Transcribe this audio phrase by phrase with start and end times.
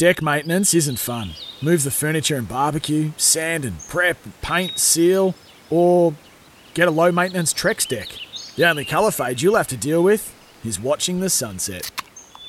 [0.00, 1.32] Deck maintenance isn't fun.
[1.60, 5.34] Move the furniture and barbecue, sand and prep, paint, seal,
[5.68, 6.14] or
[6.72, 8.08] get a low maintenance Trex deck.
[8.56, 10.34] The only colour fade you'll have to deal with
[10.64, 11.90] is watching the sunset.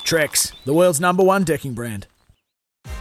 [0.05, 2.07] Trex, the world's number one decking brand.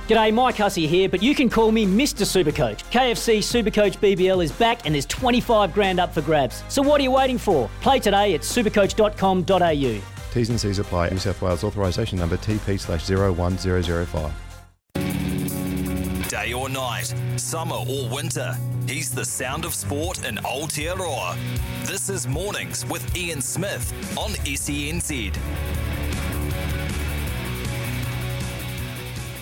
[0.09, 2.27] G'day, Mike Hussey here, but you can call me Mr.
[2.27, 2.82] Supercoach.
[2.91, 6.65] KFC Supercoach BBL is back and there's 25 grand up for grabs.
[6.69, 7.71] So what are you waiting for?
[7.82, 10.01] Play today at supercoach.com.au.
[10.32, 11.10] T's and C's apply.
[11.10, 14.49] New South Wales authorisation number TP slash 01005.
[14.95, 21.37] Day or night, summer or winter, he's the sound of sport in Aotearoa.
[21.85, 25.37] This is Mornings with Ian Smith on SENZ.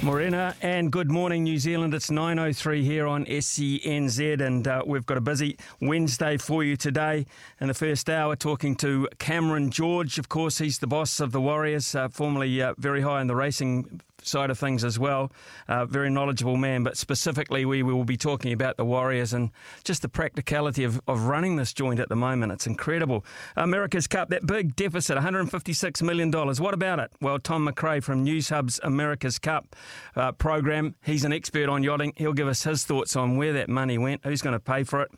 [0.00, 1.92] Morena and good morning, New Zealand.
[1.92, 7.26] It's 9.03 here on SENZ, and uh, we've got a busy Wednesday for you today.
[7.60, 10.18] In the first hour, talking to Cameron George.
[10.18, 13.34] Of course, he's the boss of the Warriors, uh, formerly uh, very high in the
[13.34, 15.32] racing side of things as well.
[15.66, 19.50] Uh, very knowledgeable man, but specifically, we will be talking about the Warriors and
[19.84, 22.52] just the practicality of, of running this joint at the moment.
[22.52, 23.24] It's incredible.
[23.56, 26.30] America's Cup, that big deficit, $156 million.
[26.30, 27.10] What about it?
[27.20, 29.74] Well, Tom McRae from Newshub's America's Cup
[30.16, 32.12] uh, program, he's an expert on yachting.
[32.16, 35.02] He'll give us his thoughts on where that money went, who's going to pay for
[35.02, 35.10] it,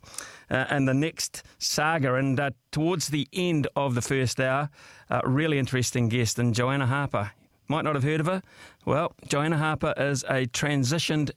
[0.49, 2.15] uh, and the next saga.
[2.15, 4.69] And uh, towards the end of the first hour,
[5.09, 7.31] uh, really interesting guest, and Joanna Harper.
[7.67, 8.41] Might not have heard of her.
[8.85, 11.31] Well, Joanna Harper is a transitioned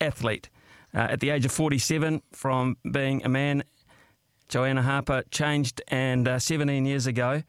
[0.00, 0.48] athlete.
[0.94, 3.64] Uh, at the age of 47, from being a man,
[4.48, 7.42] Joanna Harper changed, and uh, 17 years ago.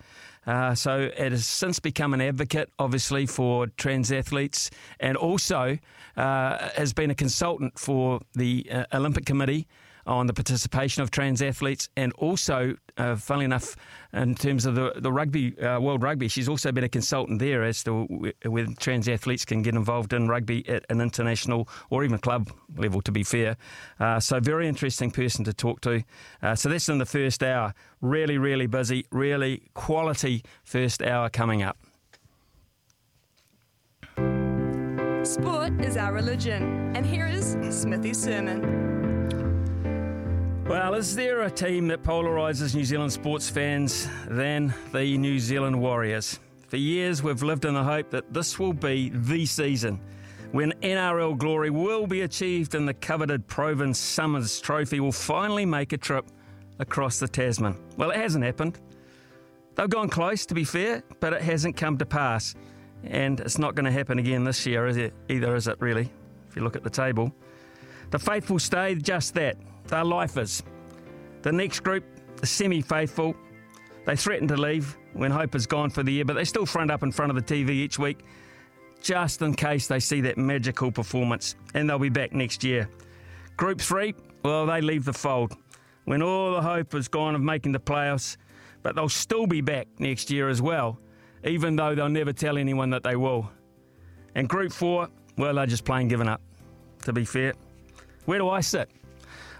[0.47, 5.77] Uh, so it has since become an advocate, obviously, for trans athletes, and also
[6.17, 9.67] uh, has been a consultant for the uh, Olympic Committee
[10.05, 13.75] on the participation of trans athletes, and also, uh, funnily enough,
[14.13, 17.63] in terms of the the rugby uh, World Rugby, she's also been a consultant there
[17.63, 22.19] as to whether trans athletes can get involved in rugby at an international or even
[22.19, 23.01] club level.
[23.01, 23.57] To be fair,
[23.99, 26.03] uh, so very interesting person to talk to.
[26.41, 27.73] Uh, so that's in the first hour.
[28.01, 29.05] Really, really busy.
[29.11, 31.77] Really quality first hour coming up.
[35.25, 39.04] Sport is our religion, and here is Smithy's sermon.
[40.65, 45.79] Well, is there a team that polarises New Zealand sports fans than the New Zealand
[45.79, 46.39] Warriors?
[46.69, 50.01] For years, we've lived in the hope that this will be the season
[50.53, 55.93] when NRL glory will be achieved and the coveted Provan Summers Trophy will finally make
[55.93, 56.25] a trip
[56.79, 57.77] across the Tasman.
[57.95, 58.79] Well, it hasn't happened.
[59.75, 62.55] They've gone close, to be fair, but it hasn't come to pass.
[63.03, 65.13] And it's not going to happen again this year, is it?
[65.29, 66.09] Either, is it really?
[66.49, 67.31] If you look at the table.
[68.09, 70.63] The faithful stay just that they're lifers.
[71.41, 72.03] The next group,
[72.37, 73.35] the semi faithful,
[74.05, 76.91] they threaten to leave when hope is gone for the year, but they still front
[76.91, 78.19] up in front of the TV each week
[79.05, 82.89] just in case they see that magical performance, and they'll be back next year.
[83.55, 85.55] Group three, well, they leave the fold
[86.05, 88.37] when all the hope is gone of making the playoffs,
[88.81, 90.99] but they'll still be back next year as well,
[91.43, 93.49] even though they'll never tell anyone that they will.
[94.33, 95.07] And group four,
[95.37, 96.41] well, they're just plain giving up,
[97.03, 97.53] to be fair.
[98.25, 98.89] Where do I sit?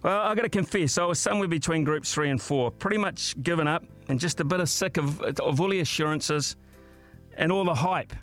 [0.06, 3.42] Well, i got to confess, I was somewhere between groups three and four, pretty much
[3.42, 6.58] given up and just a bit of sick of, of all the assurances
[7.38, 8.14] and all the hype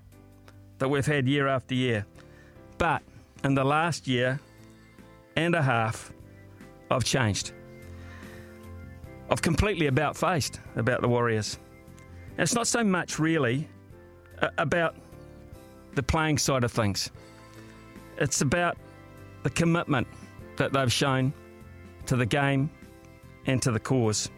[0.78, 2.06] that we've had year after year.
[2.78, 3.02] But
[3.42, 4.38] in the last year
[5.34, 6.12] and a half,
[6.88, 7.50] I've changed.
[9.28, 11.58] I've completely about faced about the Warriors.
[12.36, 13.68] And it's not so much really
[14.56, 14.94] about
[15.96, 17.10] the playing side of things,
[18.18, 18.76] it's about
[19.42, 20.06] the commitment
[20.58, 21.32] that they've shown
[22.06, 22.70] to the game
[23.46, 24.30] and to the cause.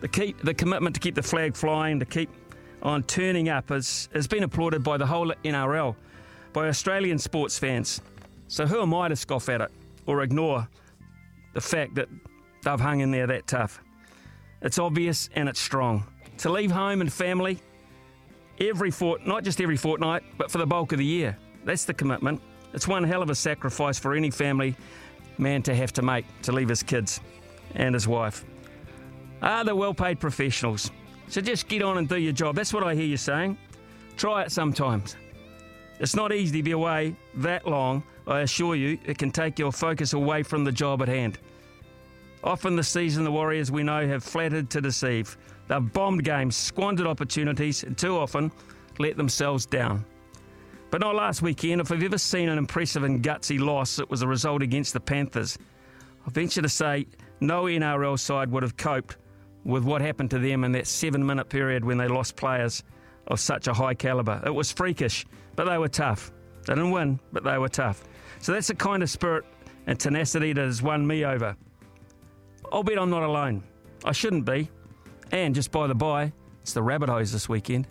[0.00, 2.30] The, keep, the commitment to keep the flag flying, to keep
[2.82, 5.94] on turning up, has, has been applauded by the whole NRL,
[6.52, 8.00] by Australian sports fans.
[8.48, 9.70] So who am I to scoff at it
[10.06, 10.68] or ignore
[11.54, 12.08] the fact that
[12.64, 13.80] they've hung in there that tough?
[14.60, 16.06] It's obvious and it's strong.
[16.38, 17.60] To leave home and family
[18.60, 21.36] every fort, not just every fortnight, but for the bulk of the year.
[21.64, 22.40] That's the commitment.
[22.72, 24.76] It's one hell of a sacrifice for any family
[25.38, 27.20] man to have to make to leave his kids
[27.74, 28.44] and his wife.
[29.40, 30.90] Are the well paid professionals?
[31.28, 32.56] So just get on and do your job.
[32.56, 33.56] That's what I hear you saying.
[34.16, 35.16] Try it sometimes.
[35.98, 38.98] It's not easy to be away that long, I assure you.
[39.04, 41.38] It can take your focus away from the job at hand.
[42.44, 45.36] Often this season, the Warriors we know have flattered to deceive.
[45.68, 48.50] They've bombed games, squandered opportunities, and too often
[48.98, 50.04] let themselves down.
[50.92, 51.80] But not last weekend.
[51.80, 55.00] If I've ever seen an impressive and gutsy loss, it was a result against the
[55.00, 55.56] Panthers.
[56.26, 57.06] I venture to say
[57.40, 59.16] no NRL side would have coped
[59.64, 62.84] with what happened to them in that seven minute period when they lost players
[63.28, 64.42] of such a high calibre.
[64.44, 65.24] It was freakish,
[65.56, 66.30] but they were tough.
[66.66, 68.04] They didn't win, but they were tough.
[68.40, 69.46] So that's the kind of spirit
[69.86, 71.56] and tenacity that has won me over.
[72.70, 73.62] I'll bet I'm not alone.
[74.04, 74.68] I shouldn't be.
[75.30, 77.88] And just by the by, it's the Rabbitohs this weekend.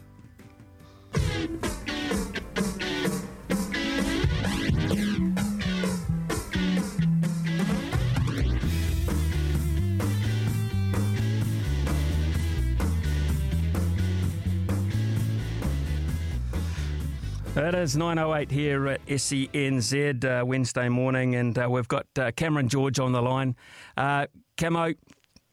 [17.61, 22.67] It is 9.08 here at SENZ uh, Wednesday morning, and uh, we've got uh, Cameron
[22.67, 23.55] George on the line.
[23.95, 24.25] Uh,
[24.57, 24.95] Camo,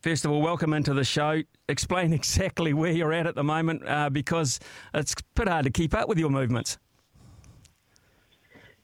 [0.00, 1.42] first of all, welcome into the show.
[1.68, 4.58] Explain exactly where you're at at the moment uh, because
[4.94, 6.78] it's bit hard to keep up with your movements.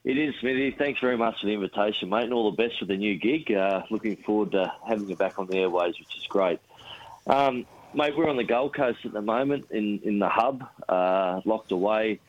[0.03, 0.75] It is, Smithy.
[0.77, 3.51] Thanks very much for the invitation, mate, and all the best for the new gig.
[3.51, 6.59] Uh, looking forward to having you back on the airways, which is great.
[7.25, 10.63] Um, mate, we're on the Gold Coast at the moment in, in the hub,
[11.43, 12.19] locked away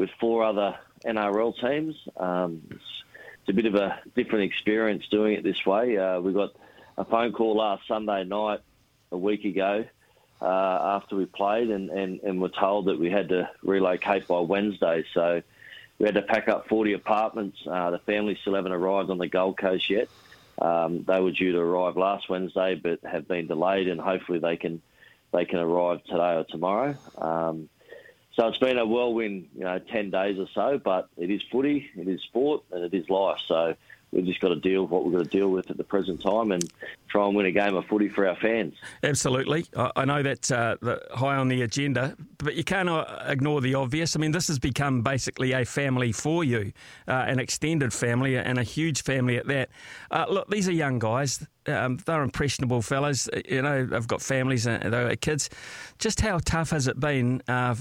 [0.00, 1.94] with four other NRL teams.
[2.16, 2.80] Um, it's,
[3.40, 5.98] it's, a bit of a different experience doing it this way.
[5.98, 6.54] Uh, we got
[6.96, 8.60] a phone call last Sunday night,
[9.12, 9.84] a week ago,
[10.40, 14.40] uh, after we played, and, and, and were told that we had to relocate by
[14.40, 15.04] Wednesday.
[15.12, 15.42] So
[15.98, 17.58] we had to pack up 40 apartments.
[17.70, 20.08] Uh, the family still haven't arrived on the Gold Coast yet.
[20.62, 24.56] Um, they were due to arrive last Wednesday, but have been delayed, and hopefully they
[24.56, 24.80] can
[25.30, 26.96] they can arrive today or tomorrow.
[27.18, 27.68] Um,
[28.32, 31.90] so it's been a whirlwind, you know, 10 days or so, but it is footy,
[31.96, 33.40] it is sport, and it is life.
[33.46, 33.74] So
[34.12, 36.20] we've just got to deal with what we've got to deal with at the present
[36.20, 36.70] time and
[37.08, 38.74] try and win a game of footy for our fans.
[39.02, 39.66] Absolutely.
[39.96, 40.76] I know that's uh,
[41.12, 44.16] high on the agenda, but you can't uh, ignore the obvious.
[44.16, 46.72] I mean, this has become basically a family for you,
[47.08, 49.70] uh, an extended family, and a huge family at that.
[50.10, 51.46] Uh, look, these are young guys.
[51.66, 53.28] Um, they're impressionable fellas.
[53.46, 55.50] You know, they've got families and they've got kids.
[55.98, 57.42] Just how tough has it been?
[57.46, 57.74] Uh,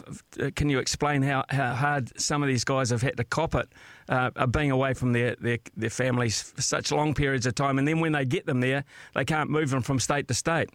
[0.56, 3.70] can you explain how, how hard some of these guys have had to cop it,
[4.10, 7.80] uh, being away from their, their, their families for such long periods of time?
[7.80, 8.84] And then when they get them there,
[9.16, 10.70] they can't move them from state to state.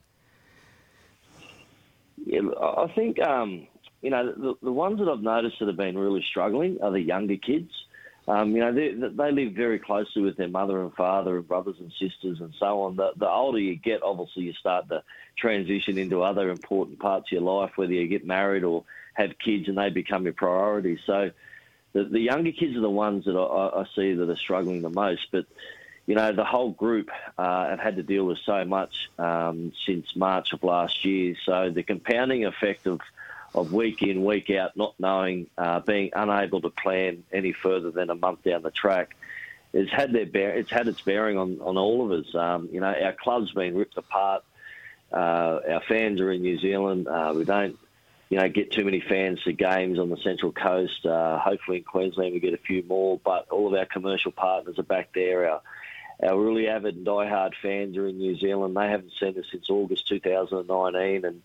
[2.25, 3.67] Yeah, I think um,
[4.01, 7.01] you know the, the ones that I've noticed that have been really struggling are the
[7.01, 7.71] younger kids.
[8.27, 11.77] Um, you know, they, they live very closely with their mother and father and brothers
[11.79, 12.97] and sisters and so on.
[12.97, 15.03] The, the older you get, obviously, you start to
[15.37, 19.69] transition into other important parts of your life, whether you get married or have kids
[19.69, 20.99] and they become your priority.
[21.05, 21.31] So
[21.94, 24.91] the, the younger kids are the ones that I, I see that are struggling the
[24.91, 25.29] most.
[25.31, 25.46] But
[26.06, 27.08] you know, the whole group
[27.38, 31.35] uh, have had to deal with so much um, since March of last year.
[31.46, 33.00] So the compounding effect of
[33.55, 38.11] of week in, week out, not knowing, uh, being unable to plan any further than
[38.11, 39.14] a month down the track,
[39.73, 42.35] has had their bear, it's had its bearing on, on all of us.
[42.35, 44.43] Um, you know, our club's been ripped apart.
[45.12, 47.06] Uh, our fans are in New Zealand.
[47.06, 47.79] Uh, we don't,
[48.35, 51.07] you know, get too many fans to games on the Central Coast.
[51.07, 54.77] Uh, hopefully in Queensland we get a few more, but all of our commercial partners
[54.77, 55.49] are back there.
[55.49, 55.62] Our
[56.21, 58.76] our really avid and die-hard fans are in New Zealand.
[58.76, 61.43] They haven't seen us since August 2019, and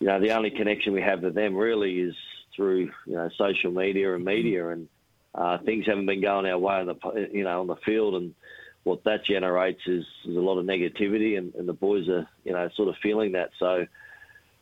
[0.00, 2.16] you know the only connection we have with them really is
[2.56, 4.88] through you know social media and media, and
[5.32, 8.34] uh, things haven't been going our way on the you know on the field, and
[8.82, 12.52] what that generates is, is a lot of negativity, and, and, the boys are you
[12.52, 13.50] know sort of feeling that.
[13.60, 13.86] So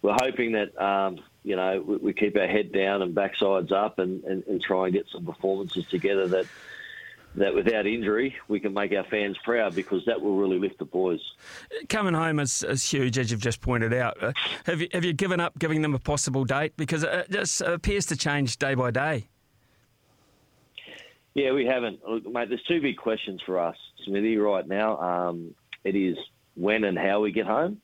[0.02, 3.98] we're hoping that um, you know we, we, keep our head down and backsides up,
[3.98, 6.46] and, and, and try and get some performances together that
[7.36, 10.84] that without injury we can make our fans proud because that will really lift the
[10.84, 11.20] boys.
[11.88, 14.22] Coming home is, is huge, as you've just pointed out.
[14.22, 14.32] Uh,
[14.66, 18.06] have you have you given up giving them a possible date because it just appears
[18.06, 19.28] to change day by day?
[21.34, 22.48] Yeah, we haven't, Look, mate.
[22.48, 25.00] There's two big questions for us, Smithy, right now.
[25.00, 26.16] Um, it is
[26.54, 27.80] when and how we get home.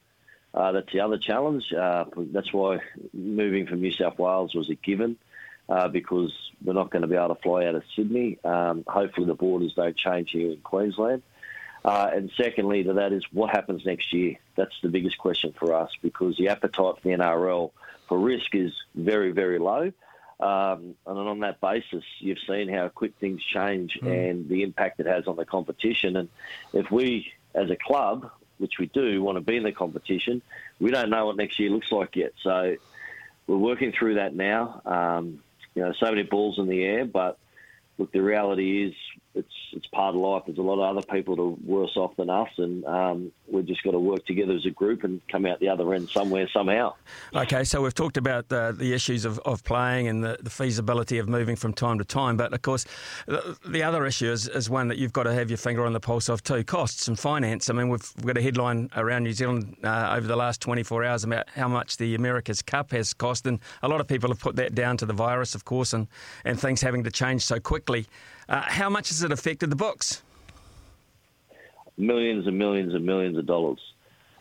[0.52, 1.72] Uh, that's the other challenge.
[1.72, 2.80] Uh, that's why
[3.12, 5.16] moving from New South Wales was a given
[5.68, 6.32] uh, because
[6.64, 8.38] we're not going to be able to fly out of Sydney.
[8.44, 11.22] Um, hopefully, the borders don't change here in Queensland.
[11.84, 14.36] Uh, and secondly, to that is what happens next year.
[14.56, 17.70] That's the biggest question for us because the appetite for the NRL
[18.08, 19.92] for risk is very, very low.
[20.40, 24.30] Um, and on that basis, you've seen how quick things change mm.
[24.30, 26.16] and the impact it has on the competition.
[26.16, 26.28] And
[26.72, 28.30] if we, as a club,
[28.60, 30.42] which we do, want to be in the competition,
[30.78, 32.32] we don't know what next year looks like yet.
[32.42, 32.76] So
[33.46, 34.82] we're working through that now.
[34.84, 35.42] Um,
[35.74, 37.38] you know, so many balls in the air, but
[37.98, 38.94] look, the reality is
[39.34, 40.42] it's it's part of life.
[40.46, 43.66] There's a lot of other people that are worse off than us, and um, we've
[43.66, 46.48] just got to work together as a group and come out the other end somewhere,
[46.52, 46.94] somehow.
[47.34, 51.18] Okay, so we've talked about the, the issues of, of playing and the, the feasibility
[51.18, 52.84] of moving from time to time, but of course,
[53.26, 55.92] the, the other issue is, is one that you've got to have your finger on
[55.92, 57.70] the pulse of too costs and finance.
[57.70, 61.22] I mean, we've got a headline around New Zealand uh, over the last 24 hours
[61.22, 64.56] about how much the America's Cup has cost, and a lot of people have put
[64.56, 66.08] that down to the virus, of course, and,
[66.44, 68.06] and things having to change so quickly.
[68.50, 70.22] Uh, how much has it affected the books?
[71.96, 73.78] Millions and millions and millions of dollars.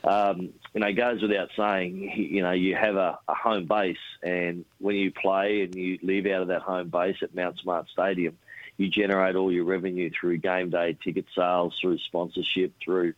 [0.04, 3.98] Um, you know, it goes without saying, you know, you have a, a, home base,
[4.24, 7.88] and when you play and you leave out of that home base at Mount Smart
[7.90, 8.38] Stadium,
[8.78, 13.14] you generate all your revenue through game day ticket sales, through sponsorship, through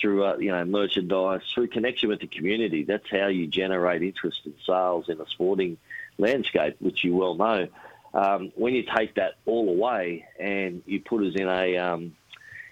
[0.00, 2.84] through uh, you know merchandise, through connection with the community.
[2.84, 5.76] That's how you generate interest in sales in a sporting
[6.18, 7.68] landscape, which you well know
[8.14, 12.16] um, when you take that all away and you put us in a um,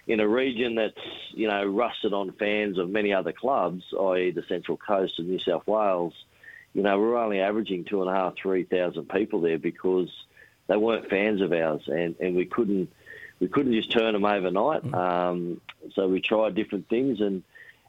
[0.07, 0.97] in a region that's
[1.31, 4.31] you know rusted on fans of many other clubs, i.e.
[4.31, 6.13] the Central Coast of New South Wales,
[6.73, 10.09] you know we're only averaging two and a half, three thousand people there because
[10.67, 12.91] they weren't fans of ours, and, and we couldn't
[13.39, 14.83] we couldn't just turn them overnight.
[14.83, 14.95] Mm.
[14.95, 15.61] Um,
[15.95, 17.43] so we tried different things, and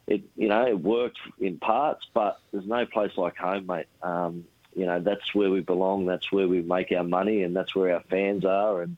[0.07, 3.87] it you know it worked in parts, but there's no place like home, mate.
[4.01, 6.05] Um, you know that's where we belong.
[6.05, 8.81] That's where we make our money, and that's where our fans are.
[8.81, 8.97] And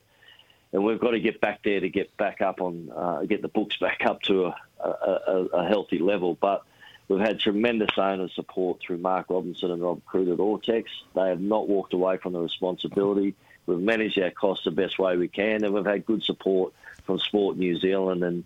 [0.73, 3.47] and we've got to get back there to get back up on uh, get the
[3.47, 6.35] books back up to a, a, a, healthy level.
[6.39, 6.63] But
[7.07, 10.85] we've had tremendous owner support through Mark Robinson and Rob Croot at Autex.
[11.13, 13.35] They have not walked away from the responsibility.
[13.65, 16.73] We've managed our costs the best way we can, and we've had good support
[17.05, 18.43] from Sport New Zealand and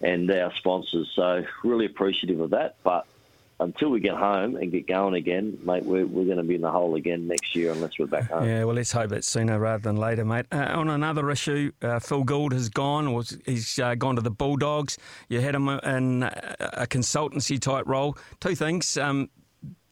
[0.00, 1.10] and our sponsors.
[1.14, 2.76] So really appreciative of that.
[2.82, 3.06] But
[3.58, 6.60] until we get home and get going again, mate, we're, we're going to be in
[6.60, 8.46] the hole again next year unless we're back home.
[8.46, 10.46] Yeah, well, let's hope it's sooner rather than later, mate.
[10.52, 14.30] Uh, on another issue, uh, Phil Gould has gone, or he's uh, gone to the
[14.30, 14.98] Bulldogs.
[15.28, 18.18] You had him in a consultancy type role.
[18.40, 18.96] Two things.
[18.98, 19.30] Um,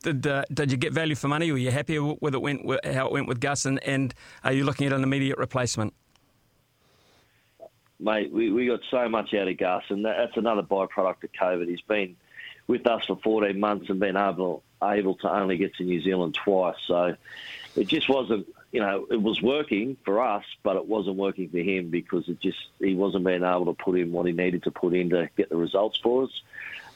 [0.03, 1.51] did, uh, did you get value for money?
[1.51, 3.65] Were you happy with it went how it went with Gus?
[3.65, 5.95] And, and are you looking at an immediate replacement?
[7.99, 11.31] Mate, we, we got so much out of Gus, and that, that's another byproduct of
[11.41, 11.67] COVID.
[11.67, 12.15] He's been
[12.67, 16.35] with us for 14 months and been able able to only get to New Zealand
[16.35, 16.75] twice.
[16.85, 17.15] So
[17.75, 21.59] it just wasn't, you know, it was working for us, but it wasn't working for
[21.59, 24.71] him because it just he wasn't being able to put in what he needed to
[24.71, 26.41] put in to get the results for us.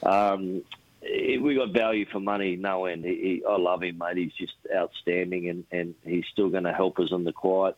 [0.02, 0.62] Um,
[1.02, 3.04] it, we got value for money, no end.
[3.04, 4.16] He, he, I love him, mate.
[4.16, 7.76] He's just outstanding, and, and he's still going to help us in the quiet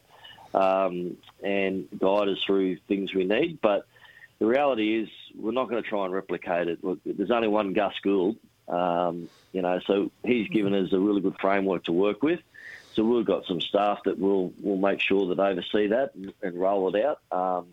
[0.55, 3.61] um, and guide us through things we need.
[3.61, 3.87] But
[4.43, 6.81] the reality is we're not going to try and replicate it.
[7.05, 11.37] There's only one Gus Gould, um, you know, so he's given us a really good
[11.41, 12.41] framework to work with.
[12.95, 16.59] So we've got some staff that will will make sure that oversee that and, and
[16.59, 17.21] roll it out.
[17.31, 17.69] Um,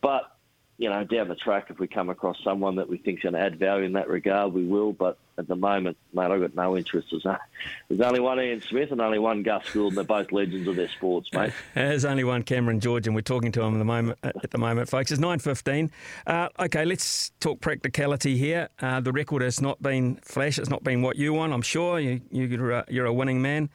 [0.00, 0.34] but
[0.78, 3.34] you know, down the track, if we come across someone that we think is going
[3.34, 4.94] to add value in that regard, we will.
[4.94, 7.08] But at the moment, mate, I've got no interest.
[7.10, 10.76] There's, only one Ian Smith and only one Gus Gould, and they're both legends of
[10.76, 11.52] their sports, mate.
[11.74, 14.58] There's only one Cameron George, and we're talking to him at the moment, at the
[14.58, 15.10] moment folks.
[15.10, 15.90] It's 9.15.
[16.26, 18.68] Uh, okay, let's talk practicality here.
[18.80, 20.58] Uh, the record has not been flash.
[20.58, 21.98] It's not been what you want, I'm sure.
[21.98, 23.70] You, you're, a, you're a winning man.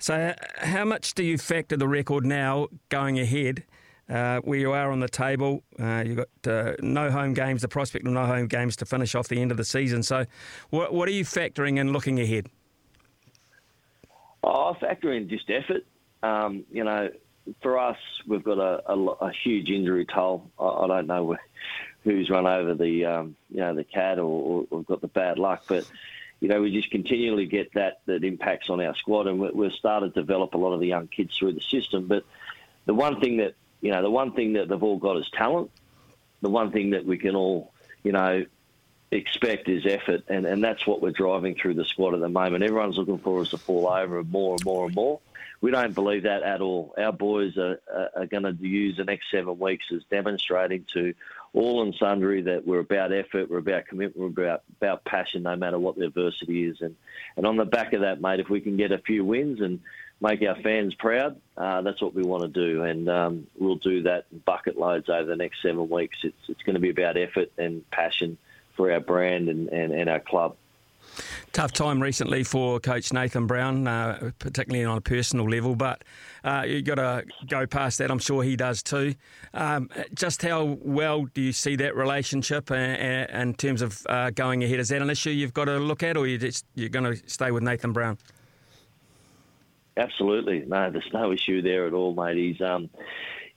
[0.00, 3.62] So how much do you factor the record now going ahead–
[4.08, 5.62] uh, where you are on the table.
[5.78, 9.14] Uh, you've got uh, no home games, the prospect of no home games to finish
[9.14, 10.02] off the end of the season.
[10.02, 10.26] So,
[10.70, 12.48] what, what are you factoring in looking ahead?
[14.42, 15.86] Oh, I factor in just effort.
[16.22, 17.10] Um, you know,
[17.62, 20.50] for us, we've got a, a, a huge injury toll.
[20.58, 21.36] I, I don't know
[22.02, 25.64] who's run over the um, you know the cat or, or, got the bad luck,
[25.66, 25.90] but
[26.40, 29.72] you know we just continually get that that impacts on our squad, and we, we've
[29.72, 32.06] started to develop a lot of the young kids through the system.
[32.06, 32.24] But
[32.84, 33.54] the one thing that
[33.84, 35.70] you know, the one thing that they've all got is talent.
[36.40, 38.46] The one thing that we can all, you know,
[39.10, 42.64] expect is effort, and, and that's what we're driving through the squad at the moment.
[42.64, 45.20] Everyone's looking for us to fall over more and more and more.
[45.60, 46.94] We don't believe that at all.
[46.96, 47.78] Our boys are,
[48.16, 51.12] are, going to use the next seven weeks as demonstrating to
[51.52, 55.56] all and sundry that we're about effort, we're about commitment, we're about, about passion, no
[55.56, 56.80] matter what the adversity is.
[56.80, 56.96] And,
[57.36, 59.80] and on the back of that, mate, if we can get a few wins and
[60.20, 61.40] make our fans proud.
[61.56, 65.08] Uh, that's what we want to do, and um, we'll do that in bucket loads
[65.08, 66.18] over the next seven weeks.
[66.22, 68.38] It's, it's going to be about effort and passion
[68.76, 70.56] for our brand and, and, and our club.
[71.52, 76.02] Tough time recently for Coach Nathan Brown, uh, particularly on a personal level, but
[76.42, 78.10] uh, you've got to go past that.
[78.10, 79.14] I'm sure he does too.
[79.52, 84.30] Um, just how well do you see that relationship uh, uh in terms of uh,
[84.30, 84.80] going ahead?
[84.80, 87.28] Is that an issue you've got to look at, or you just, you're going to
[87.28, 88.18] stay with Nathan Brown?
[89.96, 92.36] Absolutely, no, there's no issue there at all, mate.
[92.36, 92.90] He's, um,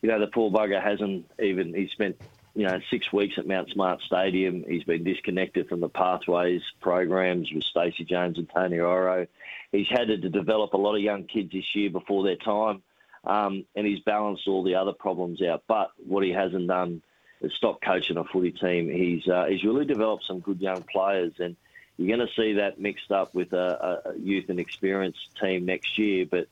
[0.01, 2.21] you know, the poor bugger hasn't even, he spent,
[2.53, 4.63] you know, six weeks at Mount Smart Stadium.
[4.67, 9.27] He's been disconnected from the pathways programs with Stacey Jones and Tony Iro.
[9.71, 12.83] He's had to develop a lot of young kids this year before their time,
[13.23, 15.63] um, and he's balanced all the other problems out.
[15.67, 17.01] But what he hasn't done
[17.41, 18.89] is stop coaching a footy team.
[18.89, 21.55] He's uh, he's really developed some good young players, and
[21.97, 25.97] you're going to see that mixed up with a, a youth and experienced team next
[25.97, 26.25] year.
[26.25, 26.47] But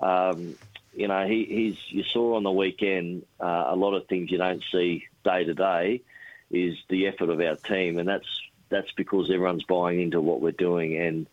[0.00, 0.56] um,
[0.94, 4.38] you know, he, he's you saw on the weekend uh, a lot of things you
[4.38, 6.02] don't see day to day
[6.50, 8.26] is the effort of our team, and that's
[8.68, 11.26] that's because everyone's buying into what we're doing, and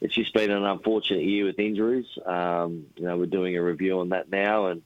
[0.00, 2.06] it's just been an unfortunate year with injuries.
[2.24, 4.82] Um, you know, we're doing a review on that now, and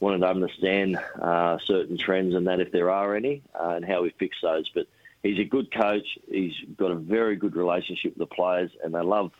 [0.00, 4.02] wanted to understand uh, certain trends and that if there are any, uh, and how
[4.02, 4.68] we fix those.
[4.74, 4.86] But
[5.22, 6.06] he's a good coach.
[6.28, 9.32] He's got a very good relationship with the players, and they love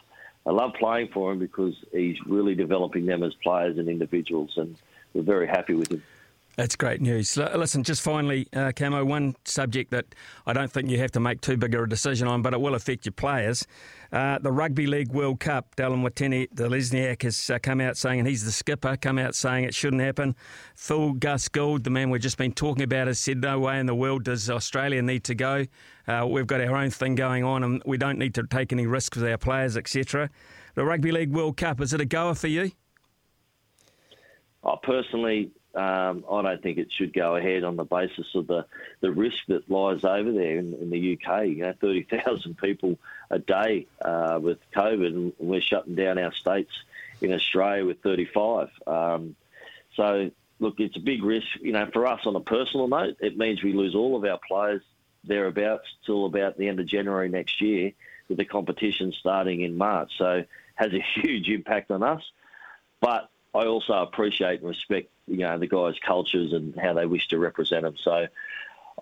[0.44, 4.76] I love playing for him because he's really developing them as players and individuals, and
[5.14, 6.02] we're very happy with him.
[6.56, 7.34] That's great news.
[7.38, 11.40] Listen, just finally, uh, Camo, one subject that I don't think you have to make
[11.40, 13.66] too big a decision on, but it will affect your players.
[14.12, 18.44] Uh, the Rugby League World Cup, Dallin Watene-Zelezniak has uh, come out saying, and he's
[18.44, 20.36] the skipper, come out saying it shouldn't happen.
[20.76, 23.86] Phil Gus Gould, the man we've just been talking about, has said, no way in
[23.86, 25.64] the world does Australia need to go.
[26.06, 28.86] Uh, we've got our own thing going on and we don't need to take any
[28.86, 30.28] risks with our players, etc.
[30.74, 32.72] The Rugby League World Cup, is it a goer for you?
[34.64, 38.66] Oh, personally, um, I don't think it should go ahead on the basis of the,
[39.00, 41.46] the risk that lies over there in, in the UK.
[41.46, 42.98] You know, 30,000 people
[43.30, 46.72] a day uh, with COVID, and we're shutting down our states
[47.22, 48.68] in Australia with 35.
[48.86, 49.34] Um,
[49.94, 51.46] so, look, it's a big risk.
[51.60, 54.38] You know, for us on a personal note, it means we lose all of our
[54.46, 54.82] players
[55.24, 57.92] thereabouts till about the end of January next year,
[58.28, 60.12] with the competition starting in March.
[60.18, 62.22] So, has a huge impact on us.
[63.00, 67.28] But I also appreciate and respect, you know, the guys' cultures and how they wish
[67.28, 67.96] to represent them.
[68.02, 68.26] So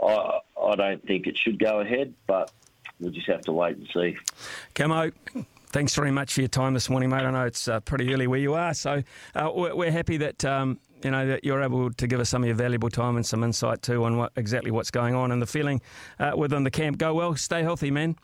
[0.04, 2.50] I, I don't think it should go ahead, but
[2.98, 4.16] we'll just have to wait and see.
[4.74, 5.12] Camo,
[5.68, 7.22] thanks very much for your time this morning, mate.
[7.22, 9.02] I know it's uh, pretty early where you are, so
[9.34, 10.44] uh, we're happy that.
[10.44, 13.24] Um, you know that you're able to give us some of your valuable time and
[13.24, 15.80] some insight too on what exactly what's going on and the feeling
[16.18, 16.98] uh, within the camp.
[16.98, 18.16] Go well, stay healthy, man.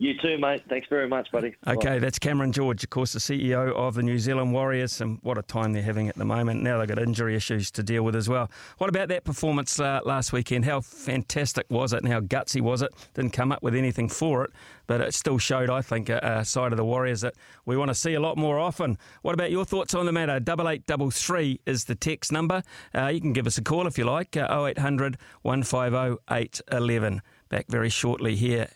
[0.00, 0.62] You too, mate.
[0.66, 1.54] Thanks very much, buddy.
[1.66, 1.98] Okay, Bye.
[1.98, 5.42] that's Cameron George, of course, the CEO of the New Zealand Warriors, and what a
[5.42, 6.62] time they're having at the moment.
[6.62, 8.50] Now they've got injury issues to deal with as well.
[8.78, 10.64] What about that performance uh, last weekend?
[10.64, 12.94] How fantastic was it, and how gutsy was it?
[13.12, 14.52] Didn't come up with anything for it,
[14.86, 17.34] but it still showed, I think, a, a side of the Warriors that
[17.66, 18.96] we want to see a lot more often.
[19.20, 20.40] What about your thoughts on the matter?
[20.40, 22.62] Double eight double three is the text number.
[22.94, 24.34] Uh, you can give us a call if you like.
[24.34, 27.20] Uh, 0800 150 811.
[27.50, 28.70] Back very shortly here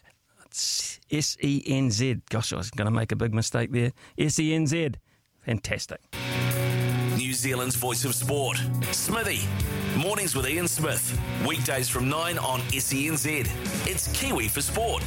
[0.54, 2.20] S E N Z.
[2.30, 3.92] Gosh, I was going to make a big mistake there.
[4.16, 4.90] S E N Z.
[5.44, 6.00] Fantastic.
[7.16, 8.58] New Zealand's voice of sport.
[8.92, 9.40] Smithy.
[9.96, 11.20] Mornings with Ian Smith.
[11.46, 13.48] Weekdays from 9 on SENZ.
[13.86, 15.02] It's Kiwi for sport.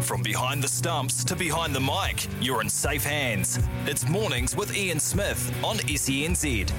[0.00, 3.58] From behind the stumps to behind the mic, you're in safe hands.
[3.86, 6.70] It's Mornings with Ian Smith on SENZ.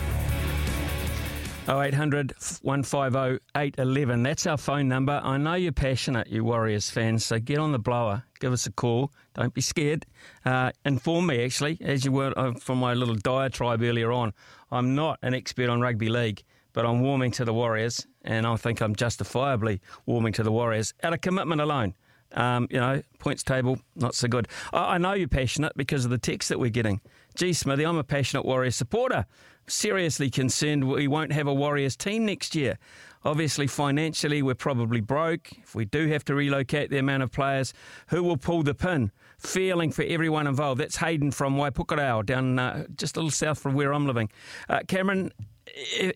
[1.68, 4.22] 0800 150 811.
[4.24, 5.20] That's our phone number.
[5.24, 8.24] I know you're passionate, you Warriors fans, so get on the blower.
[8.40, 9.12] Give us a call.
[9.34, 10.06] Don't be scared.
[10.46, 14.34] Uh, inform me, actually, as you were uh, from my little diatribe earlier on.
[14.72, 18.56] I'm not an expert on rugby league, but I'm warming to the Warriors, and I
[18.58, 21.96] think I'm justifiably warming to the Warriors out of commitment alone.
[22.34, 24.48] Um, you know, points table, not so good.
[24.72, 27.02] I, I know you're passionate because of the text that we're getting.
[27.36, 29.26] Gee, Smithy, I'm a passionate Warriors supporter
[29.68, 32.78] seriously concerned we won't have a Warriors team next year.
[33.24, 35.52] Obviously, financially, we're probably broke.
[35.64, 37.74] If we do have to relocate the amount of players,
[38.10, 39.12] who will pull the pin?
[39.40, 40.80] Feeling for everyone involved.
[40.80, 44.30] That's Hayden from Waipukurau, down uh, just a little south from where I'm living.
[44.70, 45.32] Uh, Cameron,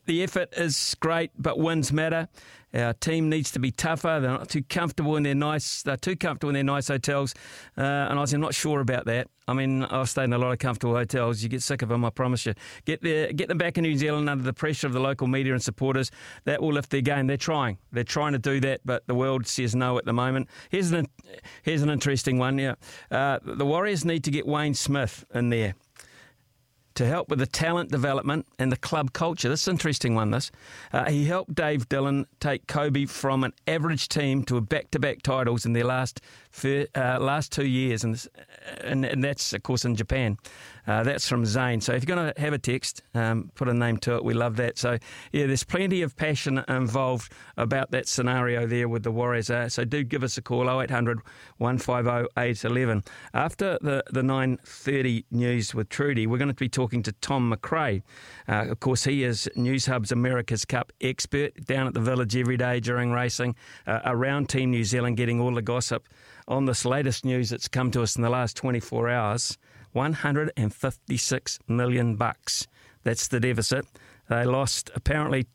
[0.06, 2.28] the effort is great, but wins matter.
[2.74, 4.20] Our team needs to be tougher.
[4.22, 5.82] They're not too comfortable in their nice.
[5.82, 7.34] They're too comfortable in their nice hotels,
[7.76, 9.28] uh, and I was, I'm not sure about that.
[9.48, 11.42] I mean, I've stayed in a lot of comfortable hotels.
[11.42, 12.54] You get sick of them, I promise you.
[12.86, 15.54] Get the, get them back in New Zealand under the pressure of the local media
[15.54, 16.12] and supporters.
[16.44, 17.26] That will lift their game.
[17.26, 17.80] They're trying.
[17.92, 20.48] They're trying to do that, but the world says no at the moment.
[20.70, 21.08] Here's an
[21.64, 22.60] here's an interesting one.
[22.60, 22.76] Yeah,
[23.10, 25.74] uh, the Warriors need to get Wayne Smith in there
[27.00, 29.48] to help with the talent development and the club culture.
[29.48, 30.52] This is an interesting one, this.
[30.92, 35.66] Uh, he helped Dave Dillon take Kobe from an average team to a back-to-back titles
[35.66, 36.20] in their last
[36.66, 38.28] uh, last two years, and,
[38.82, 40.38] and, and, that's, of course, in Japan.
[40.88, 41.82] Uh, that's from Zane.
[41.82, 44.24] So if you're going to have a text, um, put a name to it.
[44.24, 44.78] We love that.
[44.78, 44.98] So,
[45.32, 49.52] yeah, there's plenty of passion involved about that scenario there with the Warriors.
[49.52, 51.20] Uh, so do give us a call, 0800
[51.58, 53.04] 150 811.
[53.36, 57.54] After the, the 9.30 news with Trudy, we're going to be talking talking to Tom
[57.54, 58.02] McRae.
[58.48, 62.80] Uh, of course, he is Newshub's America's Cup expert down at the village every day
[62.80, 66.08] during racing, uh, around Team New Zealand, getting all the gossip
[66.50, 69.58] on this latest news that's come to us in the last 24 hours.
[69.94, 72.68] 156 million bucks.
[73.04, 73.86] That's the deficit.
[74.30, 75.48] They lost apparently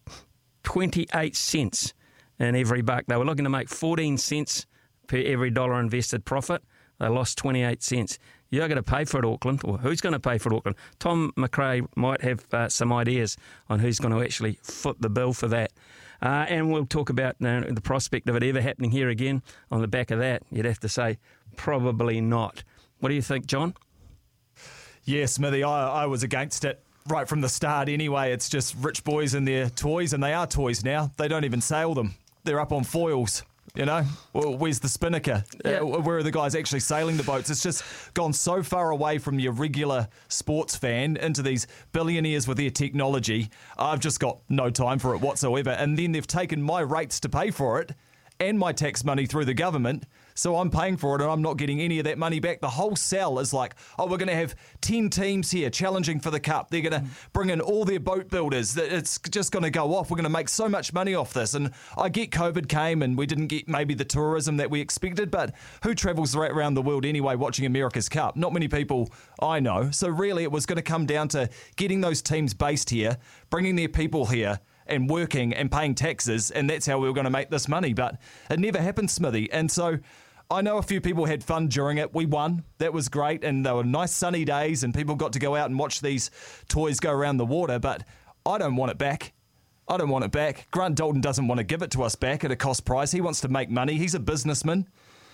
[0.62, 1.94] 28 cents
[2.38, 3.04] in every buck.
[3.06, 4.66] They were looking to make 14 cents
[5.06, 6.62] per every dollar invested profit.
[6.98, 8.18] They lost 28 cents.
[8.50, 10.76] You're going to pay for it, Auckland, or who's going to pay for it, Auckland?
[11.00, 13.36] Tom McRae might have uh, some ideas
[13.68, 15.72] on who's going to actually foot the bill for that.
[16.24, 19.42] Uh, and we'll talk about uh, the prospect of it ever happening here again.
[19.70, 21.18] On the back of that, you'd have to say
[21.56, 22.64] probably not.
[23.00, 23.74] What do you think, John?
[25.04, 28.32] Yeah, Smithy, I, I was against it right from the start anyway.
[28.32, 31.10] It's just rich boys and their toys, and they are toys now.
[31.18, 33.42] They don't even sail them, they're up on foils.
[33.76, 35.42] You know, well, where's the spinnaker?
[35.64, 35.80] Yeah.
[35.80, 37.50] Uh, where are the guys actually sailing the boats?
[37.50, 37.82] It's just
[38.14, 43.50] gone so far away from your regular sports fan into these billionaires with their technology.
[43.76, 45.70] I've just got no time for it whatsoever.
[45.70, 47.96] And then they've taken my rates to pay for it
[48.38, 50.04] and my tax money through the government
[50.34, 52.60] so I'm paying for it and I'm not getting any of that money back.
[52.60, 56.30] The whole sell is like, oh, we're going to have 10 teams here challenging for
[56.30, 56.70] the cup.
[56.70, 57.32] They're going to mm.
[57.32, 58.76] bring in all their boat builders.
[58.76, 60.10] It's just going to go off.
[60.10, 61.54] We're going to make so much money off this.
[61.54, 65.30] And I get COVID came and we didn't get maybe the tourism that we expected,
[65.30, 68.36] but who travels around the world anyway watching America's Cup?
[68.36, 69.90] Not many people I know.
[69.90, 73.18] So really, it was going to come down to getting those teams based here,
[73.50, 77.24] bringing their people here and working and paying taxes, and that's how we were going
[77.24, 77.94] to make this money.
[77.94, 78.18] But
[78.50, 79.50] it never happened, Smithy.
[79.50, 79.98] And so
[80.54, 82.14] I know a few people had fun during it.
[82.14, 82.62] We won.
[82.78, 83.42] That was great.
[83.42, 86.30] And they were nice sunny days, and people got to go out and watch these
[86.68, 87.80] toys go around the water.
[87.80, 88.04] But
[88.46, 89.32] I don't want it back.
[89.88, 90.68] I don't want it back.
[90.70, 93.10] Grant Dalton doesn't want to give it to us back at a cost price.
[93.10, 93.94] He wants to make money.
[93.94, 94.88] He's a businessman.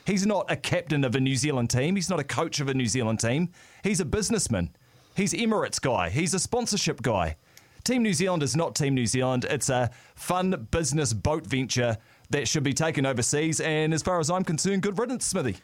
[0.07, 1.97] He's not a captain of a New Zealand team.
[1.97, 3.51] He's not a coach of a New Zealand team.
[3.85, 4.75] He's a businessman.
[5.15, 6.09] He's Emirates guy.
[6.09, 7.37] He's a sponsorship guy.
[7.85, 9.45] Team New Zealand is not Team New Zealand.
[9.49, 11.99] It's a fun business boat venture
[12.31, 13.61] that should be taken overseas.
[13.61, 15.57] And as far as I'm concerned, good riddance, Smithy.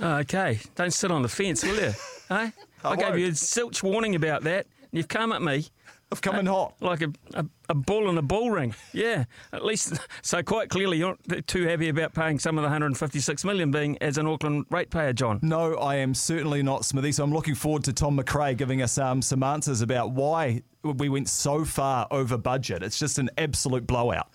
[0.00, 1.92] Okay, don't sit on the fence, will you?
[2.28, 2.52] hey?
[2.84, 4.66] I, I gave you a silch warning about that.
[4.92, 5.66] You've come at me.
[6.12, 6.74] I've come in hot.
[6.80, 8.74] Like a, a, a, bull in a bull ring.
[8.92, 9.98] Yeah, at least.
[10.22, 13.98] So quite clearly, you're not too happy about paying some of the 156 million being
[14.00, 15.40] as an Auckland ratepayer, John.
[15.42, 17.12] No, I am certainly not, Smithy.
[17.12, 21.08] So I'm looking forward to Tom McRae giving us um, some answers about why we
[21.08, 22.82] went so far over budget.
[22.82, 24.28] It's just an absolute blowout.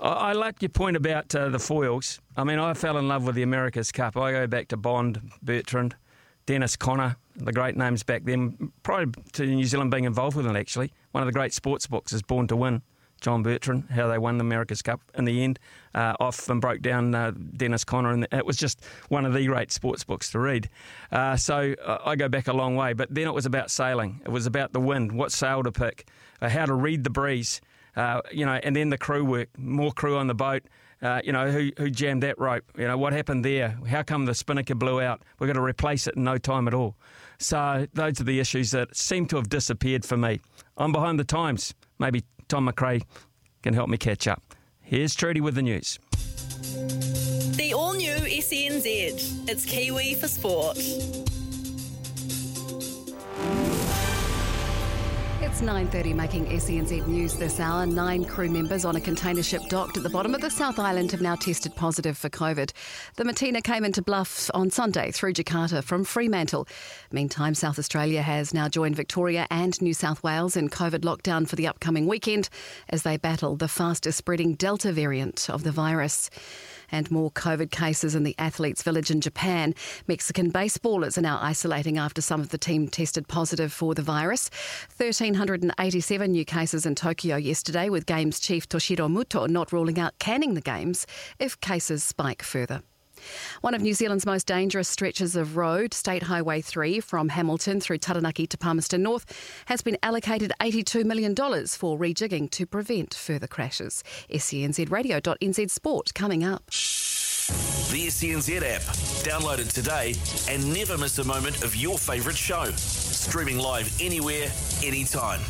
[0.00, 2.20] I, like your point about uh, the foils.
[2.36, 4.16] I mean, I fell in love with the America's Cup.
[4.16, 5.94] I go back to Bond, Bertrand,
[6.46, 10.56] Dennis Conner, the great names back then, probably to New Zealand being involved with it,
[10.56, 10.92] actually.
[11.12, 12.82] One of the great sports books is Born to Win.
[13.20, 15.58] John Bertrand, how they won the America's Cup in the end,
[15.94, 19.46] uh, off and broke down uh, Dennis Conner, and it was just one of the
[19.46, 20.70] great sports books to read.
[21.12, 24.20] Uh, so uh, I go back a long way, but then it was about sailing.
[24.24, 26.08] It was about the wind, what sail to pick,
[26.40, 27.60] uh, how to read the breeze,
[28.00, 30.62] uh, you know, and then the crew work, more crew on the boat.
[31.02, 32.64] Uh, you know, who, who jammed that rope?
[32.76, 33.78] You know, what happened there?
[33.88, 35.22] How come the spinnaker blew out?
[35.38, 36.94] We've got to replace it in no time at all.
[37.38, 40.40] So those are the issues that seem to have disappeared for me.
[40.76, 41.74] I'm behind the times.
[41.98, 43.02] Maybe Tom McRae
[43.62, 44.42] can help me catch up.
[44.80, 45.98] Here's Trudy with the news.
[47.56, 49.48] The all new SENZ.
[49.48, 50.78] It's Kiwi for sport.
[55.50, 57.84] It's 9.30 making SENZ news this hour.
[57.84, 61.10] Nine crew members on a container ship docked at the bottom of the South Island
[61.10, 62.70] have now tested positive for COVID.
[63.16, 66.68] The Mattina came into Bluff on Sunday through Jakarta from Fremantle.
[67.10, 71.56] Meantime, South Australia has now joined Victoria and New South Wales in COVID lockdown for
[71.56, 72.48] the upcoming weekend
[72.88, 76.30] as they battle the fastest spreading Delta variant of the virus
[76.92, 79.74] and more COVID cases in the athletes' village in Japan.
[80.06, 84.50] Mexican baseballers are now isolating after some of the team tested positive for the virus.
[84.96, 90.54] 1,387 new cases in Tokyo yesterday, with Games chief Toshiro Muto not ruling out canning
[90.54, 91.06] the Games
[91.38, 92.82] if cases spike further.
[93.60, 97.98] One of New Zealand's most dangerous stretches of road, State Highway 3 from Hamilton through
[97.98, 99.24] Taranaki to Palmerston North,
[99.66, 104.02] has been allocated $82 million for rejigging to prevent further crashes.
[104.30, 106.66] SENZ SENZradio.nz Sport coming up.
[107.90, 108.82] The SENZ app.
[109.24, 110.14] Download it today
[110.48, 112.66] and never miss a moment of your favourite show.
[112.76, 114.46] Streaming live anywhere,
[114.82, 115.40] anytime.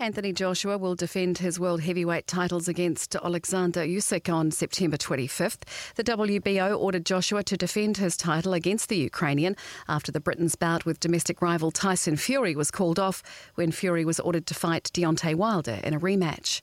[0.00, 5.64] Anthony Joshua will defend his world heavyweight titles against Alexander Usyk on September 25th.
[5.96, 9.56] The WBO ordered Joshua to defend his title against the Ukrainian
[9.88, 13.22] after the Britain's bout with domestic rival Tyson Fury was called off
[13.56, 16.62] when Fury was ordered to fight Deontay Wilder in a rematch.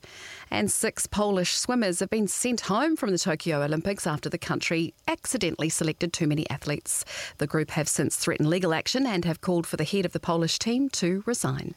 [0.50, 4.94] And six Polish swimmers have been sent home from the Tokyo Olympics after the country
[5.06, 7.04] accidentally selected too many athletes.
[7.36, 10.18] The group have since threatened legal action and have called for the head of the
[10.18, 11.76] Polish team to resign.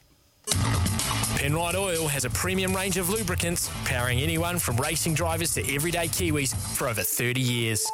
[1.36, 6.06] Penrite Oil has a premium range of lubricants powering anyone from racing drivers to everyday
[6.06, 7.84] Kiwis for over 30 years.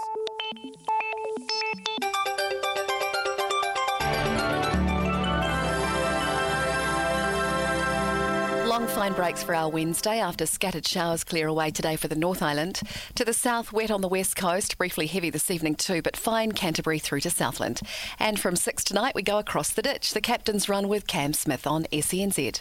[8.66, 12.42] Long fine breaks for our Wednesday after scattered showers clear away today for the North
[12.42, 12.80] Island.
[13.14, 16.52] To the south, wet on the west coast, briefly heavy this evening too, but fine
[16.52, 17.80] Canterbury through to Southland.
[18.18, 20.12] And from 6 tonight, we go across the ditch.
[20.12, 22.60] The captain's run with Cam Smith on SENZ.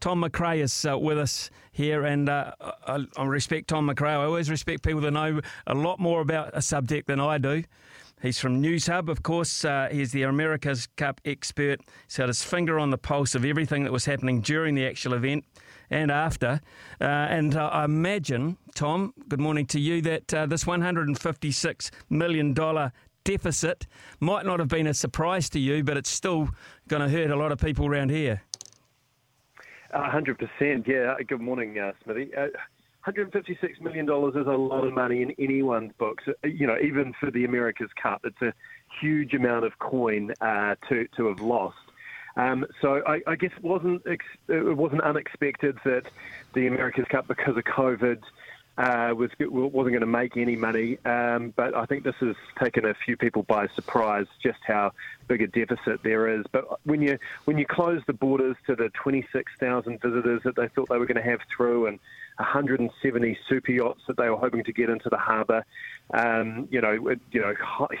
[0.00, 2.52] Tom McRae is uh, with us here, and uh,
[2.86, 4.10] I, I respect Tom McRae.
[4.10, 7.64] I always respect people that know a lot more about a subject than I do.
[8.22, 9.64] He's from Newshub, of course.
[9.64, 11.80] Uh, he's the America's Cup expert.
[12.06, 15.12] He's had his finger on the pulse of everything that was happening during the actual
[15.12, 15.44] event
[15.90, 16.60] and after.
[17.00, 22.54] Uh, and uh, I imagine, Tom, good morning to you, that uh, this $156 million
[23.24, 23.86] deficit
[24.20, 26.48] might not have been a surprise to you, but it's still
[26.88, 28.42] going to hurt a lot of people around here.
[29.92, 31.14] Hundred percent, yeah.
[31.26, 32.34] Good morning, uh, Smithy.
[32.34, 32.48] Uh,
[33.06, 36.24] $156 million is a lot of money in anyone's books.
[36.26, 38.52] Uh, you know, even for the America's Cup, it's a
[39.00, 41.76] huge amount of coin uh, to to have lost.
[42.36, 46.02] Um, so I, I, guess it wasn't ex- it wasn't unexpected that
[46.54, 48.20] the America's Cup, because of COVID,
[48.78, 50.98] uh, was wasn't going to make any money.
[51.04, 54.92] Um, but I think this has taken a few people by surprise, just how
[55.28, 56.44] big a deficit there is.
[56.52, 60.88] But when you when you close the borders to the 26,000 visitors that they thought
[60.88, 61.98] they were going to have through, and
[62.38, 65.64] 170 super yachts that they were hoping to get into the harbour.
[66.12, 66.92] Um, you know,
[67.32, 67.54] you know,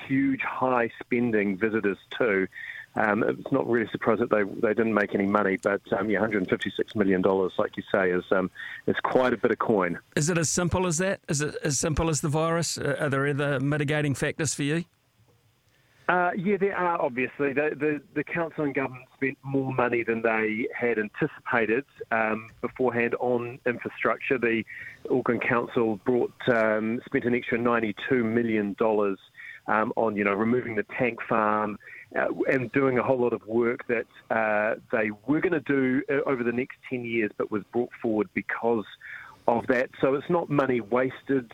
[0.06, 2.46] huge high spending visitors too.
[2.96, 6.20] Um, it's not really surprising that they they didn't make any money, but um, yeah,
[6.20, 8.50] 156 million dollars, like you say, is um,
[8.86, 9.98] is quite a bit of coin.
[10.16, 11.20] Is it as simple as that?
[11.28, 12.78] Is it as simple as the virus?
[12.78, 14.84] Uh, are there other mitigating factors for you?
[16.08, 17.52] Uh, yeah, there are obviously.
[17.52, 23.16] The, the, the, council and government spent more money than they had anticipated um, beforehand
[23.18, 24.38] on infrastructure.
[24.38, 24.62] The
[25.10, 28.76] Auckland Council brought um, spent an extra $92 million
[29.66, 31.76] um, on, you know, removing the tank farm
[32.16, 36.02] uh, and doing a whole lot of work that uh, they were going to do
[36.10, 38.86] uh, over the next 10 years but was brought forward because
[39.46, 39.90] of that.
[40.00, 41.52] So it's not money wasted.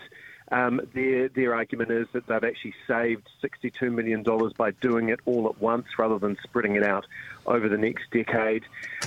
[0.51, 4.23] Um, their their argument is that they've actually saved $62 million
[4.59, 7.07] by doing it all at once rather than spreading it out
[7.47, 8.65] over the next decade.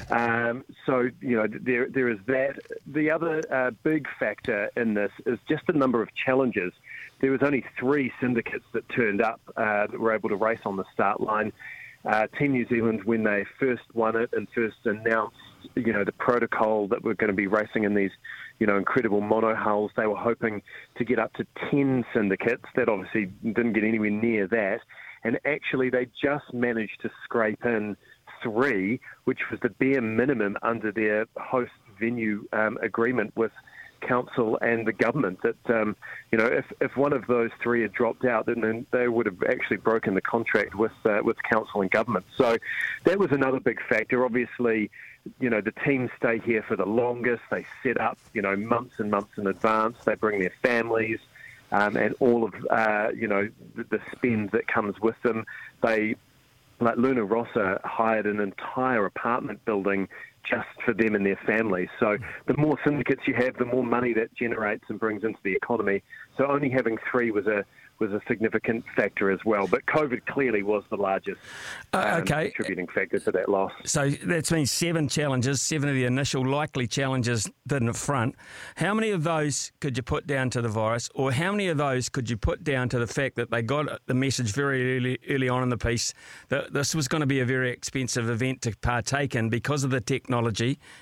[0.10, 2.58] Um, so you know there there is that.
[2.88, 6.74] The other uh, big factor in this is just the number of challenges.
[7.22, 10.78] There was only three syndicates that turned up uh, that were able to race on
[10.78, 11.52] the start line.
[12.06, 15.38] Uh, Team New Zealand, when they first won it and first announced,
[15.76, 18.12] you know, the protocol that we're going to be racing in these
[18.60, 19.92] you know, incredible mono hulls.
[19.98, 20.62] They were hoping
[20.98, 22.64] to get up to 10 syndicates.
[22.76, 24.80] That obviously didn't get anywhere near that.
[25.24, 27.98] And actually, they just managed to scrape in
[28.44, 33.52] three, which was the bare minimum under their host venue um, agreement with
[34.08, 35.40] council and the government.
[35.44, 35.96] That um,
[36.32, 39.42] you know, if, if one of those three had dropped out, then they would have
[39.44, 42.26] actually broken the contract with uh, with council and government.
[42.38, 42.58] So
[43.04, 44.26] that was another big factor.
[44.26, 44.90] Obviously,
[45.40, 47.44] you know, the teams stay here for the longest.
[47.50, 49.98] They set up, you know, months and months in advance.
[50.06, 51.20] They bring their families
[51.72, 55.46] um, and all of, uh, you know, the, the spend that comes with them.
[55.82, 56.16] They,
[56.80, 60.08] like Luna Rossa, hired an entire apartment building
[60.50, 61.90] just for them and their families.
[62.00, 65.54] So the more syndicates you have, the more money that generates and brings into the
[65.54, 66.04] economy.
[66.38, 67.66] So only having three was a
[68.00, 69.68] was a significant factor as well.
[69.68, 71.40] But COVID clearly was the largest
[71.94, 72.50] Uh, um, okay.
[72.50, 73.72] contributing factor to that loss.
[73.86, 78.36] So that's been seven challenges, seven of the initial likely challenges didn't front.
[78.76, 81.78] How many of those could you put down to the virus, or how many of
[81.78, 85.18] those could you put down to the fact that they got the message very early,
[85.30, 86.14] early on in the piece
[86.50, 89.90] that this was going to be a very expensive event to partake in because of
[89.90, 90.35] the technology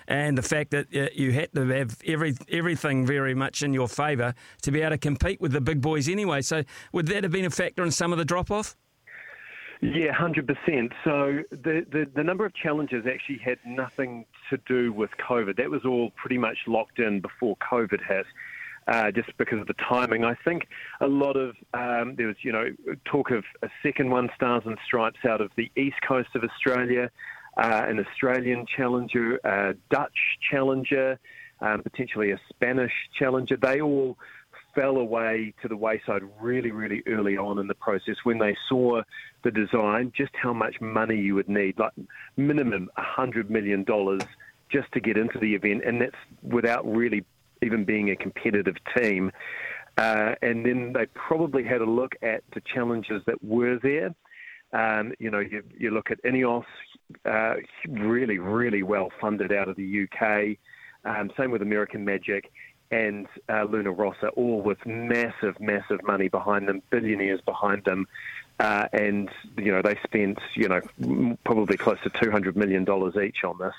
[0.07, 3.87] and the fact that uh, you had to have every everything very much in your
[3.87, 6.41] favour to be able to compete with the big boys anyway.
[6.41, 8.75] So would that have been a factor in some of the drop off?
[9.81, 10.93] Yeah, hundred percent.
[11.03, 15.57] So the, the the number of challenges actually had nothing to do with COVID.
[15.57, 18.25] That was all pretty much locked in before COVID hit.
[18.85, 20.67] Uh, just because of the timing, I think
[20.99, 22.65] a lot of um, there was, you know,
[23.05, 27.09] talk of a second one, Stars and Stripes, out of the east coast of Australia,
[27.57, 30.17] uh, an Australian challenger, a Dutch
[30.49, 31.19] challenger,
[31.61, 33.57] um, potentially a Spanish challenger.
[33.57, 34.17] They all
[34.75, 39.01] fell away to the wayside really, really early on in the process when they saw
[39.43, 41.93] the design, just how much money you would need, like
[42.37, 43.85] minimum $100 million
[44.71, 47.23] just to get into the event, and that's without really
[47.61, 49.31] even being a competitive team.
[49.97, 54.13] Uh, and then they probably had a look at the challenges that were there.
[54.73, 56.65] Um, you know, you, you look at Ineos,
[57.25, 57.55] uh,
[57.87, 60.57] really, really well funded out of the UK.
[61.05, 62.51] Um, same with American Magic
[62.91, 68.07] and uh, Luna Rossa, all with massive, massive money behind them, billionaires behind them.
[68.59, 72.83] Uh, and, you know, they spent, you know, probably close to $200 million
[73.23, 73.73] each on this.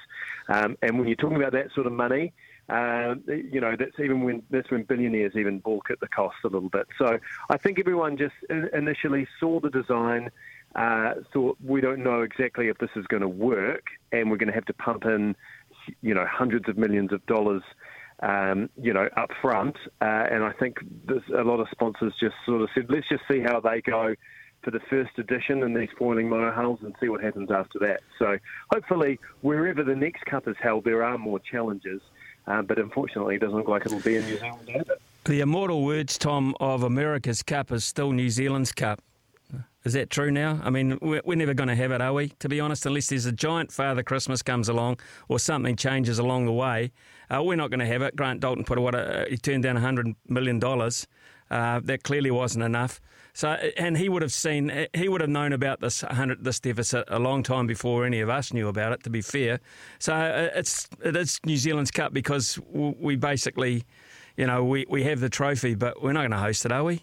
[0.49, 2.33] Um, and when you're talking about that sort of money,
[2.69, 6.49] uh, you know, that's even when that's when billionaires even balk at the cost a
[6.49, 6.87] little bit.
[6.99, 7.19] So
[7.51, 10.31] I think everyone just initially saw the design,
[10.75, 14.49] uh, thought we don't know exactly if this is going to work, and we're going
[14.49, 15.37] to have to pump in,
[16.03, 17.63] you know, hundreds of millions of dollars
[18.21, 19.77] um, you know, up front.
[20.01, 23.23] Uh, and I think there's a lot of sponsors just sort of said, let's just
[23.31, 24.15] see how they go
[24.63, 28.01] for the first edition in these foiling monohulls and see what happens after that.
[28.19, 28.39] So
[28.73, 32.01] hopefully, wherever the next cup is held, there are more challenges.
[32.47, 34.97] Uh, but unfortunately, it doesn't look like it'll be in New Zealand either.
[35.25, 39.03] The immortal words, Tom, of America's Cup is still New Zealand's Cup.
[39.85, 40.61] Is that true now?
[40.65, 42.29] I mean, we're, we're never going to have it, are we?
[42.39, 46.47] To be honest, unless there's a giant Father Christmas comes along or something changes along
[46.47, 46.91] the way,
[47.31, 48.17] uh, we're not going to have it.
[48.17, 51.07] Grant Dalton put what uh, he turned down hundred million dollars.
[51.51, 53.03] Uh, that clearly wasn't enough.
[53.35, 57.05] So, and he would have seen, he would have known about this hundred this deficit
[57.09, 59.03] a long time before any of us knew about it.
[59.05, 59.61] To be fair,
[59.99, 63.85] so uh, it's it is New Zealand's cup because we basically,
[64.39, 66.83] you know, we, we have the trophy, but we're not going to host it, are
[66.83, 67.03] we?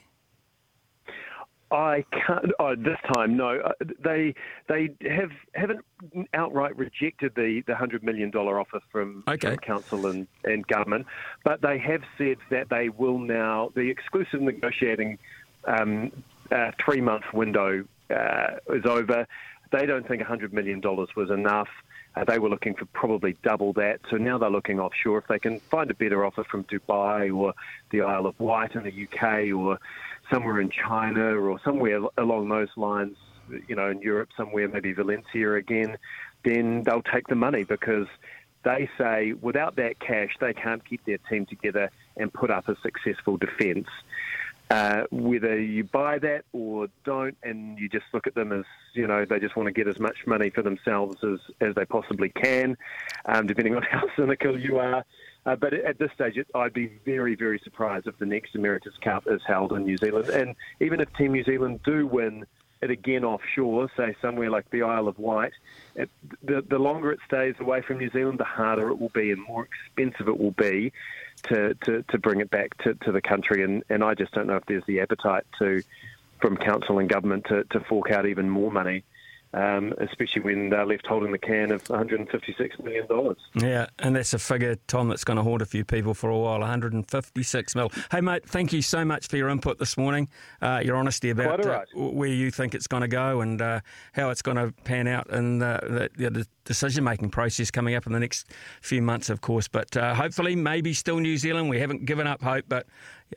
[1.71, 2.51] I can't.
[2.59, 3.59] Oh, this time, no.
[3.61, 3.71] Uh,
[4.03, 4.35] They
[4.67, 5.85] they have haven't
[6.33, 9.49] outright rejected the, the hundred million dollar offer from, Okay.
[9.49, 11.05] from council and, and government,
[11.43, 15.17] but they have said that they will now the exclusive negotiating
[15.65, 16.11] um,
[16.51, 19.25] uh, three month window uh, is over.
[19.71, 21.69] They don't think hundred million dollars was enough.
[22.13, 24.01] Uh, they were looking for probably double that.
[24.09, 25.19] So now they're looking offshore.
[25.19, 27.53] If they can find a better offer from Dubai or
[27.91, 29.79] the Isle of Wight in the UK or
[30.31, 33.17] somewhere in China or somewhere along those lines,
[33.67, 35.97] you know, in Europe, somewhere maybe Valencia again,
[36.43, 38.07] then they'll take the money because
[38.63, 42.75] they say without that cash, they can't keep their team together and put up a
[42.81, 43.87] successful defence.
[44.69, 48.63] Uh, whether you buy that or don't, and you just look at them as
[48.93, 51.83] you know they just want to get as much money for themselves as, as they
[51.83, 52.77] possibly can,
[53.25, 55.03] um, depending on how cynical you are.
[55.45, 58.97] Uh, but at this stage, it, I'd be very, very surprised if the next America's
[59.01, 60.29] Cup is held in New Zealand.
[60.29, 62.45] And even if Team New Zealand do win
[62.81, 65.53] it again offshore, say somewhere like the Isle of Wight,
[65.95, 66.09] it,
[66.43, 69.41] the, the longer it stays away from New Zealand, the harder it will be and
[69.47, 70.91] more expensive it will be
[71.43, 73.63] to, to, to bring it back to, to the country.
[73.63, 75.81] And, and I just don't know if there's the appetite to
[76.39, 79.03] from council and government to, to fork out even more money.
[79.53, 83.05] Um, especially when they're left holding the can of $156 million.
[83.55, 86.37] Yeah, and that's a figure, Tom, that's going to haunt a few people for a
[86.37, 87.91] while 156 mil.
[88.11, 90.29] Hey, mate, thank you so much for your input this morning,
[90.61, 93.81] uh, your honesty about all uh, where you think it's going to go and uh,
[94.13, 97.95] how it's going to pan out and uh, the, the, the decision making process coming
[97.95, 98.47] up in the next
[98.81, 99.67] few months, of course.
[99.67, 101.69] But uh, hopefully, maybe still New Zealand.
[101.69, 102.87] We haven't given up hope, but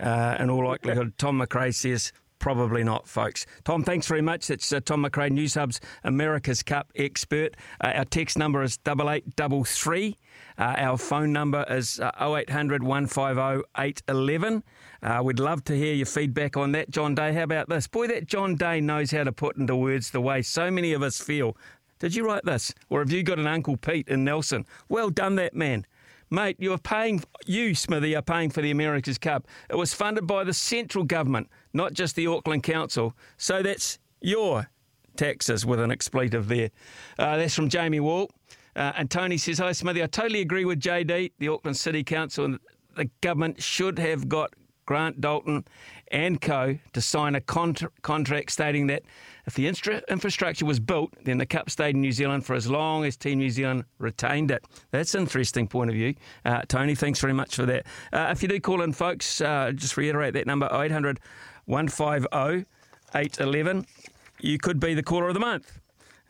[0.01, 2.13] uh, in all likelihood, Tom McRae says.
[2.45, 3.47] Probably not, folks.
[3.65, 4.51] Tom, thanks very much.
[4.51, 7.57] It's uh, Tom McRae, Newshub's America's Cup expert.
[7.81, 10.19] Uh, our text number is 8833.
[10.59, 14.63] Uh, our phone number is uh, 0800 150 811.
[15.03, 16.91] Uh, we'd love to hear your feedback on that.
[16.91, 17.87] John Day, how about this?
[17.87, 21.03] Boy, that John Day knows how to put into words the way so many of
[21.03, 21.57] us feel.
[21.99, 22.75] Did you write this?
[22.91, 24.67] Or have you got an Uncle Pete in Nelson?
[24.91, 25.87] Well done, that man.
[26.35, 29.47] Mate, you're paying, you, Smithy, are paying for the America's Cup.
[29.71, 33.15] It was funded by the central government, not just the Auckland Council.
[33.37, 34.69] So that's your
[35.17, 36.71] taxes with an expletive there.
[37.21, 38.33] Uh, that's from Jamie Wall.
[38.75, 40.03] Uh, and Tony says, Hi, Smithy.
[40.03, 41.31] I totally agree with JD.
[41.39, 42.59] The Auckland City Council and
[42.97, 44.53] the government should have got
[44.87, 45.65] Grant Dalton
[46.15, 49.03] and co to sign a contra- contract stating that
[49.47, 52.71] if the instra- infrastructure was built, then the Cup stayed in New Zealand for as
[52.71, 54.65] long as Team New Zealand retained it.
[54.93, 56.15] That's an interesting point of view.
[56.45, 57.85] Uh, Tony, thanks very much for that.
[58.13, 61.21] Uh, if you do call in, folks, uh, just reiterate that number 0800
[61.67, 62.65] 150
[63.15, 63.87] 811.
[64.41, 65.81] You could be the caller of the month.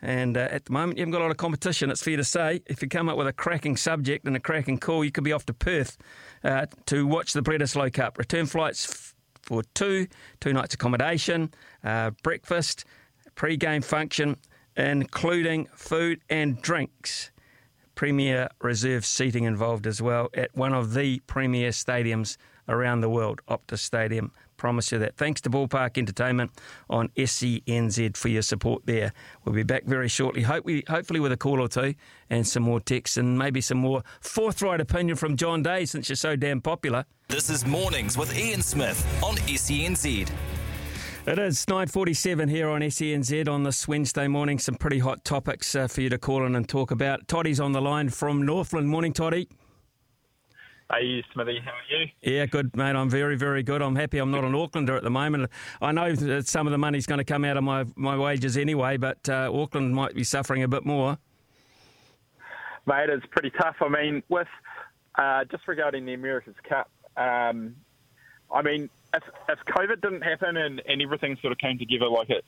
[0.01, 2.25] And uh, at the moment, you haven't got a lot of competition, it's fair to
[2.25, 2.63] say.
[2.67, 5.33] If you come up with a cracking subject and a cracking call, you could be
[5.33, 5.97] off to Perth
[6.43, 8.19] uh, to watch the Bledisloe Cup.
[8.19, 9.14] Return flights
[9.45, 10.07] for two,
[10.41, 12.85] two nights accommodation, uh, breakfast,
[13.35, 14.37] pre game function,
[14.77, 17.31] including food and drinks.
[17.95, 22.37] Premier reserve seating involved as well at one of the premier stadiums
[22.69, 24.33] around the world, Optus Stadium.
[24.65, 25.19] Promise you that.
[25.19, 26.51] Thanks to Ballpark Entertainment
[26.89, 29.13] on SENZ for your support there.
[29.45, 31.95] We'll be back very shortly, hope we, hopefully with a call or two
[32.31, 36.17] and some more texts and maybe some more forthright opinion from John Day since you're
[36.17, 37.05] so damn popular.
[37.29, 40.31] This is Mornings with Ian Smith on SENZ.
[41.27, 44.59] It is 9.47 here on SENZ on this Wednesday morning.
[44.59, 47.29] Some pretty hot topics uh, for you to call in and talk about.
[47.29, 48.89] Toddy's on the line from Northland.
[48.89, 49.47] Morning, Toddy.
[50.93, 52.07] Hey, Smithy, how are you?
[52.21, 52.95] Yeah, good, mate.
[52.95, 53.81] I'm very, very good.
[53.81, 55.51] I'm happy I'm not an Aucklander at the moment.
[55.81, 58.57] I know that some of the money's going to come out of my, my wages
[58.59, 61.17] anyway, but uh, Auckland might be suffering a bit more.
[62.87, 63.77] Mate, it's pretty tough.
[63.81, 64.47] I mean, with
[65.15, 67.75] uh, just regarding the America's Cup, um,
[68.53, 72.29] I mean, if, if COVID didn't happen and, and everything sort of came together like
[72.29, 72.45] it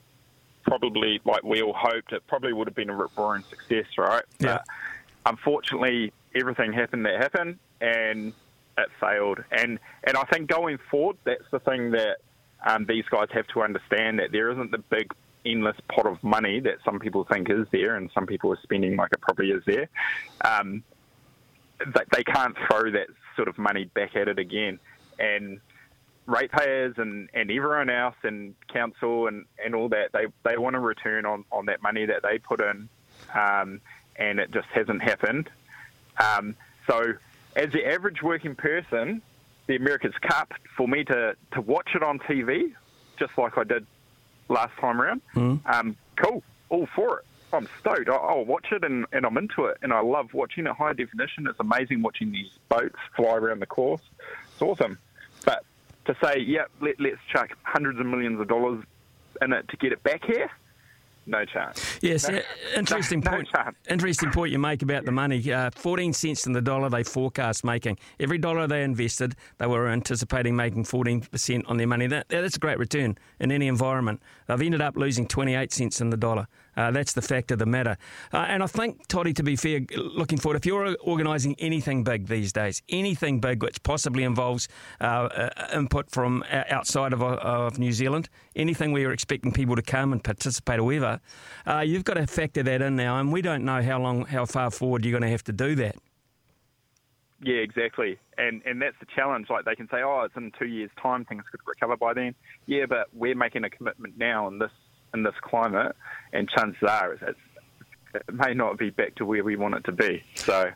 [0.62, 4.24] probably, like we all hoped, it probably would have been a roaring success, right?
[4.40, 4.58] Yeah.
[4.58, 4.64] But
[5.24, 8.32] unfortunately, everything happened that happened, and
[8.78, 9.42] it failed.
[9.50, 12.18] And and I think going forward, that's the thing that
[12.64, 15.12] um, these guys have to understand that there isn't the big
[15.44, 18.96] endless pot of money that some people think is there, and some people are spending
[18.96, 19.88] like it probably is there.
[20.44, 20.82] Um,
[21.78, 23.06] they, they can't throw that
[23.36, 24.78] sort of money back at it again,
[25.18, 25.60] and
[26.26, 30.80] ratepayers and, and everyone else and council and, and all that they they want a
[30.80, 32.88] return on, on that money that they put in,
[33.34, 33.80] um,
[34.16, 35.48] and it just hasn't happened.
[36.18, 36.56] Um,
[36.88, 37.12] so,
[37.56, 39.22] as the average working person,
[39.66, 42.72] the America's Cup, for me to, to watch it on TV,
[43.18, 43.86] just like I did
[44.48, 47.24] last time around, um, cool, all for it.
[47.52, 48.08] I'm stoked.
[48.08, 49.78] I'll, I'll watch it and, and I'm into it.
[49.82, 51.46] And I love watching it high definition.
[51.46, 54.02] It's amazing watching these boats fly around the course.
[54.52, 54.98] It's awesome.
[55.44, 55.64] But
[56.04, 58.84] to say, yeah, let, let's chuck hundreds of millions of dollars
[59.40, 60.50] in it to get it back here,
[61.26, 61.98] no chance.
[62.02, 62.40] Yes, No- uh,
[62.76, 63.48] interesting no, no point.
[63.54, 63.76] chance.
[63.90, 65.52] interesting point you make about the money.
[65.52, 67.98] Uh, Fourteen cents in the dollar they forecast making.
[68.20, 72.06] Every dollar they invested, they were anticipating making fourteen percent on their money.
[72.06, 74.22] That, that's a great return in any environment.
[74.46, 76.46] They've ended up losing twenty-eight cents in the dollar.
[76.76, 77.96] Uh, that's the fact of the matter.
[78.32, 82.26] Uh, and I think, Toddy, to be fair, looking forward, if you're organising anything big
[82.26, 84.68] these days, anything big which possibly involves
[85.00, 89.76] uh, uh, input from outside of, uh, of New Zealand, anything where you're expecting people
[89.76, 91.20] to come and participate or whatever,
[91.66, 93.18] uh, you've got to factor that in now.
[93.18, 95.74] And we don't know how long, how far forward you're going to have to do
[95.76, 95.96] that.
[97.42, 98.18] Yeah, exactly.
[98.38, 99.50] And and that's the challenge.
[99.50, 102.34] Like they can say, oh, it's in two years' time, things could recover by then.
[102.64, 104.70] Yeah, but we're making a commitment now in this
[105.16, 105.96] in this climate,
[106.32, 107.38] and chances are it's,
[108.14, 110.22] it may not be back to where we want it to be.
[110.34, 110.70] So.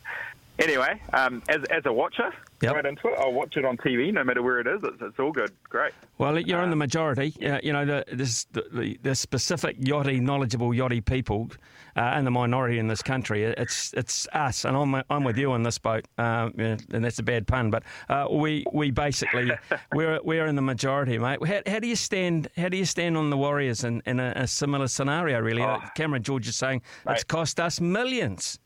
[0.60, 2.30] Anyway, um, as, as a watcher,
[2.62, 4.80] right into it, I'll watch it on TV no matter where it is.
[4.82, 5.52] It's, it's all good.
[5.64, 5.92] Great.
[6.18, 7.34] Well, you're in the majority.
[7.42, 11.50] Uh, you know, the, this, the, the, specific yachty, knowledgeable yachty people
[11.96, 13.44] uh, and the minority in this country.
[13.44, 16.06] It's it's us, and I'm I'm with you on this boat.
[16.18, 19.50] Uh, and that's a bad pun, but uh, we we basically
[19.94, 21.38] we're we're in the majority, mate.
[21.46, 22.48] How, how do you stand?
[22.58, 25.40] How do you stand on the Warriors in, in a, a similar scenario?
[25.40, 25.78] Really, Oh.
[25.94, 28.58] Cameron George is saying it's cost us millions.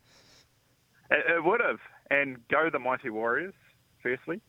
[1.11, 1.81] It, it would have.
[2.11, 3.55] And go the mighty Warriors,
[4.03, 4.41] firstly.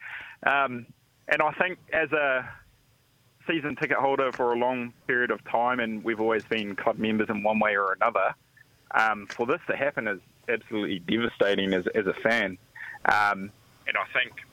[0.46, 0.86] Um,
[1.28, 2.48] and I think as a
[3.48, 7.30] season ticket holder for a long period of time, and we've always been club members
[7.30, 8.36] in one way or another,
[8.94, 12.58] um, for this to happen is absolutely devastating as, as a fan.
[13.06, 13.52] Um,
[13.88, 14.46] and I think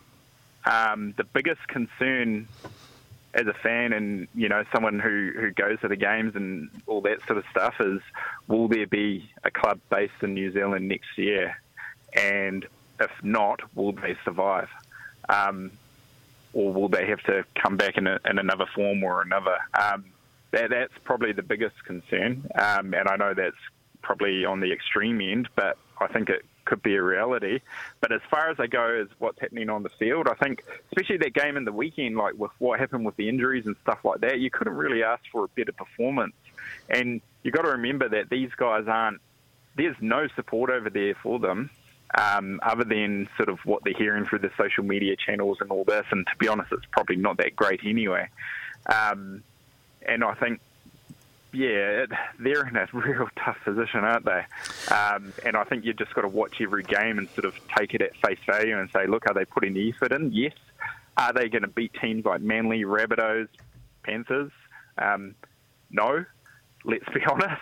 [0.65, 2.49] um, the biggest concern
[3.35, 7.01] as a fan and you know someone who, who goes to the games and all
[7.01, 8.01] that sort of stuff is
[8.47, 11.57] will there be a club based in New Zealand next year
[12.15, 12.67] and
[13.01, 14.69] if not will they survive
[15.29, 15.71] um,
[16.53, 20.05] or will they have to come back in, a, in another form or another um,
[20.51, 23.57] that, that's probably the biggest concern um, and I know that's
[24.03, 27.61] probably on the extreme end but I think it could be a reality.
[28.01, 31.19] But as far as I go as what's happening on the field, I think especially
[31.19, 34.21] that game in the weekend, like with what happened with the injuries and stuff like
[34.21, 36.35] that, you couldn't really ask for a better performance.
[36.89, 39.21] And you've got to remember that these guys aren't.
[39.77, 41.71] There's no support over there for them.
[42.19, 45.85] Um, other than sort of what they're hearing through the social media channels and all
[45.85, 48.29] this, and to be honest, it's probably not that great anyway.
[48.87, 49.43] Um,
[50.07, 50.61] and I think
[51.53, 52.07] yeah,
[52.39, 54.45] they're in a real tough position, aren't they?
[54.95, 57.95] Um, and I think you've just got to watch every game and sort of take
[57.95, 60.33] it at face value and say, look, are they putting the effort in?
[60.33, 60.55] Yes.
[61.17, 63.49] Are they going to beat teams like Manly, Rabbitohs,
[64.03, 64.51] Panthers?
[64.97, 65.35] Um,
[65.91, 66.25] no.
[66.85, 67.61] Let's be honest.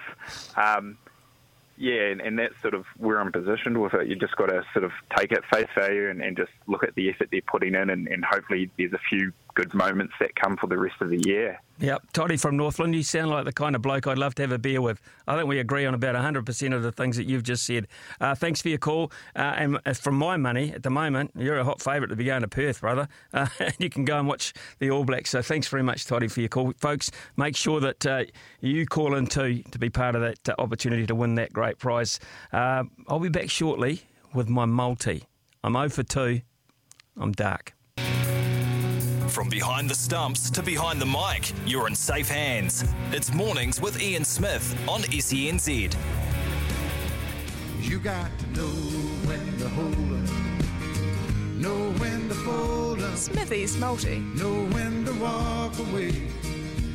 [1.80, 4.06] Yeah, and, and, that's sort of where I'm positioned with it.
[4.06, 6.94] You just got to sort of take it face value and, and just look at
[6.94, 10.56] the effort they're putting in, and, and hopefully there's a few good moments that come
[10.56, 11.60] for the rest of the year.
[11.80, 12.12] Yep.
[12.14, 14.58] Toddy from Northland, you sound like the kind of bloke I'd love to have a
[14.58, 15.02] beer with.
[15.28, 17.86] I think we agree on about 100% of the things that you've just said.
[18.22, 19.12] Uh, thanks for your call.
[19.36, 22.24] Uh, and uh, from my money, at the moment, you're a hot favourite to be
[22.24, 23.06] going to Perth, brother.
[23.34, 23.48] Uh,
[23.78, 25.28] you can go and watch the All Blacks.
[25.28, 26.72] So thanks very much, Toddy, for your call.
[26.78, 28.24] Folks, make sure that uh,
[28.60, 31.78] you call in too to be part of that uh, opportunity to win that great
[31.78, 32.18] prize.
[32.52, 34.02] I'll be back shortly
[34.32, 35.24] with my multi.
[35.62, 36.40] I'm 0 for 2.
[37.18, 37.74] I'm dark.
[39.30, 42.84] From behind the stumps to behind the mic, you're in safe hands.
[43.12, 45.96] It's Mornings with Ian Smith on SENZ.
[47.80, 48.66] You got to know
[49.28, 50.30] when to hold up,
[51.54, 53.16] know when to fold up.
[53.16, 54.18] Smithy's multi.
[54.18, 56.08] Know when to walk away,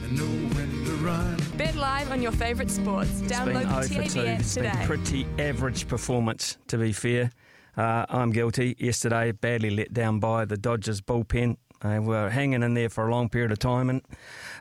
[0.04, 1.38] and know when to run.
[1.56, 3.22] Bet live on your favourite sports.
[3.22, 4.74] Download the TAB app it's today.
[4.74, 7.32] Been pretty average performance, to be fair.
[7.78, 8.76] Uh, I'm guilty.
[8.78, 11.56] Yesterday, badly let down by the Dodgers bullpen.
[11.82, 14.02] They were hanging in there for a long period of time and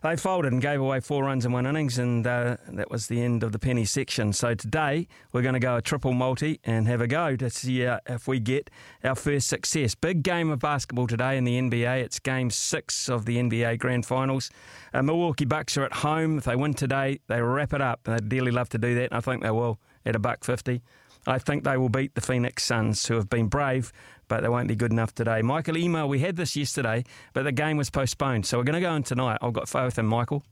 [0.04, 3.22] they folded and gave away four runs in one innings, and uh, that was the
[3.22, 4.34] end of the penny section.
[4.34, 7.86] So today we're going to go a triple multi and have a go to see
[7.86, 8.68] uh, if we get
[9.02, 9.94] our first success.
[9.94, 12.02] Big game of basketball today in the NBA.
[12.02, 14.50] It's game six of the NBA Grand Finals.
[14.92, 16.36] Uh, Milwaukee Bucks are at home.
[16.36, 18.00] If they win today, they wrap it up.
[18.04, 20.82] They'd dearly love to do that, and I think they will at a buck fifty.
[21.26, 23.92] I think they will beat the Phoenix Suns, who have been brave
[24.28, 25.42] but they won't be good enough today.
[25.42, 28.46] Michael Ymer, we had this yesterday, but the game was postponed.
[28.46, 29.38] So we're going to go in tonight.
[29.42, 30.42] I've got faith in Michael.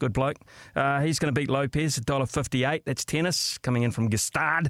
[0.00, 0.38] Good bloke.
[0.74, 2.84] Uh, he's going to beat Lopez, $1.58.
[2.86, 4.68] That's tennis coming in from Gstaad.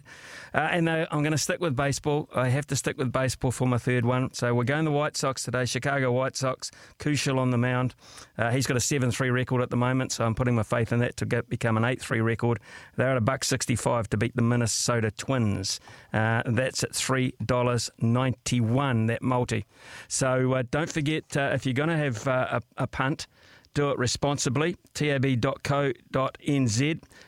[0.52, 2.28] Uh, and uh, I'm going to stick with baseball.
[2.34, 4.34] I have to stick with baseball for my third one.
[4.34, 7.94] So we're going the White Sox today, Chicago White Sox, Keuchel on the mound.
[8.36, 10.92] Uh, he's got a 7 3 record at the moment, so I'm putting my faith
[10.92, 12.58] in that to get, become an 8 3 record.
[12.96, 15.78] They're at a buck 65 to beat the Minnesota Twins.
[16.12, 19.64] Uh, that's at $3.91, that multi.
[20.08, 23.28] So uh, don't forget, if you're going to have a, a punt,
[23.74, 24.76] do it responsibly.
[24.94, 25.42] tab.co.nz.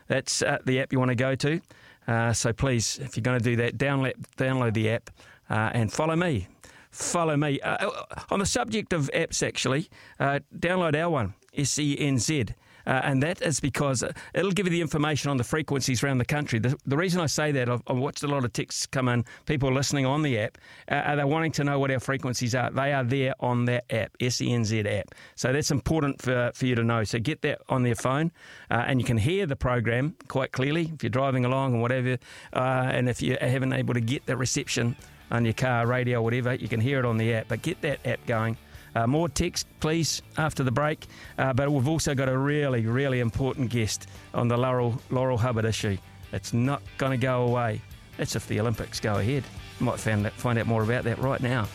[0.09, 1.61] That's uh, the app you want to go to.
[2.07, 5.11] Uh, so please, if you're going to do that, download, download the app
[5.49, 6.49] uh, and follow me.
[6.91, 7.61] Follow me.
[7.61, 7.91] Uh,
[8.31, 9.89] on the subject of apps, actually,
[10.21, 12.53] uh, download our one, SENZ.
[12.87, 14.05] Uh, and that is because
[14.35, 16.59] it'll give you the information on the frequencies around the country.
[16.59, 19.25] The, the reason I say that, I've, I've, watched a lot of texts come in,
[19.47, 20.59] people listening on the app,
[20.91, 22.71] uh, are they wanting to know what our frequencies are?
[22.71, 25.15] They are there on that app, SENZ app.
[25.37, 27.05] So that's important for, for you to know.
[27.05, 28.33] So get that on their phone,
[28.71, 32.19] uh, and you can hear the program quite clearly if you're driving along and whatever.
[32.53, 34.97] Uh, and if you haven't able to get the reception
[35.31, 37.49] on your car, radio, whatever, you can hear it on the app.
[37.49, 38.57] But get that app going.
[38.95, 41.07] Uh, more text, please, after the break.
[41.39, 45.65] Uh, but we've also got a really, really important guest on the Laurel, Laurel Hubbard
[45.65, 45.97] issue.
[46.33, 47.81] It's not going to go away.
[48.17, 49.45] That's if the Olympics go ahead.
[49.81, 51.69] You might find, that, find out more about that right now.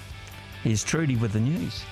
[0.64, 1.84] Here's Trudy with the news.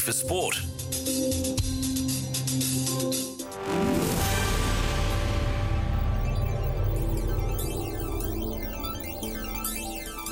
[0.00, 0.85] For Sport.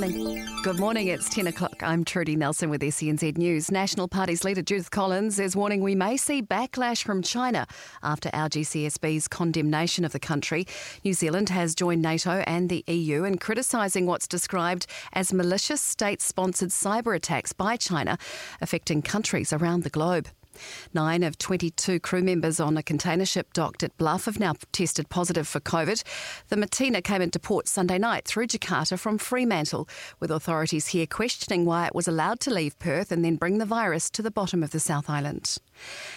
[0.05, 1.83] Good morning, it's 10 o'clock.
[1.83, 3.71] I'm Trudy Nelson with SENZ News.
[3.71, 7.67] National Party's leader Judith Collins is warning we may see backlash from China
[8.03, 10.67] after our GCSB's condemnation of the country.
[11.05, 16.21] New Zealand has joined NATO and the EU in criticising what's described as malicious state
[16.21, 18.19] sponsored cyber attacks by China
[18.61, 20.29] affecting countries around the globe.
[20.93, 25.09] Nine of 22 crew members on a container ship docked at Bluff have now tested
[25.09, 26.03] positive for COVID.
[26.49, 29.89] The Mattina came into port Sunday night through Jakarta from Fremantle,
[30.21, 33.67] with authorities here questioning why it was allowed to leave Perth and then bring the
[33.67, 35.59] virus to the bottom of the South Island.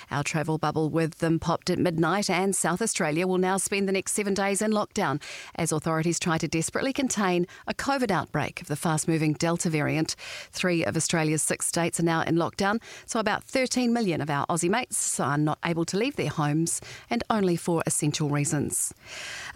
[0.10, 3.92] Our travel bubble with them popped at midnight, and South Australia will now spend the
[3.92, 5.22] next seven days in lockdown
[5.56, 10.16] as authorities try to desperately contain a COVID outbreak of the fast moving Delta variant.
[10.52, 14.46] Three of Australia's six states are now in lockdown, so about 13 million of our
[14.48, 18.94] Aussie mates are not able to leave their homes and only for essential reasons.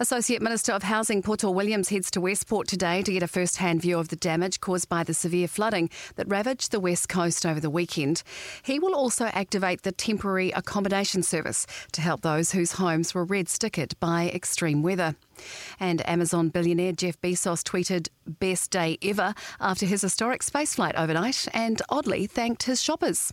[0.00, 3.80] Associate Minister of Housing Poto Williams heads to Westport today to get a first hand
[3.80, 7.60] view of the damage caused by the severe flooding that ravaged the west coast over
[7.60, 8.22] the weekend.
[8.62, 13.46] He will also activate the temporary accommodation service to help those whose homes were red
[13.46, 15.14] stickered by extreme weather.
[15.78, 21.80] And Amazon billionaire Jeff Bezos tweeted, Best day ever after his historic spaceflight overnight and
[21.88, 23.32] oddly thanked his shoppers.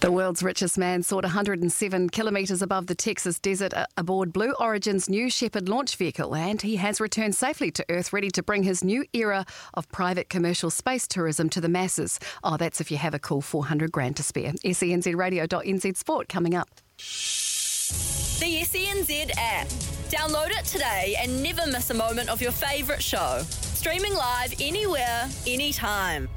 [0.00, 5.28] The world's richest man soared 107 kilometres above the Texas desert aboard Blue Origin's new
[5.28, 9.04] Shepard launch vehicle, and he has returned safely to Earth, ready to bring his new
[9.12, 9.44] era
[9.74, 12.18] of private commercial space tourism to the masses.
[12.42, 14.52] Oh, that's if you have a cool 400 grand to spare.
[14.64, 16.70] SENZradio.nz Sport coming up.
[16.96, 19.68] The SENZ app.
[20.08, 23.42] Download it today and never miss a moment of your favourite show.
[23.50, 26.30] Streaming live anywhere, anytime.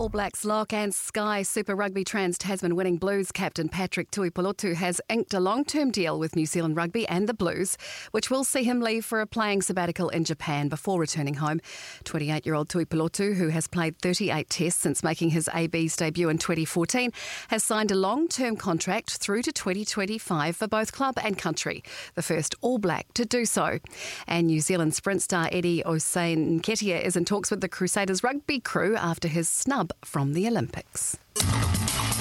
[0.00, 5.00] All Blacks lock and Sky Super Rugby Trans Tasman winning Blues captain Patrick Tuipulotu has
[5.08, 7.76] inked a long term deal with New Zealand Rugby and the Blues,
[8.12, 11.60] which will see him leave for a playing sabbatical in Japan before returning home.
[12.04, 16.38] 28 year old Tuipulotu, who has played 38 tests since making his AB's debut in
[16.38, 17.10] 2014,
[17.48, 21.82] has signed a long term contract through to 2025 for both club and country,
[22.14, 23.80] the first All Black to do so.
[24.28, 28.94] And New Zealand sprint star Eddie Osei-Nketia is in talks with the Crusaders rugby crew
[28.94, 31.16] after his snub from the Olympics.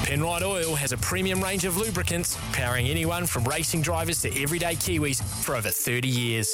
[0.08, 4.76] Penrite Oil has a premium range of lubricants powering anyone from racing drivers to everyday
[4.76, 6.54] Kiwis for over 30 years.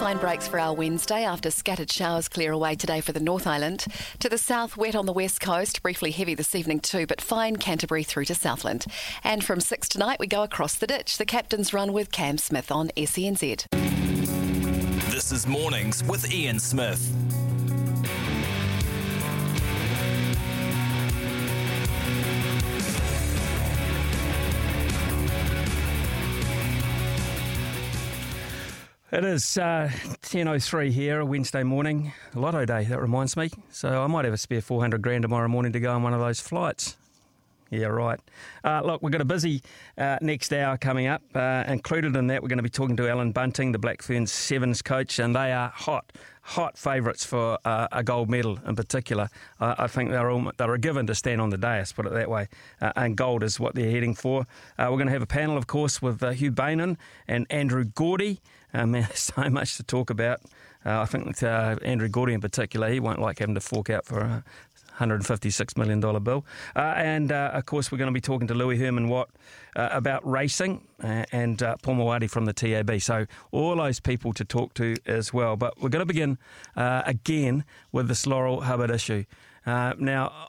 [0.00, 3.84] Fine breaks for our Wednesday after scattered showers clear away today for the North Island.
[4.20, 7.56] To the south, wet on the west coast, briefly heavy this evening too, but fine
[7.56, 8.86] Canterbury through to Southland.
[9.22, 11.18] And from 6 tonight, we go across the ditch.
[11.18, 13.66] The captain's run with Cam Smith on SENZ.
[15.10, 17.06] This is Mornings with Ian Smith.
[29.12, 29.90] It is uh,
[30.22, 33.50] 10.03 here, a Wednesday morning, lotto day, that reminds me.
[33.72, 36.20] So I might have a spare 400 grand tomorrow morning to go on one of
[36.20, 36.96] those flights.
[37.70, 38.20] Yeah, right.
[38.62, 39.62] Uh, look, we've got a busy
[39.98, 41.22] uh, next hour coming up.
[41.34, 44.30] Uh, included in that, we're going to be talking to Alan Bunting, the Black Ferns
[44.30, 49.28] Sevens coach, and they are hot, hot favourites for uh, a gold medal in particular.
[49.58, 52.30] I think they're all, they're a given to stand on the dais, put it that
[52.30, 52.46] way,
[52.80, 54.46] uh, and gold is what they're heading for.
[54.78, 56.96] We're going to have a panel, of course, with Hugh Bainan
[57.26, 57.84] and Andrew
[58.72, 58.92] Gourdie.
[58.92, 60.40] there's so much to talk about.
[60.82, 64.44] I think Andrew Gourdie in particular, he won't like having to fork out for a
[65.00, 66.44] $156 million bill.
[66.76, 69.30] Uh, and uh, of course, we're going to be talking to Louis Herman Watt
[69.74, 73.00] uh, about racing uh, and uh, Paul Mawadi from the TAB.
[73.00, 75.56] So, all those people to talk to as well.
[75.56, 76.38] But we're going to begin
[76.76, 79.24] uh, again with this Laurel Hubbard issue.
[79.66, 80.48] now,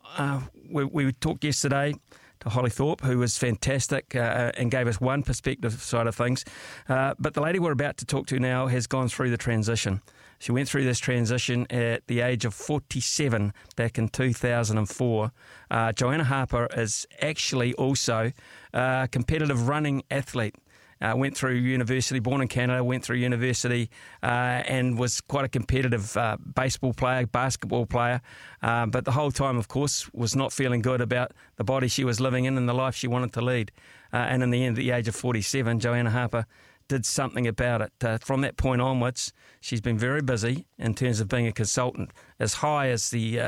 [0.69, 1.95] we, we talked yesterday
[2.41, 6.43] to Holly Thorpe, who was fantastic uh, and gave us one perspective side of things.
[6.89, 10.01] Uh, but the lady we're about to talk to now has gone through the transition.
[10.39, 15.31] She went through this transition at the age of 47 back in 2004.
[15.69, 18.31] Uh, Joanna Harper is actually also
[18.73, 20.55] a competitive running athlete.
[21.01, 23.89] Uh, went through university, born in Canada, went through university,
[24.21, 28.21] uh, and was quite a competitive uh, baseball player, basketball player.
[28.61, 32.03] Uh, but the whole time, of course, was not feeling good about the body she
[32.03, 33.71] was living in and the life she wanted to lead.
[34.13, 36.45] Uh, and in the end, at the age of 47, Joanna Harper
[36.87, 37.93] did something about it.
[38.03, 42.11] Uh, from that point onwards, she's been very busy in terms of being a consultant,
[42.39, 43.39] as high as the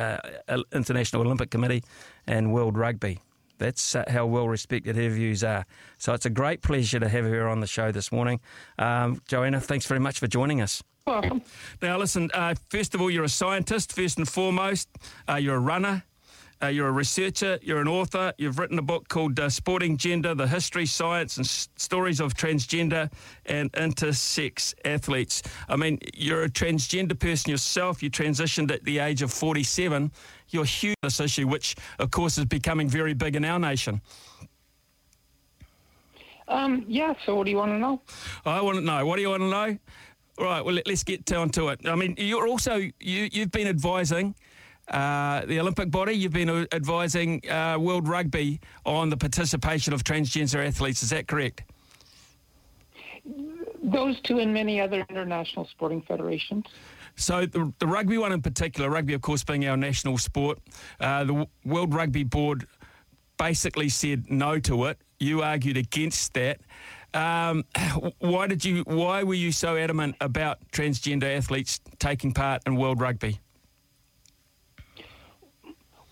[0.72, 1.84] International Olympic Committee
[2.26, 3.20] and World Rugby.
[3.64, 5.66] That's uh, how well respected her views are.
[5.98, 8.42] So it's a great pleasure to have her on the show this morning.
[8.78, 10.84] Um, Joanna, thanks very much for joining us.
[11.08, 11.42] Welcome.
[11.82, 14.90] Now, listen, uh, first of all, you're a scientist, first and foremost.
[15.30, 16.04] Uh, you're a runner.
[16.64, 20.34] Uh, you're a researcher, you're an author, you've written a book called uh, Sporting Gender
[20.34, 23.12] The History, Science, and S- Stories of Transgender
[23.46, 25.44] and Intersex Athletes.
[25.68, 28.02] I mean, you're a transgender person yourself.
[28.02, 30.10] You transitioned at the age of 47.
[30.52, 34.00] You're huge this issue, which, of course, is becoming very big in our nation.
[36.48, 38.00] Um, yeah, so what do you want to know?
[38.46, 39.06] I want to know.
[39.06, 39.78] What do you want to know?
[40.38, 41.82] All right, well, let, us get down to it.
[41.86, 44.34] I mean, you're also, you, you've been advising
[44.90, 50.66] uh, the Olympic body, you've been advising uh, World Rugby on the participation of transgender
[50.66, 51.04] athletes.
[51.04, 51.64] Is that correct?
[53.82, 56.66] Those two and many other international sporting federations.
[57.16, 60.60] So the, the rugby one in particular, rugby of course being our national sport,
[61.00, 62.68] uh, the World Rugby Board
[63.38, 64.98] basically said no to it.
[65.20, 66.60] You argued against that.
[67.14, 67.66] Um,
[68.20, 68.84] why did you?
[68.86, 73.40] Why were you so adamant about transgender athletes taking part in World Rugby?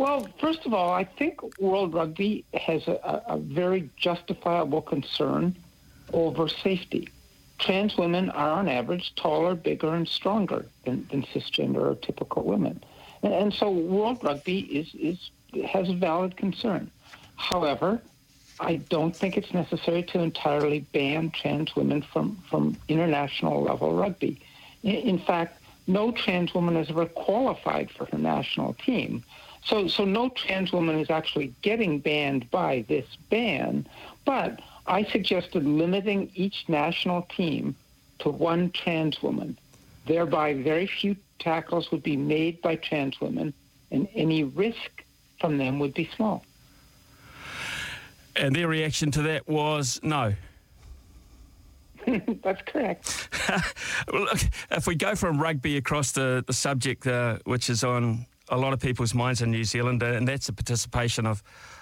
[0.01, 5.55] Well, first of all, I think World Rugby has a, a very justifiable concern
[6.11, 7.07] over safety.
[7.59, 12.83] Trans women are, on average, taller, bigger, and stronger than, than cisgender or typical women,
[13.21, 15.29] and, and so World Rugby is, is
[15.67, 16.89] has a valid concern.
[17.35, 18.01] However,
[18.59, 24.41] I don't think it's necessary to entirely ban trans women from, from international level rugby.
[24.81, 29.23] In, in fact, no trans woman has ever qualified for her national team.
[29.63, 33.87] So, so no trans woman is actually getting banned by this ban,
[34.25, 37.75] but I suggested limiting each national team
[38.19, 39.57] to one trans woman.
[40.07, 43.53] Thereby, very few tackles would be made by trans women,
[43.91, 45.03] and any risk
[45.39, 46.43] from them would be small.
[48.35, 50.33] And their reaction to that was no.
[52.43, 53.29] That's correct.
[54.11, 54.39] well, look,
[54.71, 58.73] if we go from rugby across the, the subject, uh, which is on a lot
[58.73, 61.41] of people's minds in New Zealand, and that's the participation of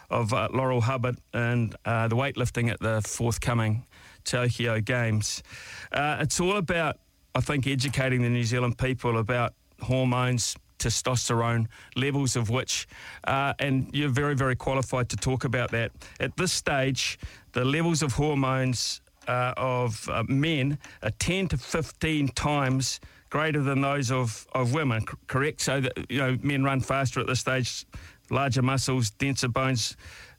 [0.09, 3.85] of uh, Laurel Hubbard and uh, the weightlifting at the forthcoming
[4.23, 5.43] Tokyo Games.
[5.91, 6.97] Uh, it's all about,
[7.35, 12.87] I think, educating the New Zealand people about hormones, testosterone, levels of which,
[13.25, 15.91] uh, and you're very, very qualified to talk about that.
[16.19, 17.19] At this stage,
[17.51, 22.99] the levels of hormones uh, of uh, men are 10 to 15 times
[23.29, 25.61] greater than those of, of women, correct?
[25.61, 27.85] So that, you know, men run faster at this stage,
[28.29, 29.95] larger muscles, denser bones,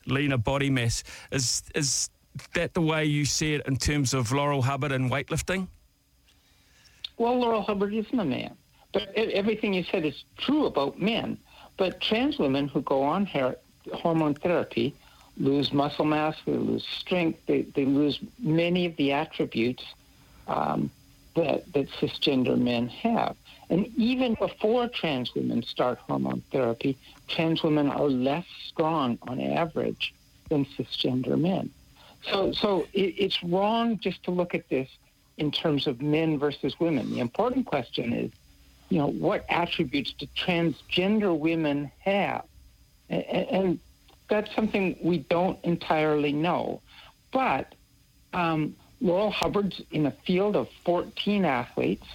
[0.07, 1.05] leaner body mass.
[1.31, 2.11] Is, is
[2.55, 5.69] that the way you see it in terms of Laurel Hubbard and weightlifting?
[7.19, 8.57] Well, Laurel Hubbard isn't a man.
[8.93, 11.39] But everything you said is true about men.
[11.77, 13.57] But trans women who go on hair,
[13.93, 14.95] hormone therapy
[15.37, 19.83] lose muscle mass, they lose strength, they, they lose many of the attributes
[20.49, 20.91] um,
[21.35, 23.37] that, that cisgender men have.
[23.69, 30.13] And even before trans women start hormone therapy, trans women are less strong on average
[30.49, 31.71] than cisgender men.
[32.23, 34.89] So, so it, it's wrong just to look at this
[35.39, 37.11] in terms of men versus women.
[37.11, 38.31] The important question is,
[38.91, 42.45] you know, what attributes do transgender women have?
[43.09, 43.81] And, and
[44.29, 46.83] that's something we don't entirely know.
[47.33, 47.75] But
[48.33, 52.07] um, Laurel Hubbard's in a field of 14 athletes.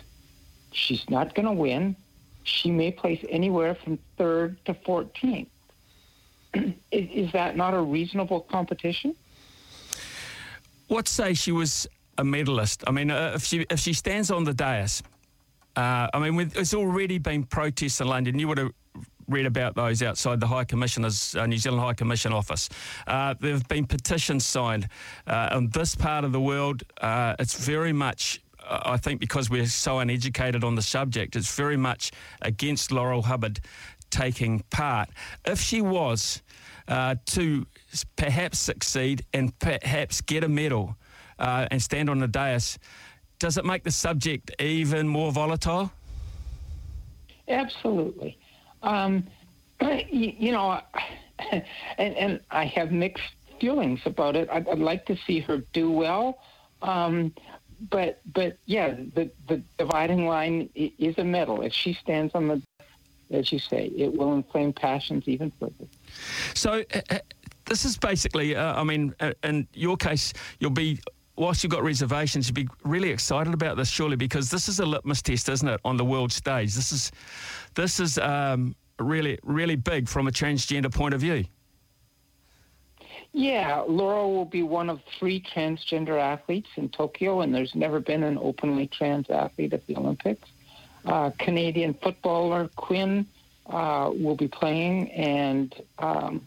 [0.71, 1.95] She's not going to win.
[2.43, 5.47] She may place anywhere from third to 14th.
[6.53, 9.15] is, is that not a reasonable competition?
[10.87, 12.83] What say she was a medalist?
[12.85, 15.01] I mean, uh, if she if she stands on the dais,
[15.75, 18.37] uh, I mean, with, it's already been protests in London.
[18.37, 18.71] You would have
[19.27, 22.69] read about those outside the High Commissioner's uh, New Zealand High Commission office.
[23.07, 24.87] Uh, there have been petitions signed
[25.27, 26.83] uh, in this part of the world.
[27.01, 28.41] Uh, it's very much.
[28.67, 32.11] Uh, I think because we're so uneducated on the subject, it's very much
[32.41, 33.59] against Laurel Hubbard
[34.09, 35.09] taking part.
[35.45, 36.41] If she was
[36.87, 37.65] uh, to
[38.15, 40.95] perhaps succeed and perhaps get a medal
[41.37, 42.79] and stand on the dais,
[43.39, 45.91] does it make the subject even more volatile?
[47.47, 48.37] Absolutely.
[48.85, 49.27] Um,
[49.81, 50.79] you, you, know,
[51.51, 51.63] and,
[51.97, 53.23] and I have mixed
[53.59, 54.49] feelings about it.
[54.51, 56.39] I'd, I'd like to see her do well.
[56.81, 57.33] Um,
[57.89, 61.61] but but yeah, the the dividing line is a medal.
[61.61, 62.61] If she stands on the,
[63.31, 65.87] as you say, it will inflame passions even further.
[66.53, 66.83] So.
[66.93, 67.19] Uh, uh
[67.65, 70.99] this is basically, uh, I mean, uh, in your case, you'll be
[71.37, 74.85] whilst you've got reservations, you'd be really excited about this, surely, because this is a
[74.85, 76.73] litmus test, isn't it, on the world stage?
[76.73, 77.11] This is,
[77.73, 81.45] this is um, really, really big from a transgender point of view.
[83.33, 88.23] Yeah, Laura will be one of three transgender athletes in Tokyo, and there's never been
[88.23, 90.47] an openly trans athlete at the Olympics.
[91.03, 93.27] Uh, Canadian footballer Quinn
[93.67, 96.45] uh, will be playing, and um,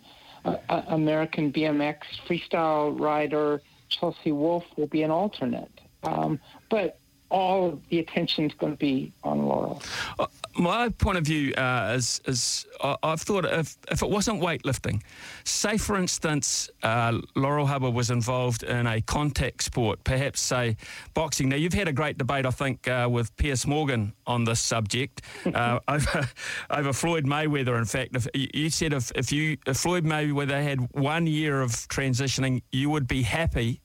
[0.69, 5.81] American BMX freestyle rider Chelsea Wolfe will be an alternate.
[6.03, 6.39] Um,
[6.71, 6.98] but
[7.31, 9.83] all the attention is going to be on Laurel.
[10.19, 10.27] Uh,
[10.57, 15.03] my point of view uh, is, is I, have thought if, if it wasn't weightlifting,
[15.45, 20.77] say for instance, uh, Laurel Hubbard was involved in a contact sport, perhaps say
[21.15, 21.49] boxing.
[21.49, 25.23] Now you've had a great debate, I think, uh, with Piers Morgan on this subject
[25.55, 26.29] uh, over,
[26.71, 27.79] over Floyd Mayweather.
[27.79, 31.73] In fact, if, you said if, if you if Floyd Mayweather had one year of
[31.89, 33.81] transitioning, you would be happy,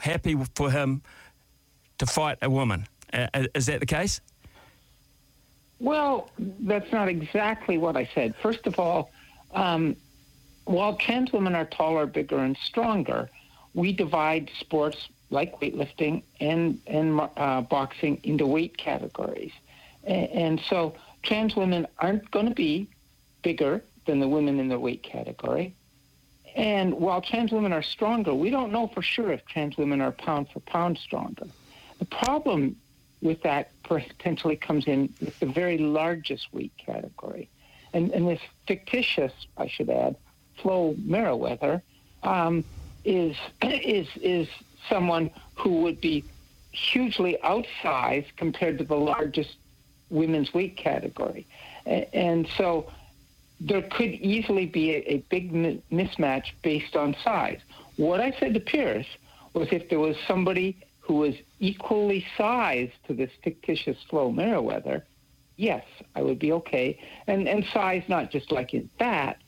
[0.00, 1.02] happy for him
[1.98, 2.86] to fight a woman.
[3.12, 4.20] Uh, uh, is that the case?
[5.78, 8.34] Well, that's not exactly what I said.
[8.42, 9.10] First of all,
[9.52, 9.96] um,
[10.64, 13.30] while trans women are taller, bigger, and stronger,
[13.74, 19.52] we divide sports like weightlifting and and uh, boxing into weight categories,
[20.04, 22.88] and, and so trans women aren't going to be
[23.42, 25.74] bigger than the women in the weight category.
[26.54, 30.12] And while trans women are stronger, we don't know for sure if trans women are
[30.12, 31.46] pound for pound stronger.
[31.98, 32.76] The problem
[33.22, 37.48] with that potentially comes in with the very largest weight category.
[37.92, 40.16] And, and this fictitious, I should add,
[40.56, 41.82] Floyd Mayweather
[42.22, 42.64] um,
[43.04, 44.48] is, is, is
[44.88, 46.24] someone who would be
[46.72, 49.56] hugely outsized compared to the largest
[50.10, 51.46] women's weight category.
[51.86, 52.92] And so
[53.60, 57.60] there could easily be a, a big mismatch based on size.
[57.96, 59.06] What I said to Piers
[59.54, 60.76] was if there was somebody
[61.06, 65.02] who was equally sized to this fictitious Floyd Mayweather,
[65.56, 65.84] yes,
[66.14, 66.98] I would be okay.
[67.26, 69.38] And and size not just like in fat,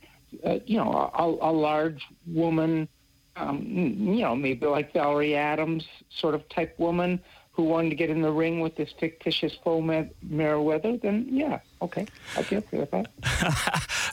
[0.44, 2.88] uh, you know, a, a large woman,
[3.36, 7.20] um, you know, maybe like Valerie Adams sort of type woman
[7.58, 11.58] who wanted to get in the ring with this fictitious Flo Mer- Merriweather, then yeah,
[11.82, 12.06] okay,
[12.36, 13.08] I'd be okay with that.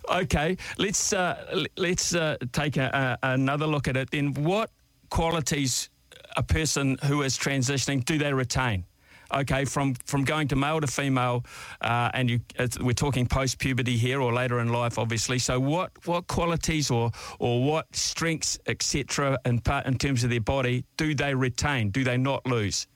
[0.23, 4.09] okay, let's uh, let's uh, take a, a, another look at it.
[4.09, 4.71] Then, what
[5.11, 5.91] qualities
[6.35, 8.85] a person who is transitioning, do they retain?
[9.33, 11.45] okay, from, from going to male to female,
[11.81, 12.39] uh, and you,
[12.79, 15.39] we're talking post puberty here or later in life, obviously.
[15.39, 20.41] So, what, what qualities or, or what strengths, etc., in, part, in terms of their
[20.41, 21.89] body, do they retain?
[21.89, 22.87] Do they not lose?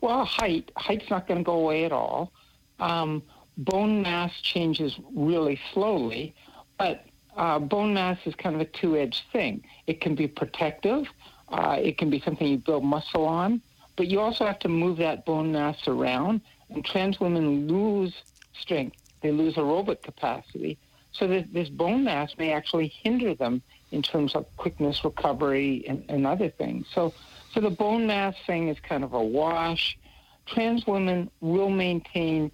[0.00, 0.70] Well, height.
[0.76, 2.32] Height's not going to go away at all.
[2.78, 3.22] Um,
[3.58, 6.34] bone mass changes really slowly,
[6.78, 7.04] but
[7.36, 9.62] uh, bone mass is kind of a two edged thing.
[9.86, 11.06] It can be protective
[11.50, 13.60] uh, it can be something you build muscle on,
[13.96, 16.40] but you also have to move that bone mass around.
[16.70, 18.14] And trans women lose
[18.58, 20.78] strength; they lose aerobic capacity.
[21.12, 26.04] So that this bone mass may actually hinder them in terms of quickness, recovery, and,
[26.08, 26.86] and other things.
[26.94, 27.12] So,
[27.52, 29.98] so the bone mass thing is kind of a wash.
[30.46, 32.52] Trans women will maintain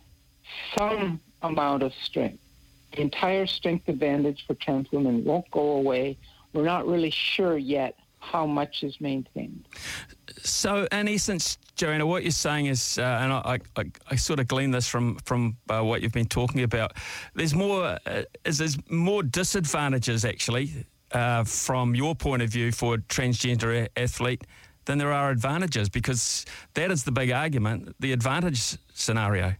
[0.77, 2.43] some amount of strength.
[2.93, 6.17] The entire strength advantage for trans women won't go away.
[6.55, 7.99] We're not really sure yet
[8.31, 9.69] how much is maintained.
[10.43, 14.49] So, in essence, Joanna, what you're saying is, uh, and I, I, I, sort of
[14.49, 16.95] glean this from from uh, what you've been talking about.
[17.35, 22.95] There's more, uh, is there's more disadvantages actually uh, from your point of view for
[22.95, 24.45] a transgender athlete
[24.87, 29.55] than there are advantages because that is the big argument, the advantage scenario.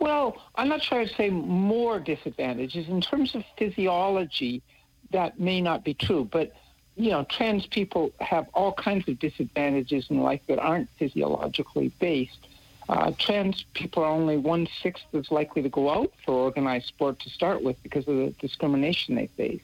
[0.00, 4.62] Well, I'm not sure I'd say more disadvantages in terms of physiology.
[5.10, 6.52] That may not be true, but
[6.96, 12.46] you know, trans people have all kinds of disadvantages in life that aren't physiologically based.
[12.88, 17.18] Uh, trans people are only one sixth as likely to go out for organized sport
[17.20, 19.62] to start with because of the discrimination they face.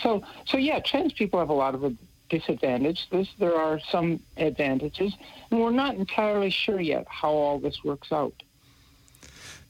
[0.00, 1.96] So, so yeah, trans people have a lot of
[2.28, 3.28] disadvantages.
[3.38, 5.14] There are some advantages,
[5.50, 8.42] and we're not entirely sure yet how all this works out.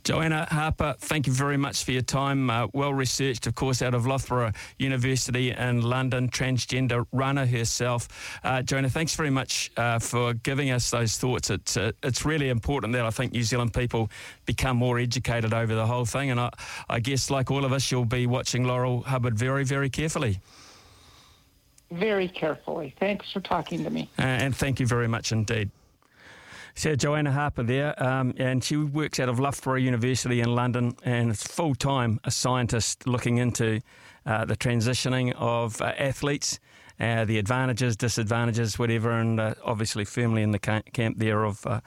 [0.03, 2.49] Joanna Harper, thank you very much for your time.
[2.49, 8.09] Uh, well researched, of course, out of Loughborough University in London, transgender runner herself.
[8.43, 11.51] Uh, Joanna, thanks very much uh, for giving us those thoughts.
[11.51, 14.11] It's, uh, it's really important that I think New Zealand people
[14.47, 16.31] become more educated over the whole thing.
[16.31, 16.51] And I,
[16.89, 20.41] I guess, like all of us, you'll be watching Laurel Hubbard very, very carefully.
[21.91, 22.95] Very carefully.
[22.99, 24.09] Thanks for talking to me.
[24.19, 25.71] Uh, and thank you very much indeed.
[26.81, 31.31] So Joanna Harper there, um, and she works out of Loughborough University in London, and
[31.31, 33.83] is full time a scientist looking into
[34.25, 36.59] uh, the transitioning of uh, athletes,
[36.99, 41.67] uh, the advantages, disadvantages, whatever, and uh, obviously firmly in the camp there of.
[41.67, 41.83] Uh,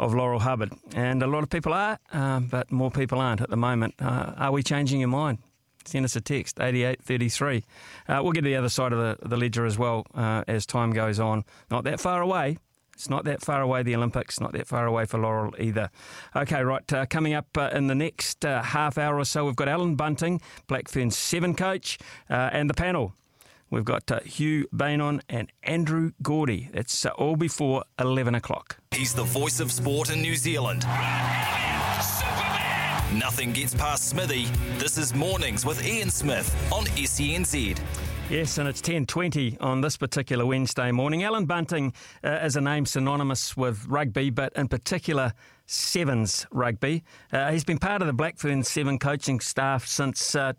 [0.00, 3.50] of Laurel Hubbard, and a lot of people are, um, but more people aren't at
[3.50, 3.94] the moment.
[4.00, 5.38] Uh, are we changing your mind?
[5.84, 7.62] Send us a text, 8833.
[8.08, 10.04] we'll get to the other side of the, the ledger as well
[10.48, 11.44] as time goes on.
[11.70, 12.56] Not that far away,
[13.02, 15.90] It's not that far away, the Olympics, not that far away for Laurel either.
[16.36, 19.56] Okay, right, uh, coming up uh, in the next uh, half hour or so, we've
[19.56, 21.98] got Alan Bunting, Blackfern 7 coach,
[22.30, 23.16] uh, and the panel.
[23.70, 26.70] We've got uh, Hugh Bainon and Andrew Gourdie.
[26.72, 28.76] It's uh, all before 11 o'clock.
[28.92, 30.84] He's the voice of sport in New Zealand.
[33.18, 34.46] Nothing gets past Smithy.
[34.78, 37.80] This is Mornings with Ian Smith on SENZ.
[38.30, 41.22] Yes, and it's 10.20 on this particular Wednesday morning.
[41.22, 41.92] Alan Bunting
[42.24, 45.34] uh, is a name synonymous with rugby, but in particular
[45.66, 47.04] Sevens rugby.
[47.30, 50.54] Uh, he's been part of the Blackfern Seven coaching staff since uh,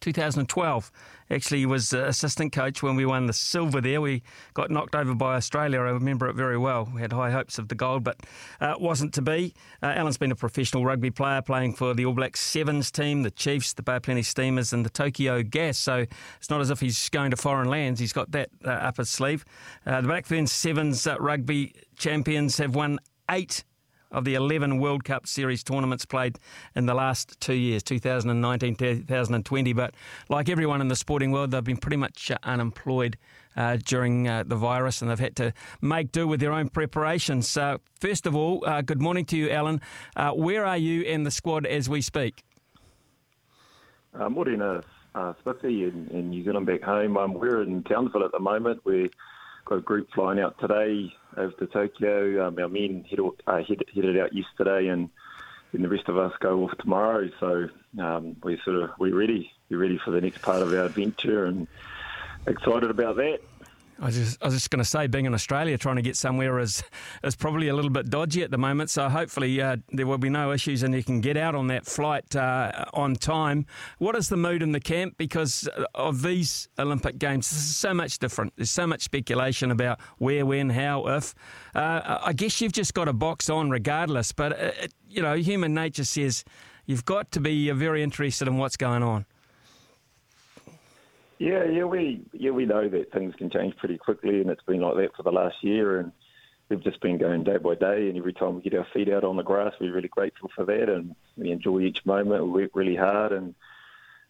[0.00, 0.90] 2012.
[1.30, 4.00] Actually, was uh, assistant coach when we won the silver there.
[4.00, 4.22] We
[4.54, 5.78] got knocked over by Australia.
[5.80, 6.90] I remember it very well.
[6.94, 8.20] We had high hopes of the gold, but
[8.60, 9.54] uh, it wasn't to be.
[9.82, 13.30] Uh, Alan's been a professional rugby player, playing for the All Blacks Sevens team, the
[13.30, 15.78] Chiefs, the Bay Plenty Steamers, and the Tokyo Gas.
[15.78, 16.06] So
[16.38, 18.00] it's not as if he's going to foreign lands.
[18.00, 19.44] He's got that uh, up his sleeve.
[19.84, 22.98] Uh, the Blackfern Sevens uh, rugby champions have won
[23.30, 23.64] eight
[24.10, 26.38] of the 11 World Cup Series tournaments played
[26.74, 29.72] in the last two years, 2019, 2020.
[29.72, 29.94] But
[30.28, 33.16] like everyone in the sporting world, they've been pretty much uh, unemployed
[33.56, 37.48] uh, during uh, the virus and they've had to make do with their own preparations.
[37.48, 39.80] So, first of all, uh, good morning to you, Alan.
[40.16, 42.44] Uh, where are you and the squad as we speak?
[44.18, 44.80] Uh, morning, uh,
[45.14, 47.16] uh, Smithy in, in New Zealand back home.
[47.16, 48.80] Um, we're in Townsville at the moment.
[48.84, 49.10] We've
[49.68, 52.46] got a group flying out today over to Tokyo.
[52.46, 55.10] Um, our men head, uh, head, headed out yesterday, and
[55.72, 57.28] then the rest of us go off tomorrow.
[57.38, 59.52] So um, we're sort of we're ready.
[59.68, 61.68] We're ready for the next part of our adventure, and
[62.46, 63.40] excited about that.
[64.00, 66.16] I was just, I was just going to say, being in Australia, trying to get
[66.16, 66.84] somewhere is
[67.24, 68.90] is probably a little bit dodgy at the moment.
[68.90, 71.84] So hopefully uh, there will be no issues, and you can get out on that
[71.84, 73.66] flight uh, on time.
[73.98, 75.14] What is the mood in the camp?
[75.18, 78.52] Because of these Olympic Games, this is so much different.
[78.56, 81.34] There's so much speculation about where, when, how, if.
[81.74, 84.30] Uh, I guess you've just got to box on regardless.
[84.30, 86.44] But uh, it, you know, human nature says
[86.86, 89.26] you've got to be very interested in what's going on.
[91.38, 94.80] Yeah, yeah, we yeah we know that things can change pretty quickly, and it's been
[94.80, 96.12] like that for the last year, and
[96.68, 98.08] we've just been going day by day.
[98.08, 100.64] And every time we get our feet out on the grass, we're really grateful for
[100.64, 102.44] that, and we enjoy each moment.
[102.44, 103.54] We work really hard and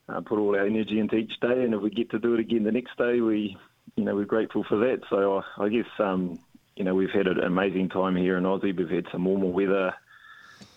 [0.09, 1.65] uh, put all our energy into each day.
[1.65, 3.57] And if we get to do it again the next day, we
[3.97, 5.01] you know we're grateful for that.
[5.09, 6.39] So I, I guess um,
[6.77, 8.77] you know we've had an amazing time here in Aussie.
[8.77, 9.95] We've had some warmer weather.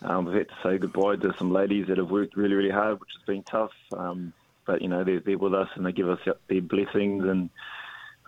[0.02, 3.02] Um, we've had to say goodbye to some ladies that have worked really, really hard,
[3.02, 3.72] which has been tough.
[3.92, 4.34] Um,
[4.66, 7.24] but you know they're, they're with us and they give us their blessings.
[7.26, 7.50] And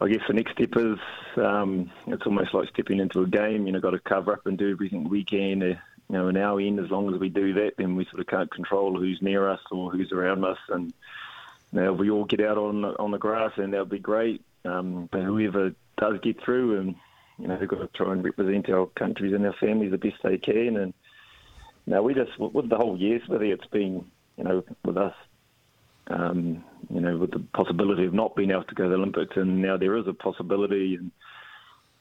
[0.02, 0.98] I guess the next step is
[1.38, 3.66] um, it's almost like stepping into a game.
[3.66, 5.60] You know, got to cover up and do everything we can.
[5.60, 5.78] To, you
[6.10, 8.52] know, in our end, as long as we do that, then we sort of can't
[8.52, 10.60] control who's near us or who's around us.
[10.70, 10.94] And
[11.74, 14.44] know, if we all get out on the, on the grass, and that'll be great.
[14.66, 16.96] Um, but whoever does get through, and
[17.40, 20.18] you know, they've got to try and represent our countries and our families the best
[20.24, 20.78] they can.
[20.78, 20.94] And
[21.86, 24.06] now we just with the whole year, Smithy, it's been
[24.38, 25.16] you know with us
[26.08, 29.38] um, you know, with the possibility of not being able to go to the Olympics,
[29.38, 30.95] and now there is a possibility.
[30.95, 31.12] And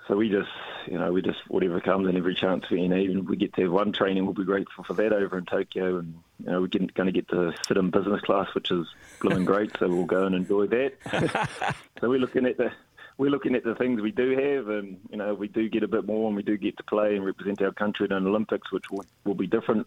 [0.09, 0.51] so we just,
[0.87, 3.63] you know, we just whatever comes and every chance we need, even we get to
[3.63, 5.99] have one training, we'll be grateful for that over in Tokyo.
[5.99, 8.87] And you know, we're going to get to sit in business class, which is
[9.21, 9.71] blooming great.
[9.79, 11.49] So we'll go and enjoy that.
[12.01, 12.73] so we're looking at the.
[13.19, 15.87] We're looking at the things we do have, and you know we do get a
[15.87, 18.73] bit more, and we do get to play and represent our country in the Olympics,
[18.73, 19.87] which will, will be different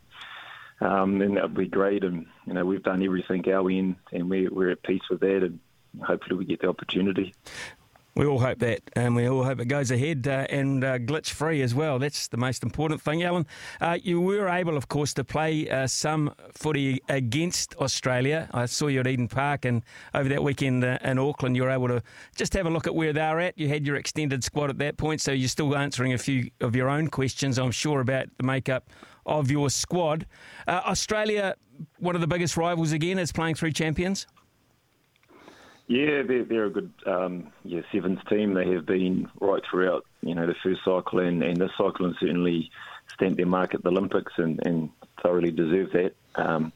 [0.81, 2.03] um, then that would be great.
[2.03, 5.43] And you know, we've done everything our end, and we're, we're at peace with that,
[5.43, 5.59] and
[6.03, 7.33] hopefully we get the opportunity.
[8.17, 11.31] We all hope that, and we all hope it goes ahead uh, and uh, glitch
[11.31, 11.99] free as well.
[11.99, 13.45] That's the most important thing, Alan.
[13.81, 18.49] Uh, you were able, of course, to play uh, some footy against Australia.
[18.53, 21.69] I saw you at Eden Park, and over that weekend uh, in Auckland, you were
[21.69, 22.01] able to
[22.37, 23.57] just have a look at where they're at.
[23.57, 26.73] You had your extended squad at that point, so you're still answering a few of
[26.73, 28.89] your own questions, I'm sure, about the makeup
[29.25, 30.25] of your squad.
[30.67, 31.55] Uh, Australia,
[31.99, 34.27] one of the biggest rivals again, is playing three champions.
[35.87, 38.53] Yeah, they're, they're a good um, yeah sevens team.
[38.53, 42.15] They have been right throughout you know the first cycle and, and this cycle, and
[42.19, 42.71] certainly
[43.13, 44.89] stamped their mark at the Olympics and, and
[45.21, 46.13] thoroughly deserve that.
[46.35, 46.73] Um,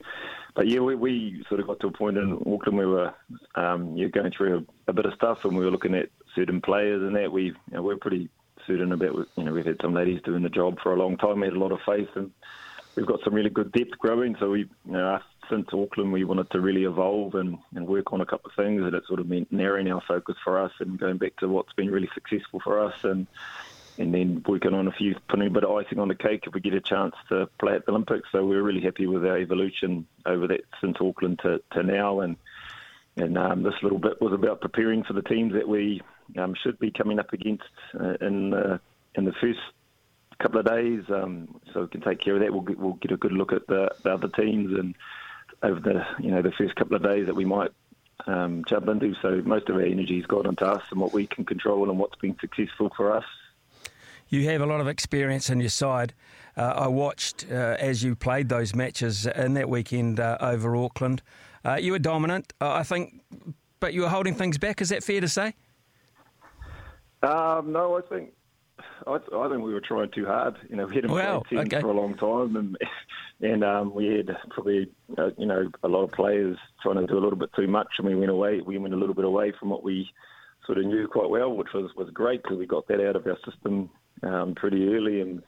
[0.56, 3.14] but yeah, we, we sort of got to a point in Auckland where we were
[3.56, 6.62] um, yeah, going through a, a, bit of stuff, and we were looking at certain
[6.62, 8.30] players and that we you know, we're pretty
[8.70, 9.28] certain about.
[9.36, 11.40] You know, we've had some ladies doing the job for a long time.
[11.40, 12.32] We had a lot of faith, and
[12.96, 14.36] we've got some really good depth growing.
[14.40, 18.22] So we, you know, since Auckland, we wanted to really evolve and, and work on
[18.22, 21.00] a couple of things, and it sort of meant narrowing our focus for us and
[21.00, 23.28] going back to what's been really successful for us, and
[23.98, 26.54] and then working on a few, putting a bit of icing on the cake if
[26.54, 28.30] we get a chance to play at the Olympics.
[28.32, 32.38] So we're really happy with our evolution over that since Auckland to, to now, and
[33.18, 36.02] and um, this little bit was about preparing for the teams that we
[36.38, 37.64] um, should be coming up against
[38.00, 38.78] uh, in uh,
[39.16, 39.60] in the first
[40.40, 42.52] couple of days, um, so we can take care of that.
[42.52, 44.96] We'll get, we'll get a good look at the, the other teams and
[45.62, 47.72] over the you know the first couple of days that we might
[48.28, 49.14] um, jump into.
[49.22, 52.16] So most of our energy's gone into us and what we can control and what's
[52.16, 53.26] been successful for us.
[54.30, 56.14] You have a lot of experience in your side.
[56.56, 61.22] Uh, I watched uh, as you played those matches in that weekend uh, over Auckland.
[61.66, 63.22] Uh, you were dominant, uh, I think,
[63.80, 64.82] but you were holding things back.
[64.82, 65.56] Is that fair to say?
[67.22, 68.32] Um, no, I think
[69.08, 70.56] I, I, think we were trying too hard.
[70.70, 71.82] You know, we hadn't well, played okay.
[71.82, 72.78] for a long time, and
[73.42, 77.18] and um, we had probably uh, you know a lot of players trying to do
[77.18, 78.62] a little bit too much, and we went away.
[78.62, 80.10] We went a little bit away from what we
[80.66, 83.28] sort of knew quite well, which was was great because we got that out of
[83.28, 83.90] our system
[84.24, 85.42] um, pretty early, and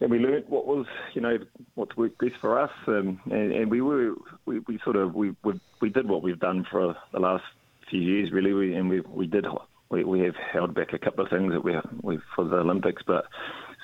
[0.00, 1.38] and we learnt what was you know
[1.74, 4.14] what worked best for us, and, and, and we were
[4.46, 7.44] we, we sort of we, we we did what we've done for the last
[7.90, 9.46] few years really, we, and we we did
[9.94, 13.02] we, we have held back a couple of things that we we for the Olympics,
[13.06, 13.26] but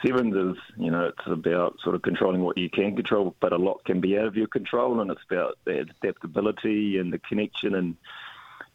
[0.05, 3.57] sevens is you know it's about sort of controlling what you can control, but a
[3.57, 7.75] lot can be out of your control, and it's about the adaptability and the connection
[7.75, 7.97] and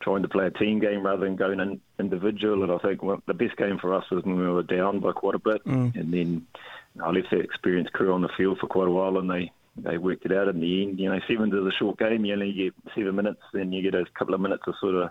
[0.02, 2.64] trying to play a team game rather than going in individual.
[2.64, 5.36] And I think the best game for us was when we were down by quite
[5.36, 5.96] a bit, mm.
[5.96, 6.48] and then
[7.04, 9.98] I left that experienced crew on the field for quite a while, and they they
[9.98, 11.00] worked it out in the end.
[11.00, 12.24] You know, sevens is a short game.
[12.24, 15.10] You only get seven minutes, then you get a couple of minutes of sort of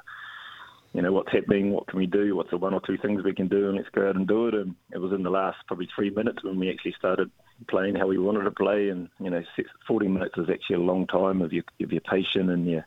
[0.94, 3.34] you know, what's happening, what can we do, what's the one or two things we
[3.34, 4.54] can do, and let's go out and do it.
[4.54, 7.32] And it was in the last probably three minutes when we actually started
[7.66, 8.90] playing how we wanted to play.
[8.90, 9.42] And, you know,
[9.88, 12.86] 40 minutes is actually a long time of your, of your patient and your,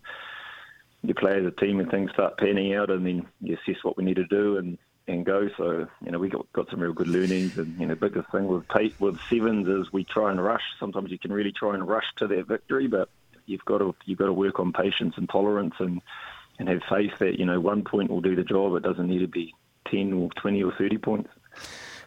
[1.04, 3.98] you play as a team and things start panning out and then you assess what
[3.98, 4.78] we need to do and,
[5.10, 5.50] and go.
[5.58, 7.58] So, you know, we got, got some real good learnings.
[7.58, 8.64] And, you know, biggest thing with,
[9.02, 10.64] with sevens is we try and rush.
[10.80, 13.10] Sometimes you can really try and rush to that victory, but
[13.48, 16.02] you've got to, you've got to work on patience and tolerance and,
[16.60, 18.76] and have faith that you know one point will do the job.
[18.76, 19.54] It doesn't need to be
[19.92, 21.30] ten or twenty or thirty points.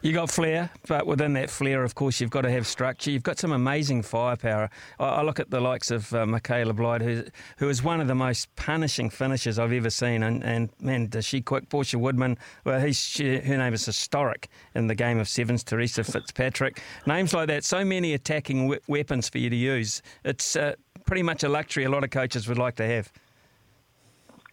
[0.03, 3.11] You got flair, but within that flair, of course, you've got to have structure.
[3.11, 4.71] You've got some amazing firepower.
[4.99, 7.25] I, I look at the likes of uh, Michaela Blyde, who,
[7.59, 10.23] who is one of the most punishing finishers I've ever seen.
[10.23, 11.69] And, and man, does she quick?
[11.69, 15.63] Portia Woodman, well, she, her name is historic in the game of sevens.
[15.63, 16.81] Theresa Fitzpatrick.
[17.05, 20.01] Names like that, so many attacking we- weapons for you to use.
[20.25, 23.13] It's uh, pretty much a luxury a lot of coaches would like to have.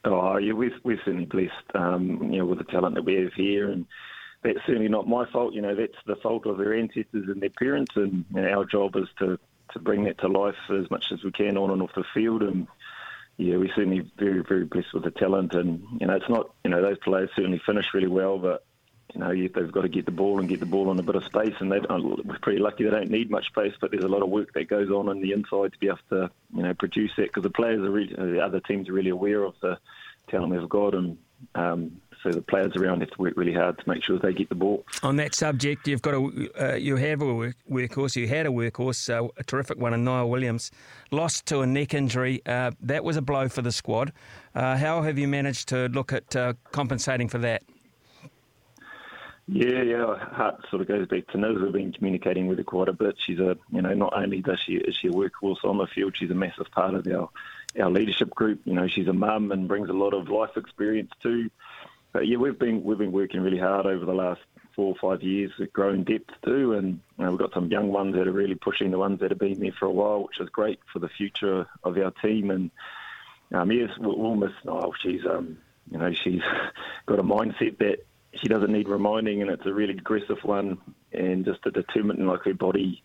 [0.07, 3.33] Oh, yeah, we're, we're certainly blessed, um, you know, with the talent that we have
[3.33, 3.85] here, and
[4.41, 5.53] that's certainly not my fault.
[5.53, 8.63] You know, that's the fault of their ancestors and their parents, and you know, our
[8.63, 9.37] job is to,
[9.73, 12.41] to bring that to life as much as we can on and off the field.
[12.41, 12.67] And
[13.35, 15.53] yeah, we're certainly very, very blessed with the talent.
[15.53, 18.63] And you know, it's not, you know, those players certainly finish really well, but
[19.13, 21.15] you know, they've got to get the ball and get the ball in a bit
[21.15, 24.07] of space, and they we're pretty lucky they don't need much space, but there's a
[24.07, 26.73] lot of work that goes on in the inside to be able to, you know,
[26.73, 29.77] produce that because the players are really, the other teams are really aware of the
[30.29, 31.17] talent we've got, and
[31.55, 34.49] um, so the players around have to work really hard to make sure they get
[34.49, 34.83] the ball.
[35.03, 38.49] On that subject, you've got a, uh, you have a work, workhorse, you had a
[38.49, 40.71] workhorse, uh, a terrific one in Niall Williams,
[41.11, 42.41] lost to a neck injury.
[42.45, 44.11] Uh, that was a blow for the squad.
[44.55, 47.63] Uh, how have you managed to look at uh, compensating for that?
[49.47, 50.17] Yeah, yeah.
[50.17, 51.61] Heart sort of goes back to Niz.
[51.61, 53.15] We've been communicating with her quite a bit.
[53.25, 56.15] She's a, you know, not only does she is she a workhorse on the field,
[56.17, 57.29] she's a massive part of our
[57.81, 58.59] our leadership group.
[58.65, 61.49] You know, she's a mum and brings a lot of life experience too.
[62.11, 64.41] But yeah, we've been we've been working really hard over the last
[64.75, 67.87] four or five years with growing depth too, and you know, we've got some young
[67.87, 70.41] ones that are really pushing the ones that have been there for a while, which
[70.41, 72.51] is great for the future of our team.
[72.51, 72.69] And
[73.53, 74.93] um, yes, we'll, we'll miss Niall.
[75.01, 75.57] She's um,
[75.89, 76.41] you know, she's
[77.05, 77.99] got a mindset that
[78.41, 80.77] she doesn't need reminding, and it's a really aggressive one,
[81.11, 83.03] and just a determined like her body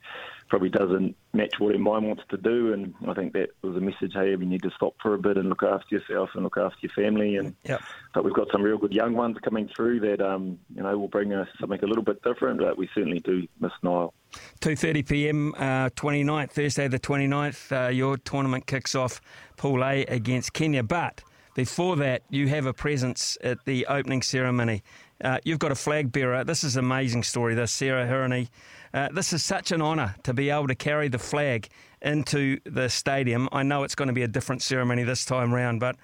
[0.48, 2.72] probably doesn't match what her mind wants to do.
[2.72, 5.36] And I think that was a message: hey, you need to stop for a bit
[5.36, 7.36] and look after yourself and look after your family.
[7.36, 7.82] And yep.
[8.14, 11.08] but we've got some real good young ones coming through that um, you know will
[11.08, 12.60] bring us something a little bit different.
[12.60, 14.14] But we certainly do miss Niall.
[14.60, 15.54] 2.30 p.m.
[15.56, 19.20] Uh, 29th, Thursday the 29th, uh, your tournament kicks off
[19.58, 20.82] Pool A against Kenya.
[20.82, 21.22] But
[21.54, 24.82] before that, you have a presence at the opening ceremony.
[25.22, 26.42] Uh, you've got a flag bearer.
[26.44, 28.48] This is an amazing story, this, Sarah Hirini.
[28.92, 31.68] Uh, this is such an honour to be able to carry the flag
[32.02, 33.48] into the stadium.
[33.52, 35.96] I know it's going to be a different ceremony this time round, but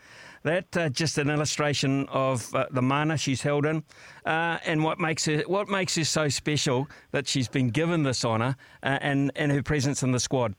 [0.45, 3.83] that uh, just an illustration of uh, the mana she's held in,
[4.25, 8.25] uh, and what makes her what makes her so special that she's been given this
[8.25, 10.55] honour uh, and and her presence in the squad.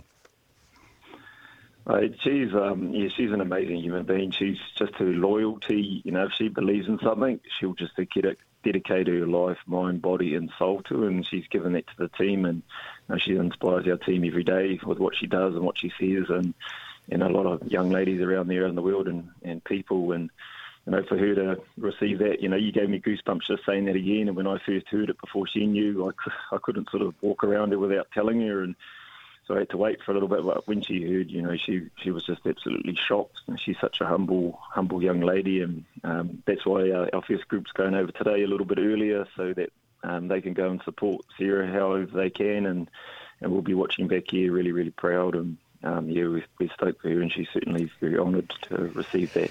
[1.87, 4.31] Uh, she's um, yeah, she's an amazing human being.
[4.37, 6.01] She's just her loyalty.
[6.03, 10.35] You know, if she believes in something, she'll just dedicate dedicate her life, mind, body,
[10.35, 12.45] and soul to, and she's given that to the team.
[12.45, 12.61] And
[13.07, 15.91] you know, she inspires our team every day with what she does and what she
[15.99, 16.53] says, and
[17.11, 20.29] and a lot of young ladies around there in the world and and people and
[20.85, 23.85] you know, for her to receive that, you know, you gave me goosebumps just saying
[23.85, 24.27] that again.
[24.27, 27.43] And when I first heard it before she knew, I, I couldn't sort of walk
[27.43, 28.63] around her without telling her.
[28.63, 28.75] And
[29.49, 30.45] so I had to wait for a little bit.
[30.45, 33.39] But when she heard, you know, she she was just absolutely shocked.
[33.47, 37.47] And she's such a humble, humble young lady, and um, that's why our, our first
[37.47, 39.71] group's going over today a little bit earlier, so that
[40.03, 42.89] um, they can go and support Sarah however they can, and
[43.41, 47.01] and we'll be watching back here, really, really proud, and um, yeah, we're, we're stoked
[47.01, 49.49] for her, and she's certainly very honoured to receive that.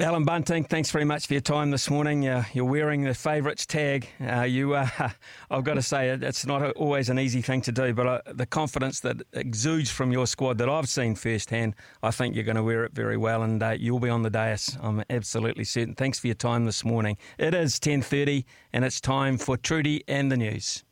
[0.00, 2.26] Alan Bunting, thanks very much for your time this morning.
[2.26, 4.08] Uh, you're wearing the favourites tag.
[4.26, 4.88] Uh, you, uh,
[5.50, 8.46] I've got to say, it's not always an easy thing to do, but uh, the
[8.46, 12.62] confidence that exudes from your squad that I've seen firsthand, I think you're going to
[12.62, 14.78] wear it very well, and uh, you'll be on the dais.
[14.80, 15.94] I'm absolutely certain.
[15.94, 17.18] Thanks for your time this morning.
[17.36, 20.84] It is 10:30, and it's time for Trudy and the news.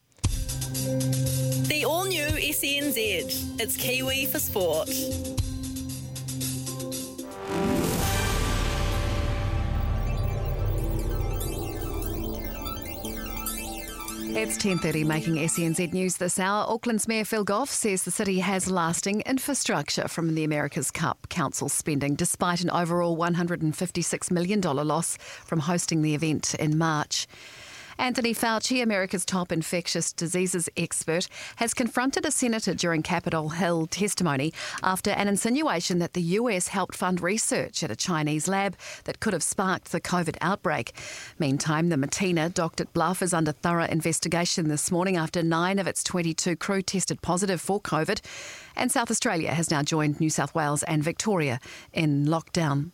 [1.69, 3.61] The all new SENZ.
[3.61, 4.91] It's Kiwi for sport.
[14.33, 16.65] It's 10.30 making SENZ News this hour.
[16.69, 21.69] Auckland's Mayor Phil Goff says the city has lasting infrastructure from the America's Cup Council
[21.69, 27.27] spending despite an overall $156 million loss from hosting the event in March.
[28.01, 34.55] Anthony Fauci, America's top infectious diseases expert, has confronted a senator during Capitol Hill testimony
[34.83, 38.75] after an insinuation that the US helped fund research at a Chinese lab
[39.05, 40.95] that could have sparked the COVID outbreak.
[41.39, 45.87] Meantime, the Mattina docked at Bluff is under thorough investigation this morning after nine of
[45.87, 48.23] its 22 crew tested positive for COVID.
[48.77, 51.61] And South Australia has now joined New South Wales and Victoria
[51.93, 52.93] in lockdown.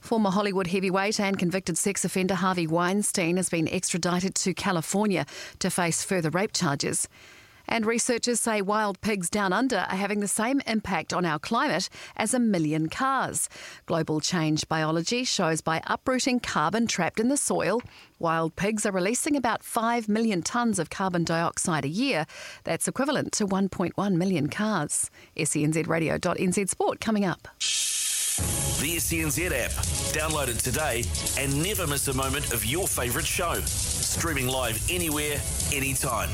[0.00, 5.26] Former Hollywood heavyweight and convicted sex offender Harvey Weinstein has been extradited to California
[5.58, 7.08] to face further rape charges.
[7.68, 11.90] And researchers say wild pigs down under are having the same impact on our climate
[12.16, 13.48] as a million cars.
[13.84, 17.82] Global change biology shows by uprooting carbon trapped in the soil,
[18.18, 22.24] wild pigs are releasing about 5 million tonnes of carbon dioxide a year.
[22.64, 25.10] That's equivalent to 1.1 million cars.
[25.36, 27.48] SENZradio.nz Sport coming up.
[28.80, 29.72] The SENZ app.
[30.14, 31.02] Download it today
[31.36, 33.54] and never miss a moment of your favourite show.
[33.64, 35.40] Streaming live anywhere,
[35.72, 36.30] anytime.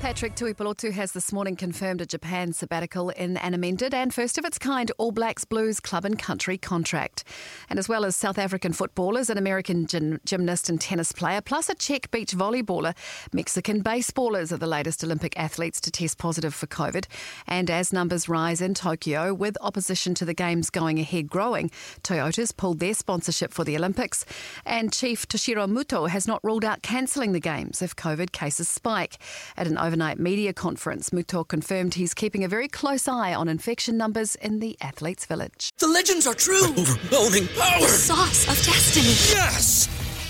[0.00, 4.46] Patrick Tuipulotu has this morning confirmed a Japan sabbatical in an amended and first of
[4.46, 7.22] its kind All Blacks Blues club and country contract.
[7.68, 11.68] And as well as South African footballers, an American gym- gymnast and tennis player, plus
[11.68, 12.96] a Czech beach volleyballer,
[13.34, 17.04] Mexican baseballers are the latest Olympic athletes to test positive for COVID.
[17.46, 21.70] And as numbers rise in Tokyo, with opposition to the Games going ahead growing,
[22.02, 24.24] Toyota's pulled their sponsorship for the Olympics.
[24.64, 29.18] And Chief Toshiro Muto has not ruled out cancelling the Games if COVID cases spike.
[29.58, 33.96] At an overnight media conference, Muto confirmed he's keeping a very close eye on infection
[33.96, 35.70] numbers in the athletes' village.
[35.78, 36.62] The legends are true.
[36.64, 37.80] Overwhelming power!
[37.80, 39.08] The sauce of destiny.
[39.36, 39.88] Yes!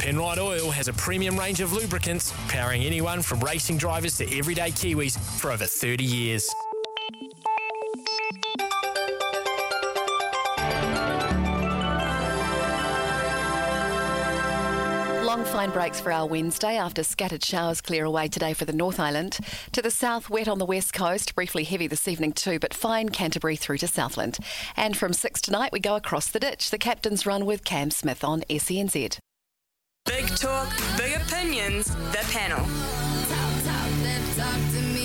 [0.00, 4.70] Penrite Oil has a premium range of lubricants powering anyone from racing drivers to everyday
[4.70, 6.48] Kiwis for over 30 years.
[15.22, 18.98] Long fine breaks for our Wednesday after scattered showers clear away today for the North
[18.98, 19.38] Island.
[19.72, 23.10] To the south, wet on the west coast, briefly heavy this evening too, but fine
[23.10, 24.38] Canterbury through to Southland.
[24.78, 26.70] And from 6 tonight, we go across the ditch.
[26.70, 29.18] The captain's run with Cam Smith on SENZ.
[30.06, 32.66] Big talk, big opinions, the panel.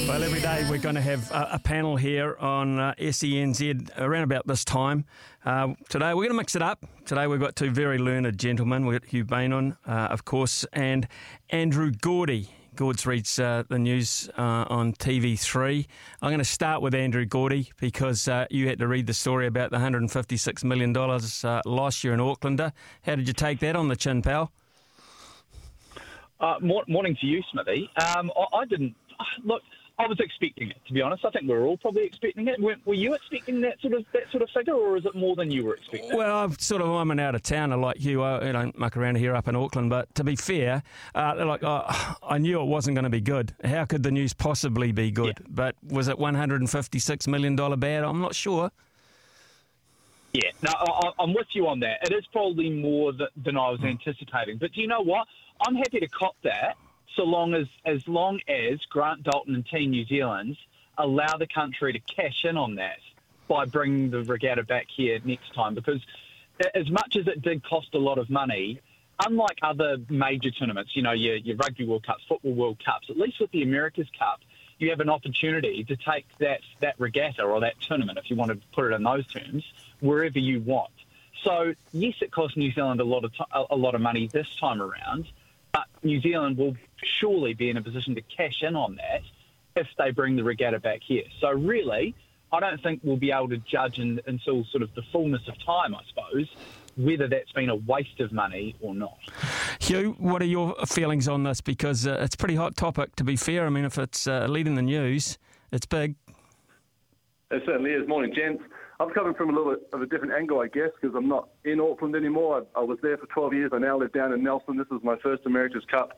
[0.08, 4.48] Well, every day we're going to have a, panel here on uh, SENZ around about
[4.48, 5.06] this time.
[5.44, 6.86] Uh, today we're going to mix it up.
[7.06, 8.86] Today we've got two very learned gentlemen.
[8.86, 11.08] We've got Huw Beynon, uh, of course, and
[11.50, 12.50] Andrew Gourdie.
[12.76, 15.88] Gords reads uh, the news uh, on TV3.
[16.22, 19.48] I'm going to start with Andrew Gourdie because uh, you had to read the story
[19.48, 22.72] about the $156 million loss you're in Aucklander.
[23.04, 24.52] How did you take that on the chin, pal?
[26.40, 27.90] Uh, mor- morning to you, Smithy.
[27.98, 28.96] Um, I, I didn't
[29.44, 29.62] look.
[29.98, 31.24] I was expecting it, to be honest.
[31.24, 32.60] I think we are all probably expecting it.
[32.60, 35.38] Were, were, you expecting that sort of that sort of figure, or is it more
[35.38, 36.18] than you were expecting?
[36.18, 38.22] Well, I'm sort of I'm an out of towner like you.
[38.22, 40.84] I, I don't muck around here up in Auckland, but to be fair,
[41.16, 43.56] uh, like I, I knew it wasn't going to be good.
[43.64, 45.38] How could the news possibly be good?
[45.40, 45.48] Yeah.
[45.50, 48.04] But was it 156 million dollar bad?
[48.04, 48.72] I'm not sure.
[50.34, 52.00] Yeah, no, I, I'm with you on that.
[52.04, 54.58] It is probably more than I was anticipating.
[54.58, 55.26] But do you know what?
[55.62, 56.78] I'm happy to cop that
[57.16, 60.58] so long as as long as Grant Dalton and Team New Zealand
[60.98, 63.00] allow the country to cash in on that
[63.48, 65.76] by bringing the regatta back here next time.
[65.76, 66.02] Because
[66.74, 68.80] as much as it did cost a lot of money,
[69.26, 73.18] unlike other major tournaments, you know, your, your Rugby World Cups, Football World Cups, at
[73.18, 74.42] least with the America's Cup,
[74.78, 78.52] you have an opportunity to take that, that regatta or that tournament, if you want
[78.52, 79.64] to put it in those terms,
[80.00, 80.92] wherever you want.
[81.44, 84.48] So yes, it cost New Zealand a lot of t- a lot of money this
[84.60, 85.28] time around,
[85.76, 86.76] but New Zealand will
[87.20, 89.22] surely be in a position to cash in on that
[89.76, 91.24] if they bring the regatta back here.
[91.42, 92.16] So really,
[92.54, 95.56] I don't think we'll be able to judge in, until sort of the fullness of
[95.66, 96.48] time, I suppose,
[96.96, 99.18] whether that's been a waste of money or not.
[99.82, 101.60] Huw, what are your feelings on this?
[101.60, 103.66] Because uh, it's a pretty hot topic, to be fair.
[103.66, 105.38] I mean, if it's uh, leading the news,
[105.74, 106.16] it's big.
[107.52, 108.08] It certainly is.
[108.08, 108.64] Morning, gents.
[109.00, 111.50] I'm coming from a little bit of a different angle, I guess, because I'm not
[111.64, 112.66] in Auckland anymore.
[112.76, 113.72] I, I was there for 12 years.
[113.74, 114.78] I now live down in Nelson.
[114.78, 116.18] This is my first America's Cup,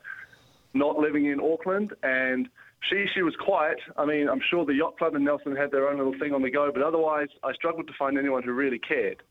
[0.74, 1.94] not living in Auckland.
[2.04, 2.50] And
[2.82, 3.80] she, she was quiet.
[3.98, 6.44] I mean, I'm sure the yacht club in Nelson had their own little thing on
[6.44, 9.24] the go, but otherwise, I struggled to find anyone who really cared.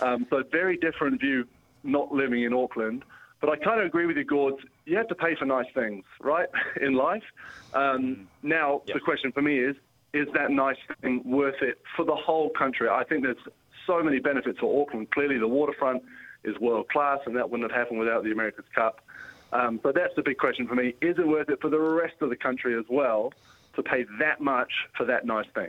[0.00, 1.46] Um, so, very different view
[1.82, 3.04] not living in Auckland.
[3.40, 4.58] But I kind of agree with you, Gords.
[4.86, 6.48] You have to pay for nice things, right,
[6.80, 7.22] in life.
[7.74, 9.76] Um, now, the question for me is
[10.16, 12.88] is that nice thing worth it for the whole country?
[12.88, 13.36] I think there's
[13.86, 15.10] so many benefits for Auckland.
[15.10, 16.02] Clearly, the waterfront
[16.44, 19.00] is world class, and that wouldn't have happened without the America's Cup.
[19.52, 20.94] Um, but that's the big question for me.
[21.00, 23.32] Is it worth it for the rest of the country as well
[23.74, 25.68] to pay that much for that nice thing?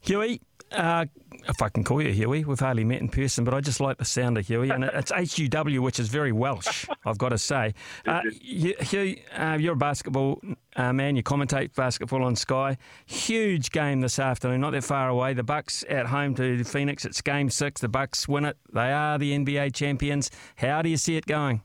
[0.00, 0.40] Huey,
[0.72, 1.06] uh,
[1.48, 3.98] if I can call you Huey, we've hardly met in person, but I just like
[3.98, 7.74] the sound of Huey, and it's H-U-W, which is very Welsh, I've got to say.
[8.06, 10.40] Uh, Huw, uh, you're a basketball
[10.76, 11.16] uh, man.
[11.16, 12.76] You commentate basketball on Sky.
[13.06, 15.34] Huge game this afternoon, not that far away.
[15.34, 17.04] The Bucks at home to Phoenix.
[17.04, 17.80] It's Game Six.
[17.80, 18.56] The Bucks win it.
[18.72, 20.30] They are the NBA champions.
[20.56, 21.62] How do you see it going?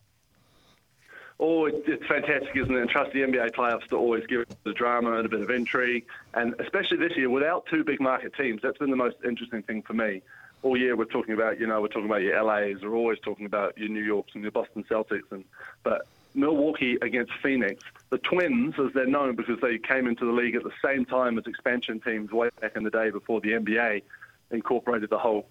[1.43, 2.79] Oh, it's, fantastic, isn't it?
[2.79, 6.05] And trust the NBA playoffs to always give the drama and a bit of intrigue.
[6.35, 9.81] And especially this year, without two big market teams, that's been the most interesting thing
[9.81, 10.21] for me.
[10.61, 13.47] All year we're talking about, you know, we're talking about your LAs, we're always talking
[13.47, 15.31] about your New Yorks and your Boston Celtics.
[15.31, 15.43] And
[15.81, 16.03] But
[16.35, 20.63] Milwaukee against Phoenix, the Twins, as they're known because they came into the league at
[20.63, 24.03] the same time as expansion teams way back in the day before the NBA
[24.51, 25.47] incorporated the whole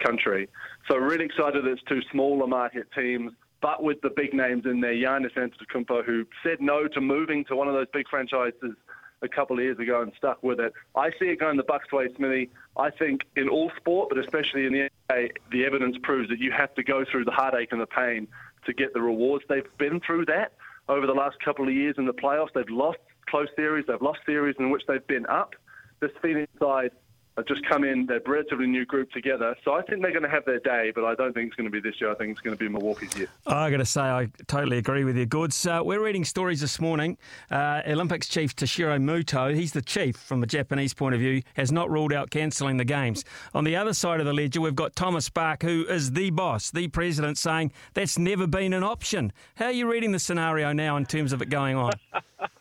[0.00, 0.48] country.
[0.88, 4.80] So really excited that it's two smaller market teams but with the big names in
[4.80, 8.74] there, Giannis Antetokounmpo, who said no to moving to one of those big franchises
[9.22, 10.72] a couple of years ago and stuck with it.
[10.94, 12.50] I see it going the Bucks' way, Smithy.
[12.76, 16.52] I think in all sport, but especially in the NBA, the evidence proves that you
[16.52, 18.28] have to go through the heartache and the pain
[18.66, 19.44] to get the rewards.
[19.48, 20.52] They've been through that
[20.88, 22.52] over the last couple of years in the playoffs.
[22.54, 23.86] They've lost close series.
[23.86, 25.54] They've lost series in which they've been up.
[26.00, 26.92] This Phoenix side
[27.38, 28.06] have just come in.
[28.06, 29.56] They're a relatively new group together.
[29.64, 31.70] So I think they're going to have their day, but I don't think it's going
[31.70, 32.10] to be this year.
[32.10, 33.28] I think it's going to be Milwaukee's year.
[33.46, 35.66] I got to say, I totally agree with you, Goods.
[35.66, 37.16] Uh, we're reading stories this morning.
[37.50, 41.72] Uh, Olympics chief Toshiro Muto, he's the chief from a Japanese point of view, has
[41.72, 43.24] not ruled out cancelling the games.
[43.54, 46.70] On the other side of the ledger, we've got Thomas Bach, who is the boss,
[46.70, 49.32] the president, saying that's never been an option.
[49.56, 51.92] How are you reading the scenario now in terms of it going on?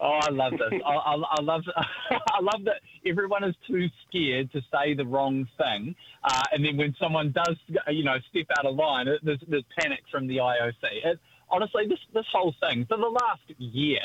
[0.00, 0.80] Oh, I love this.
[0.84, 5.46] I, I, I love I love that everyone is too scared to say the wrong
[5.56, 5.94] thing,
[6.24, 7.56] uh, and then when someone does,
[7.88, 10.82] you know, step out of line, it, there's, there's panic from the IOC.
[11.04, 11.20] It,
[11.50, 14.00] honestly, this this whole thing for the last year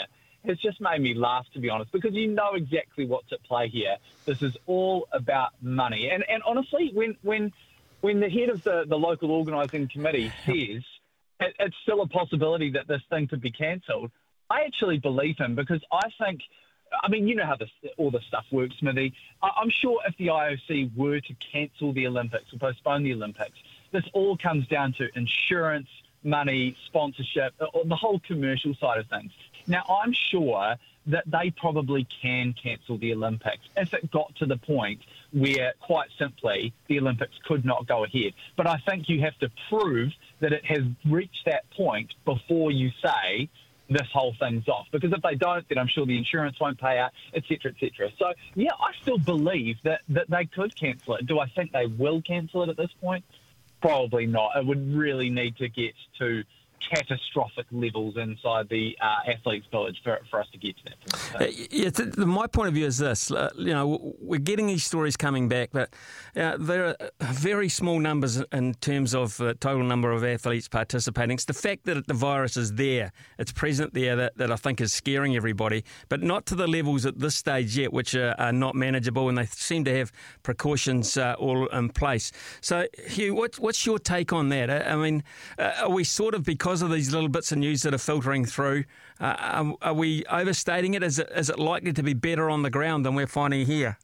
[0.45, 3.69] has just made me laugh, to be honest, because you know exactly what's at play
[3.69, 3.95] here.
[4.25, 7.51] This is all about money, and and honestly, when when
[8.01, 10.83] when the head of the, the local organising committee says
[11.39, 14.11] it, it's still a possibility that this thing could be cancelled.
[14.53, 16.41] I actually believe him because I think,
[17.01, 19.13] I mean, you know how this, all this stuff works, Smithy.
[19.41, 23.57] I, I'm sure if the IOC were to cancel the Olympics or postpone the Olympics,
[23.91, 25.87] this all comes down to insurance,
[26.23, 29.31] money, sponsorship, uh, the whole commercial side of things.
[29.65, 30.75] Now, I'm sure
[31.07, 35.01] that they probably can cancel the Olympics if it got to the point
[35.31, 38.33] where, quite simply, the Olympics could not go ahead.
[38.55, 40.11] But I think you have to prove
[40.41, 43.49] that it has reached that point before you say
[43.89, 44.87] this whole thing's off.
[44.91, 48.09] Because if they don't, then I'm sure the insurance won't pay out, etc., etc.
[48.17, 51.25] So, yeah, I still believe that, that they could cancel it.
[51.25, 53.23] Do I think they will cancel it at this point?
[53.81, 54.55] Probably not.
[54.55, 56.43] It would really need to get to
[56.89, 60.99] catastrophic levels inside the uh, athletes' village for, for us to get to that
[61.39, 61.41] point.
[61.41, 64.83] Uh, yeah, th- my point of view is this: uh, you know, we're getting these
[64.83, 65.93] stories coming back, but
[66.35, 71.35] uh, there are very small numbers in terms of the total number of athletes participating.
[71.35, 74.81] It's the fact that the virus is there, it's present there, that, that I think
[74.81, 78.51] is scaring everybody, but not to the levels at this stage yet, which are, are
[78.53, 80.11] not manageable, and they seem to have
[80.43, 82.31] precautions uh, all in place.
[82.61, 84.69] So, Huw, what, what's your take on that?
[84.69, 85.23] I mean,
[85.57, 87.99] uh, are we sort of because because of these little bits of news that are
[87.99, 88.83] filtering through,
[89.21, 91.03] uh, are, are we overstating it?
[91.03, 91.29] Is, it?
[91.35, 93.99] is it likely to be better on the ground than we're finding here?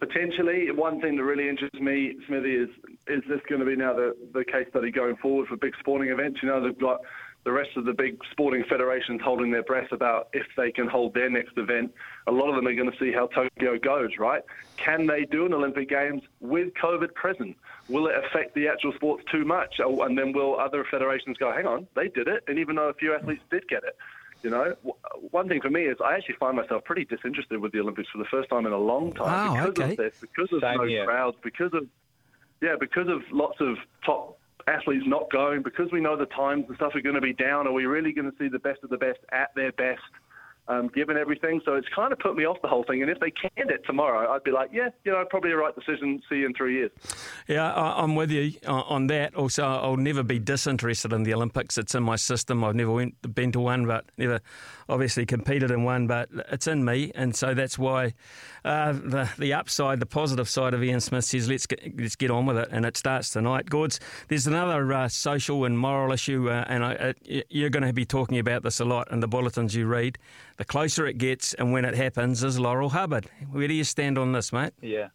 [0.00, 2.68] Potentially, one thing that really interests me, Smithy, is
[3.06, 6.10] is this going to be now the, the case study going forward for big sporting
[6.10, 6.40] events?
[6.42, 6.98] You know, they've got
[7.44, 11.14] the rest of the big sporting federations holding their breath about if they can hold
[11.14, 11.94] their next event.
[12.26, 14.42] A lot of them are going to see how Tokyo goes, right?
[14.78, 17.56] Can they do an Olympic Games with COVID present?
[17.90, 19.74] Will it affect the actual sports too much?
[19.84, 22.88] Oh, and then will other federations go, hang on, they did it, and even though
[22.88, 23.96] a few athletes did get it?
[24.42, 24.74] You know,
[25.30, 28.18] one thing for me is I actually find myself pretty disinterested with the Olympics for
[28.18, 29.90] the first time in a long time Oh, because okay.
[29.92, 31.04] of this, because of Same no here.
[31.04, 31.86] crowds, because of
[32.62, 36.76] yeah, because of lots of top athletes not going, because we know the times and
[36.76, 37.66] stuff are going to be down.
[37.66, 40.00] Are we really going to see the best of the best at their best?
[40.70, 43.02] Um, given everything, so it's kind of put me off the whole thing.
[43.02, 45.74] And if they canned it tomorrow, I'd be like, yeah, you know, probably a right
[45.74, 46.22] decision.
[46.28, 46.92] See you in three years.
[47.48, 49.34] Yeah, I'm with you on, on that.
[49.34, 51.76] Also, I'll never be disinterested in the Olympics.
[51.76, 52.62] It's in my system.
[52.62, 54.40] I've never went, been to one, but never
[54.90, 57.12] obviously competed in one, but it's in me.
[57.14, 58.14] And so that's why
[58.64, 62.30] uh, the, the upside, the positive side of Ian Smith says, let's get, let's get
[62.30, 62.68] on with it.
[62.70, 63.70] And it starts tonight.
[63.70, 67.14] Gords, there's another uh, social and moral issue, uh, and I,
[67.48, 70.18] you're going to be talking about this a lot in the bulletins you read.
[70.56, 73.30] The closer it gets and when it happens is Laurel Hubbard.
[73.50, 74.72] Where do you stand on this, mate?
[74.82, 75.08] Yeah.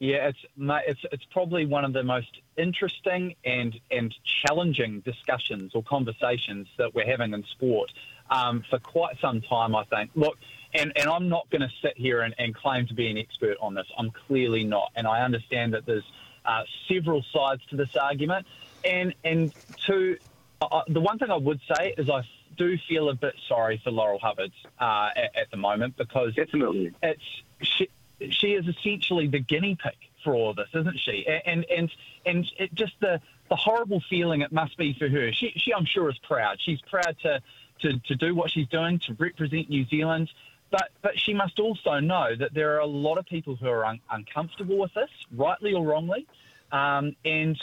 [0.00, 4.14] Yeah, it's it's it's probably one of the most interesting and and
[4.46, 7.90] challenging discussions or conversations that we're having in sport
[8.30, 9.74] um, for quite some time.
[9.74, 10.10] I think.
[10.14, 10.38] Look,
[10.74, 13.56] and and I'm not going to sit here and, and claim to be an expert
[13.60, 13.86] on this.
[13.96, 16.10] I'm clearly not, and I understand that there's
[16.44, 18.46] uh, several sides to this argument.
[18.84, 19.52] And and
[19.86, 20.18] to
[20.60, 22.22] uh, the one thing I would say is I
[22.56, 26.92] do feel a bit sorry for Laurel Hubbard uh, at, at the moment because definitely
[27.02, 27.22] it's
[27.62, 27.88] she,
[28.30, 29.94] she is essentially the guinea pig
[30.24, 31.26] for all of this, isn't she?
[31.46, 31.90] And and
[32.26, 35.32] and it just the the horrible feeling it must be for her.
[35.32, 36.58] She she I'm sure is proud.
[36.60, 37.40] She's proud to
[37.80, 40.30] to, to do what she's doing to represent New Zealand.
[40.70, 43.86] But but she must also know that there are a lot of people who are
[43.86, 46.26] un- uncomfortable with this, rightly or wrongly.
[46.70, 47.58] Um, and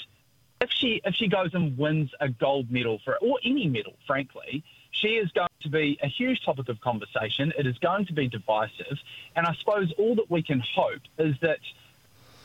[0.59, 4.63] if she if she goes and wins a gold medal for or any medal, frankly,
[4.91, 7.53] she is going to be a huge topic of conversation.
[7.57, 8.97] It is going to be divisive,
[9.35, 11.59] and I suppose all that we can hope is that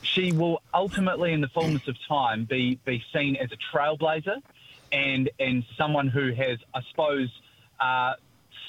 [0.03, 4.41] she will ultimately, in the fullness of time, be be seen as a trailblazer
[4.91, 7.29] and and someone who has, I suppose,
[7.81, 8.13] uh,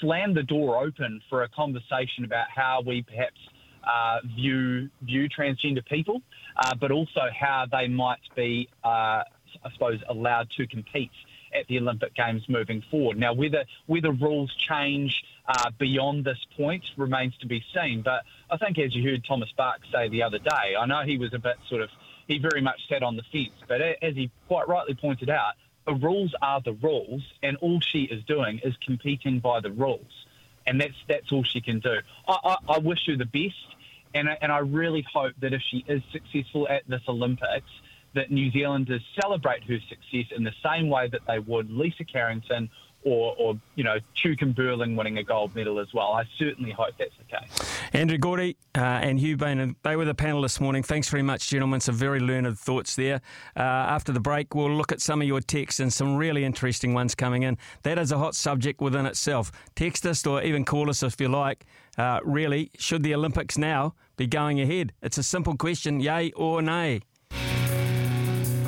[0.01, 3.39] slammed the door open for a conversation about how we perhaps
[3.85, 6.23] uh, view view transgender people,
[6.57, 11.11] uh, but also how they might be, uh, I suppose, allowed to compete
[11.55, 13.19] at the Olympic Games moving forward.
[13.19, 18.03] Now, whether whether rules change uh, beyond this point remains to be seen.
[18.03, 21.19] But I think, as you heard Thomas Bach say the other day, I know he
[21.19, 21.91] was a bit sort of
[22.29, 25.55] he very much sat on the fence, but as he quite rightly pointed out,
[25.87, 30.27] the rules are the rules, and all she is doing is competing by the rules,
[30.67, 31.97] and that's that's all she can do.
[32.29, 33.77] I, I, I wish her the best,
[34.15, 37.71] and I, and I really hope that if she is successful at this Olympics,
[38.15, 42.71] that New Zealanders celebrate her success in the same way that they would Lisa Carrington
[43.05, 46.13] or, or you know, Tuke and Burling winning a gold medal as well.
[46.13, 47.71] I certainly hope that's the case.
[47.93, 50.83] Andrew Gourdie uh, and Huw Bain, they were the panel this morning.
[50.83, 51.81] Thanks very much, gentlemen.
[51.81, 53.21] Some very learned thoughts there.
[53.57, 56.95] Uh, after the break, we'll look at some of your texts and some really interesting
[56.95, 57.59] ones coming in.
[57.83, 59.53] That is a hot subject within itself.
[59.75, 61.67] Text us or even call us if you like.
[61.99, 64.93] Uh, really, should the Olympics now be going ahead?
[65.03, 67.01] It's a simple question, yay or nay.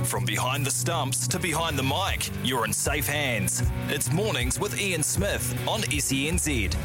[0.05, 3.63] From behind the stumps to behind the mic, you're in safe hands.
[3.89, 6.77] It's mornings with Ian Smith on SENZ.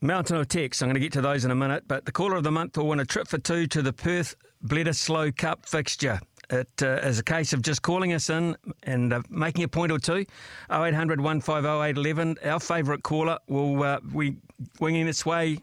[0.00, 0.80] Mountain of texts.
[0.80, 1.84] I'm going to get to those in a minute.
[1.88, 4.36] But the caller of the month will win a trip for two to the Perth
[4.64, 6.20] Bledisloe Cup fixture.
[6.50, 9.90] It uh, is a case of just calling us in and uh, making a point
[9.90, 10.24] or two.
[10.70, 12.36] 0800 150 811.
[12.44, 14.36] Our favourite caller will uh, be
[14.78, 15.58] winging its way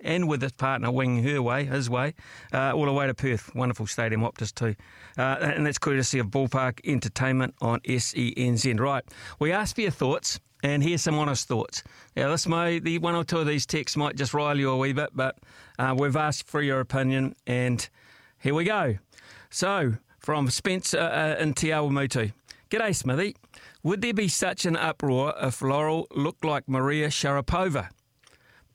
[0.00, 2.14] and with his partner winging her way, his way,
[2.52, 3.54] uh, all the way to Perth.
[3.54, 4.74] Wonderful stadium, Optus too.
[5.18, 8.78] Uh, and that's courtesy of Ballpark Entertainment on SENZ.
[8.78, 9.04] Right,
[9.38, 11.82] we asked for your thoughts, and here's some honest thoughts.
[12.16, 14.76] Now, this may, the one or two of these texts might just rile you a
[14.76, 15.38] wee bit, but
[15.78, 17.88] uh, we've asked for your opinion, and
[18.38, 18.96] here we go.
[19.50, 22.32] So, from Spencer uh, in Te Awamutu.
[22.68, 23.36] G'day, Smithy.
[23.84, 27.90] Would there be such an uproar if Laurel looked like Maria Sharapova?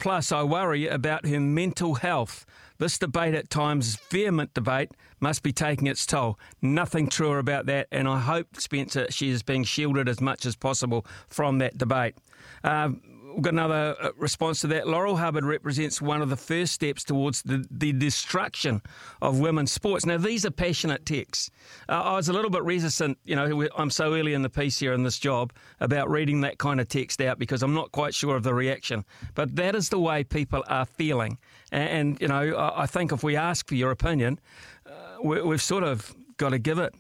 [0.02, 2.44] Plus, I worry about her mental health.
[2.80, 6.40] This debate at times, vehement debate, must be taking its toll.
[6.60, 10.56] Nothing truer about that, and I hope, Spencer, she is being shielded as much as
[10.56, 12.16] possible from that debate.
[12.64, 13.02] Um,
[13.34, 14.88] we've got another uh, response to that.
[14.88, 18.82] Laurel Hubbard represents one of the first steps towards the, the destruction
[19.22, 20.06] of women's sports.
[20.06, 21.50] Now, these are passionate texts.
[21.90, 24.80] Uh, I was a little bit reticent, you know, I'm so early in the piece
[24.80, 28.14] here in this job about reading that kind of text out because I'm not quite
[28.14, 29.06] sure of the reaction.
[29.36, 31.38] But that is the way people are feeling.
[31.72, 34.40] And, and you know, I, I, think if we ask for your opinion,
[34.86, 34.92] uh,
[35.24, 36.94] we, we've sort of got to give it.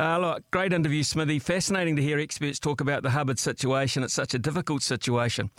[0.00, 1.38] Uh, look, great interview, Smithy.
[1.38, 4.02] Fascinating to hear experts talk about the Hubbard situation.
[4.02, 5.50] It's such a difficult situation.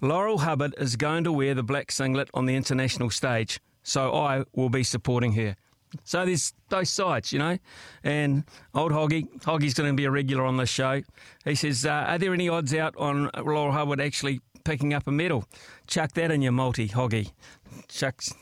[0.00, 4.46] Laurel Hubbard is going to wear the black singlet on the international stage, so I
[4.52, 5.54] will be supporting her.
[6.02, 7.56] So there's both sides, you know.
[8.02, 8.42] And
[8.74, 11.02] old Hoggy, Hoggy's going to be a regular on this show.
[11.44, 15.12] He says, uh, Are there any odds out on Laurel Hubbard actually picking up a
[15.12, 15.44] medal?
[15.86, 17.30] Chuck that in your multi, Hoggy.
[17.86, 18.34] Chuck's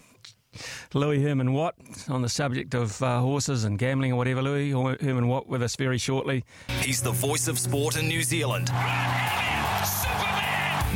[0.95, 1.75] Louis Herman Watt
[2.09, 4.43] on the subject of uh, horses and gambling or whatever.
[4.43, 6.45] Louis Herman Watt with us very shortly.
[6.81, 8.71] He's the voice of sport in New Zealand.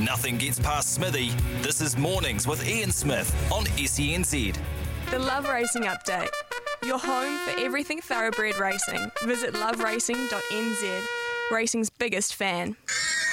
[0.04, 1.30] Nothing gets past Smithy.
[1.62, 4.56] This is Mornings with Ian Smith on SENZ.
[5.10, 6.28] The Love Racing Update.
[6.84, 9.10] Your home for everything thoroughbred racing.
[9.24, 11.06] Visit loveracing.nz,
[11.50, 12.76] racing's biggest fan.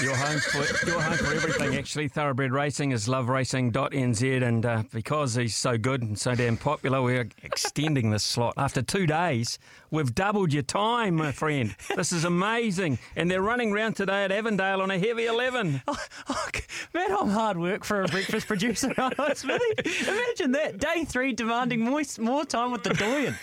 [0.02, 1.76] Your home for your home for everything.
[1.76, 7.02] Actually, thoroughbred racing is loveracing.nz, and uh, because he's so good and so damn popular,
[7.02, 8.56] we're extending this slot.
[8.58, 9.60] After two days,
[9.92, 11.76] we've doubled your time, my friend.
[11.96, 15.82] This is amazing, and they're running round today at Avondale on a heavy eleven.
[15.96, 15.98] Oh,
[16.30, 16.50] oh,
[16.94, 18.88] man, I'm hard work for a breakfast producer.
[18.98, 23.36] Imagine that day three demanding more more time with the Doyen.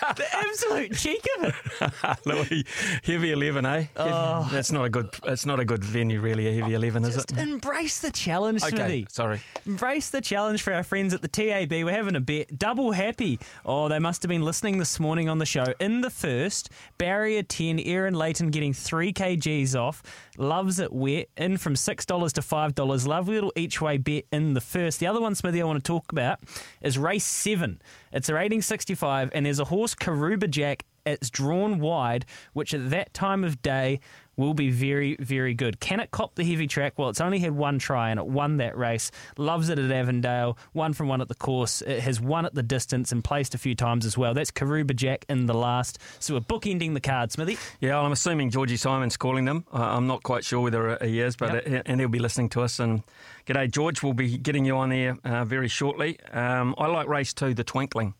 [0.00, 2.26] The absolute cheek of it.
[2.26, 2.64] Louis,
[3.04, 3.86] heavy eleven, eh?
[3.96, 4.48] Oh.
[4.52, 5.10] That's not a good.
[5.24, 6.46] That's not a good venue, really.
[6.48, 7.38] A heavy eleven, is Just it?
[7.38, 9.06] Embrace the challenge, okay, Smithy.
[9.10, 9.40] Sorry.
[9.66, 11.70] Embrace the challenge for our friends at the TAB.
[11.70, 12.58] We're having a bet.
[12.58, 13.38] Double happy.
[13.64, 15.66] Oh, they must have been listening this morning on the show.
[15.80, 20.02] In the first, barrier ten, Erin Leighton getting three kgs off.
[20.38, 21.28] Loves it wet.
[21.36, 23.06] In from six dollars to five dollars.
[23.06, 25.00] Lovely little each way bet in the first.
[25.00, 26.40] The other one, Smithy, I want to talk about
[26.82, 27.80] is race seven.
[28.12, 30.84] It's a rating 65, and there's a horse, Karuba Jack.
[31.04, 34.00] It's drawn wide, which at that time of day
[34.36, 35.80] will be very, very good.
[35.80, 36.94] Can it cop the heavy track?
[36.98, 39.10] Well, it's only had one try and it won that race.
[39.38, 40.58] Loves it at Avondale.
[40.72, 41.82] One from one at the course.
[41.82, 44.34] It has won at the distance and placed a few times as well.
[44.34, 45.98] That's Karuba Jack in the last.
[46.20, 47.58] So we're bookending the card, Smithy.
[47.80, 49.64] Yeah, well, I'm assuming Georgie Simon's calling them.
[49.72, 51.66] Uh, I'm not quite sure whether he is, but yep.
[51.66, 52.78] it, and he'll be listening to us.
[52.78, 53.02] And
[53.46, 54.02] g'day, George.
[54.02, 56.18] We'll be getting you on there uh, very shortly.
[56.32, 58.14] Um, I like race two, the Twinkling.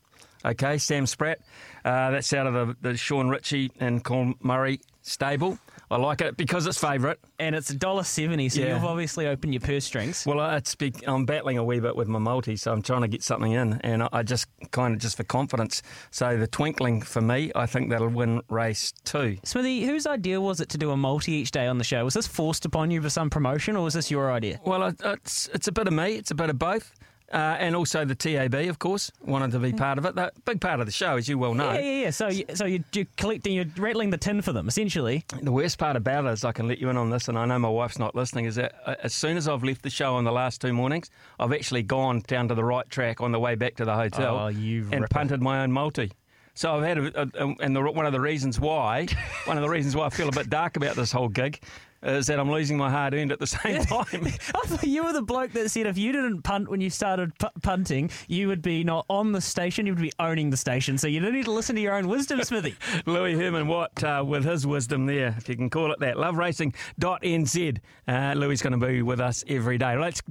[0.45, 1.39] Okay, Sam Spratt.
[1.83, 5.57] Uh, that's out of the, the Sean Ritchie and Colin Murray stable.
[5.89, 7.17] I like it because it's favourite.
[7.39, 8.73] And it's $1.70, so yeah.
[8.73, 10.25] you've obviously opened your purse strings.
[10.25, 13.07] Well, it's big, I'm battling a wee bit with my multi, so I'm trying to
[13.07, 13.79] get something in.
[13.81, 15.81] And I, I just kind of just for confidence.
[16.11, 19.37] So the twinkling for me, I think that'll win race two.
[19.43, 22.03] Smithy, whose idea was it to do a multi each day on the show?
[22.03, 24.59] Was this forced upon you for some promotion, or was this your idea?
[24.65, 26.93] Well, it's, it's a bit of me, it's a bit of both.
[27.31, 30.15] Uh, and also the TAB, of course, wanted to be part of it.
[30.15, 31.73] That big part of the show, as you well know.
[31.73, 32.09] Yeah, yeah, yeah.
[32.11, 35.25] So, you, so you're, you're collecting, you're rattling the tin for them, essentially.
[35.41, 37.45] The worst part about it is, I can let you in on this, and I
[37.45, 38.45] know my wife's not listening.
[38.45, 41.09] Is that uh, as soon as I've left the show on the last two mornings,
[41.37, 44.37] I've actually gone down to the right track on the way back to the hotel
[44.37, 45.07] oh, and ripper.
[45.09, 46.13] punted my own multi.
[46.53, 49.07] So I've had, a, a, a, and the, one of the reasons why,
[49.45, 51.61] one of the reasons why I feel a bit dark about this whole gig
[52.07, 54.05] is that I'm losing my hard earned at the same time.
[54.11, 57.33] I thought you were the bloke that said if you didn't punt when you started
[57.61, 60.97] punting, you would be not on the station, you would be owning the station.
[60.97, 62.75] So you don't need to listen to your own wisdom, Smithy.
[63.05, 66.15] Louis Herman Watt uh, with his wisdom there, if you can call it that.
[66.15, 67.79] Loveracing.nz.
[68.07, 69.97] Uh, Louis is going to be with us every day.
[69.97, 70.21] Let's.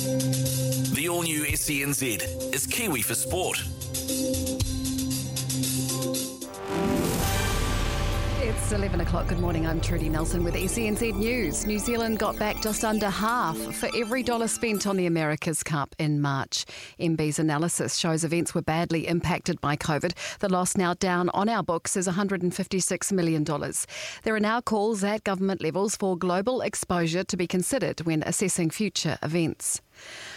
[0.00, 3.58] The all new SENZ is Kiwi for Sport.
[8.62, 9.26] It's 11 o'clock.
[9.26, 9.66] Good morning.
[9.66, 11.66] I'm Trudy Nelson with SENZ News.
[11.66, 15.96] New Zealand got back just under half for every dollar spent on the America's Cup
[15.98, 16.66] in March.
[17.00, 20.12] MBIE's analysis shows events were badly impacted by COVID.
[20.38, 23.44] The loss now down on our books is $156 million.
[23.44, 28.70] There are now calls at government levels for global exposure to be considered when assessing
[28.70, 29.80] future events.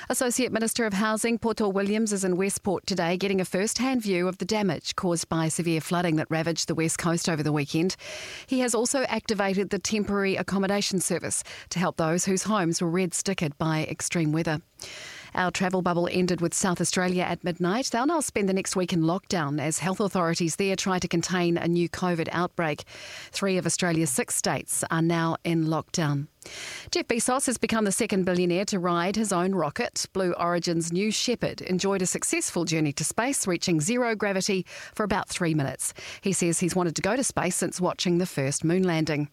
[0.09, 4.27] Associate Minister of Housing Poto Williams is in Westport today getting a first hand view
[4.27, 7.95] of the damage caused by severe flooding that ravaged the west coast over the weekend.
[8.45, 13.11] He has also activated the temporary accommodation service to help those whose homes were red
[13.11, 14.61] stickered by extreme weather.
[15.35, 17.89] Our travel bubble ended with South Australia at midnight.
[17.91, 21.57] They'll now spend the next week in lockdown as health authorities there try to contain
[21.57, 22.83] a new COVID outbreak.
[23.31, 26.27] Three of Australia's six states are now in lockdown.
[26.91, 30.05] Jeff Bezos has become the second billionaire to ride his own rocket.
[30.13, 35.29] Blue Origin's New Shepard enjoyed a successful journey to space, reaching zero gravity for about
[35.29, 35.93] three minutes.
[36.21, 39.29] He says he's wanted to go to space since watching the first moon landing.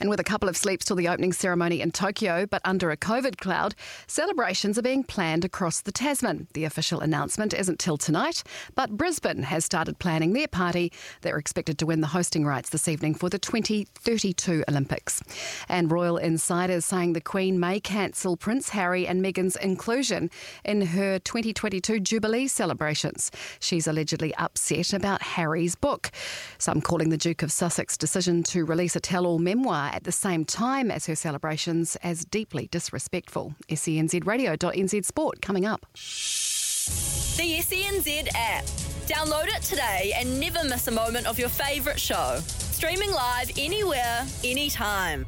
[0.00, 2.96] And with a couple of sleeps till the opening ceremony in Tokyo, but under a
[2.96, 3.74] COVID cloud,
[4.06, 6.48] celebrations are being planned across the Tasman.
[6.54, 8.42] The official announcement isn't till tonight,
[8.74, 10.92] but Brisbane has started planning their party.
[11.22, 15.22] They're expected to win the hosting rights this evening for the 2032 Olympics.
[15.68, 20.30] And royal insiders saying the Queen may cancel Prince Harry and Meghan's inclusion
[20.64, 23.30] in her 2022 Jubilee celebrations.
[23.60, 26.10] She's allegedly upset about Harry's book.
[26.58, 30.12] Some calling the Duke of Sussex decision to release a tell all memoir at the
[30.12, 33.54] same time as her celebrations as deeply disrespectful.
[33.68, 35.86] SENZ Sport coming up.
[35.92, 38.64] The SENZ app.
[39.06, 42.40] Download it today and never miss a moment of your favourite show.
[42.46, 45.26] Streaming live anywhere, anytime.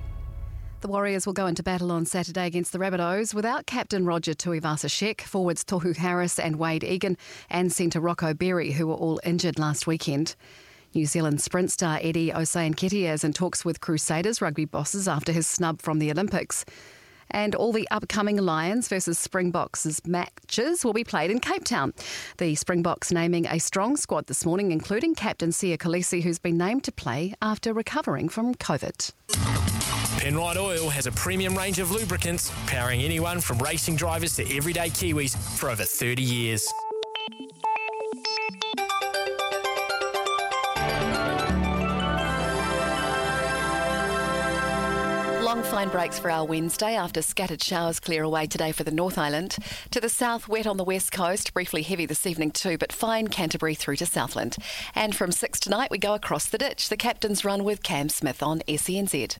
[0.82, 5.20] The Warriors will go into battle on Saturday against the Rabbitohs without captain Roger Tuivasa-Sheck,
[5.20, 7.18] forwards Tohu Harris and Wade Egan,
[7.50, 10.36] and centre Rocco Berry, who were all injured last weekend.
[10.92, 15.46] New Zealand sprint star Eddie Osei-Nketia is in talks with Crusaders rugby bosses after his
[15.46, 16.64] snub from the Olympics.
[17.30, 21.94] And all the upcoming Lions versus Springboks matches will be played in Cape Town.
[22.38, 26.82] The Springboks naming a strong squad this morning, including captain Siya Kolisi, who's been named
[26.84, 29.12] to play after recovering from COVID.
[30.18, 34.90] Penrite Oil has a premium range of lubricants powering anyone from racing drivers to everyday
[34.90, 36.68] Kiwis for over 30 years.
[45.51, 49.18] Long fine breaks for our Wednesday after scattered showers clear away today for the North
[49.18, 49.56] Island.
[49.90, 53.27] To the south, wet on the west coast, briefly heavy this evening too, but fine
[53.27, 54.59] Canterbury through to Southland.
[54.94, 56.89] And from 6 tonight, we go across the ditch.
[56.89, 59.39] The captain's run with Cam Smith on SENZ.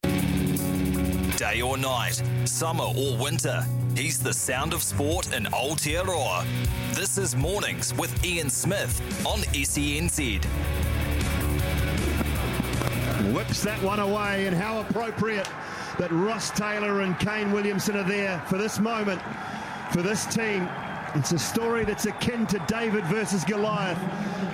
[1.37, 3.65] Day or night, summer or winter,
[3.95, 6.45] he's the sound of sport in Aotearoa.
[6.93, 10.45] This is Mornings with Ian Smith on SENZ.
[13.33, 15.47] Whips that one away, and how appropriate
[16.01, 19.21] that Ross Taylor and Kane Williamson are there for this moment,
[19.93, 20.67] for this team.
[21.15, 23.99] It's a story that's akin to David versus Goliath,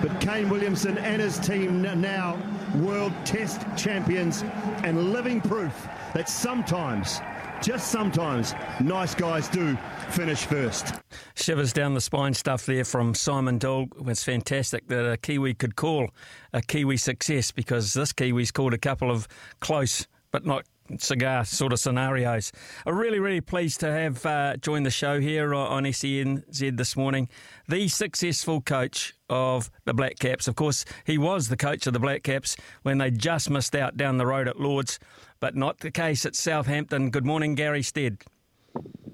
[0.02, 2.36] but Kane Williamson and his team now
[2.74, 4.42] world test champions
[4.82, 7.20] and living proof that sometimes,
[7.62, 9.78] just sometimes, nice guys do
[10.10, 10.94] finish first.
[11.36, 13.86] Shivers down the spine stuff there from Simon Doull.
[14.08, 16.10] It's fantastic that a Kiwi could call
[16.52, 19.28] a Kiwi success because this Kiwi's called a couple of
[19.60, 20.64] close but not
[20.98, 22.52] cigar sort of scenarios.
[22.86, 27.28] I'm really, really pleased to have uh, joined the show here on SENZ this morning.
[27.68, 30.48] The successful coach of the Black Caps.
[30.48, 33.96] Of course, he was the coach of the Black Caps when they just missed out
[33.96, 34.98] down the road at Lords,
[35.40, 37.10] but not the case at Southampton.
[37.10, 38.18] Good morning, Gary Stead.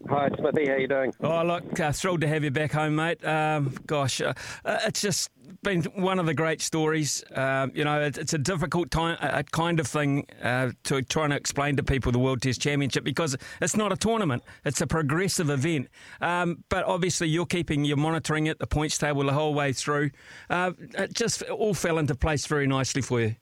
[0.08, 0.68] Hi, Smithy.
[0.68, 1.14] How you doing?
[1.22, 3.24] Oh, look, uh, thrilled to have you back home, mate.
[3.24, 4.34] Um, gosh, uh,
[4.64, 5.30] uh, it's just
[5.62, 7.24] been one of the great stories.
[7.34, 11.24] Um, you know, it, it's a difficult time, a kind of thing uh, to try
[11.24, 14.86] and explain to people the World Test Championship because it's not a tournament; it's a
[14.86, 15.88] progressive event.
[16.20, 20.10] Um, but obviously, you're keeping, you're monitoring it, the points table the whole way through.
[20.50, 23.36] Uh, it just all fell into place very nicely for you.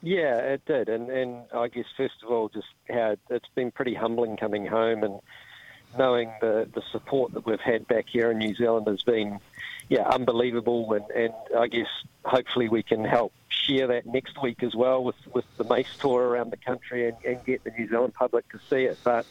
[0.00, 3.94] Yeah, it did, and and I guess first of all, just how it's been pretty
[3.94, 5.18] humbling coming home and
[5.96, 9.40] knowing the the support that we've had back here in New Zealand has been,
[9.88, 11.88] yeah, unbelievable, and and I guess
[12.24, 16.22] hopefully we can help share that next week as well with with the Mace Tour
[16.22, 18.98] around the country and, and get the New Zealand public to see it.
[19.02, 19.26] But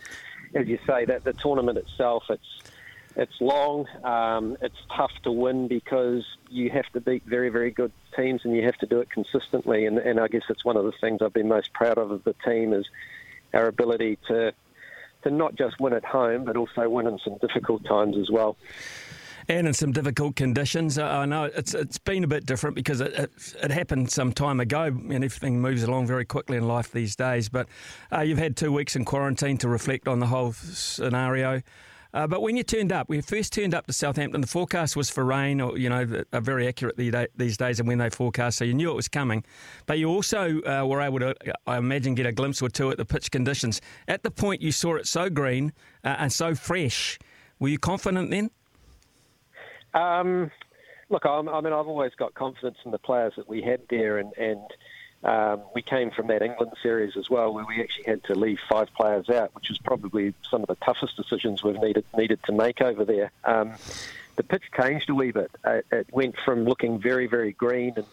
[0.56, 2.72] as you say, that the tournament itself, it's
[3.16, 3.88] it's long.
[4.04, 8.56] Um, it's tough to win because you have to beat very, very good teams and
[8.56, 9.88] you have to do it consistently.
[9.88, 12.24] And, and I guess it's one of the things I've been most proud of of
[12.24, 12.86] the team is
[13.54, 14.54] our ability to
[15.24, 18.56] to not just win at home, but also win in some difficult times as well.
[19.50, 20.98] And in some difficult conditions.
[21.00, 23.32] I know it's it's been a bit different because it, it,
[23.64, 27.48] it, happened some time ago and everything moves along very quickly in life these days.
[27.48, 27.70] But
[28.12, 31.62] uh, you've had two weeks in quarantine to reflect on the whole scenario.
[32.14, 35.10] Uh, but when you turned up, we first turned up to Southampton, the forecast was
[35.10, 38.66] for rain, or you know, are very accurate these days, and when they forecast, so
[38.66, 39.44] you knew it was coming.
[39.86, 41.36] But you also uh, were able to,
[41.68, 43.82] I imagine, get a glimpse or two at the pitch conditions.
[44.08, 47.20] At the point you saw it so green uh, and so fresh,
[47.60, 48.50] were you confident then?
[49.98, 50.52] Um,
[51.10, 54.20] look, I'm, i mean, I've always got confidence in the players that we had there,
[54.20, 54.62] and, and
[55.24, 58.60] um, we came from that England series as well, where we actually had to leave
[58.70, 62.52] five players out, which was probably some of the toughest decisions we've needed needed to
[62.52, 63.32] make over there.
[63.44, 63.74] Um,
[64.36, 65.50] the pitch changed a wee bit.
[65.64, 68.06] Uh, it went from looking very, very green, and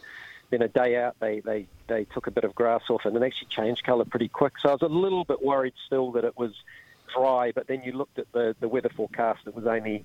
[0.48, 3.22] then a day out they, they, they took a bit of grass off and it
[3.22, 4.54] actually changed colour pretty quick.
[4.62, 6.52] So I was a little bit worried still that it was
[7.14, 10.04] dry, but then you looked at the, the weather forecast, it was only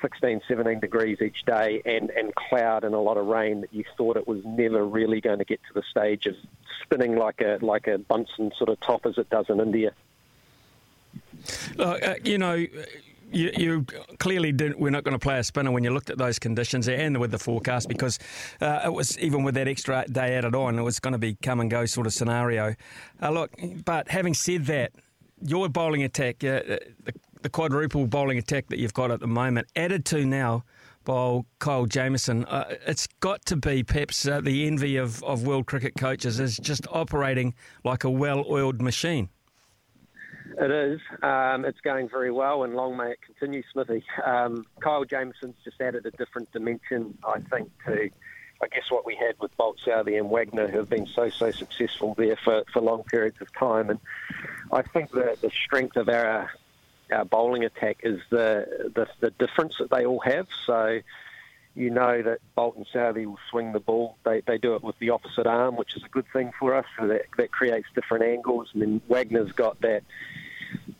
[0.00, 3.84] 16, 17 degrees each day and, and cloud and a lot of rain that you
[3.96, 6.34] thought it was never really going to get to the stage of
[6.82, 9.92] spinning like a like a Bunsen sort of top as it does in India.
[11.78, 12.54] Uh, you know,
[13.30, 13.86] you, you,
[14.18, 14.78] clearly didn't.
[14.78, 17.30] We're not going to play a spinner when you looked at those conditions and with
[17.30, 18.18] the forecast because
[18.60, 21.36] uh, it was even with that extra day added on, it was going to be
[21.42, 22.74] come and go sort of scenario.
[23.22, 23.52] Uh, look,
[23.84, 24.92] but having said that,
[25.42, 26.60] your bowling attack, uh,
[27.04, 27.12] the,
[27.42, 30.64] the quadruple bowling attack that you've got at the moment, added to now
[31.04, 35.66] by Kyle Jamieson, uh, it's got to be perhaps uh, the envy of, of world
[35.66, 37.54] cricket coaches is just operating
[37.84, 39.28] like a well-oiled machine.
[40.60, 41.00] It is.
[41.22, 44.04] Um, it's going very well, and long may it continue, Smithy.
[44.24, 48.10] Um, Kyle Jamieson's just added a different dimension, I think, to
[48.60, 51.50] I guess what we had with Boult Southee and Wagner, who have been so so
[51.52, 53.88] successful there for, for long periods of time.
[53.88, 54.00] And
[54.72, 56.50] I think the the strength of our
[57.10, 60.46] our bowling attack is the the, the difference that they all have.
[60.66, 61.00] So
[61.74, 64.16] you know that Boult and Southee will swing the ball.
[64.24, 66.86] They, they do it with the opposite arm, which is a good thing for us.
[66.98, 68.70] So that, that creates different angles.
[68.72, 70.02] And then Wagner's got that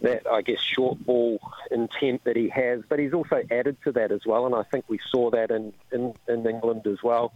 [0.01, 1.41] that I guess short ball
[1.71, 4.85] intent that he has, but he's also added to that as well, and I think
[4.89, 7.33] we saw that in, in, in England as well.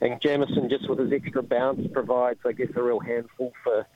[0.00, 3.86] And Jamieson, just with his extra bounce, provides, I guess, a real handful for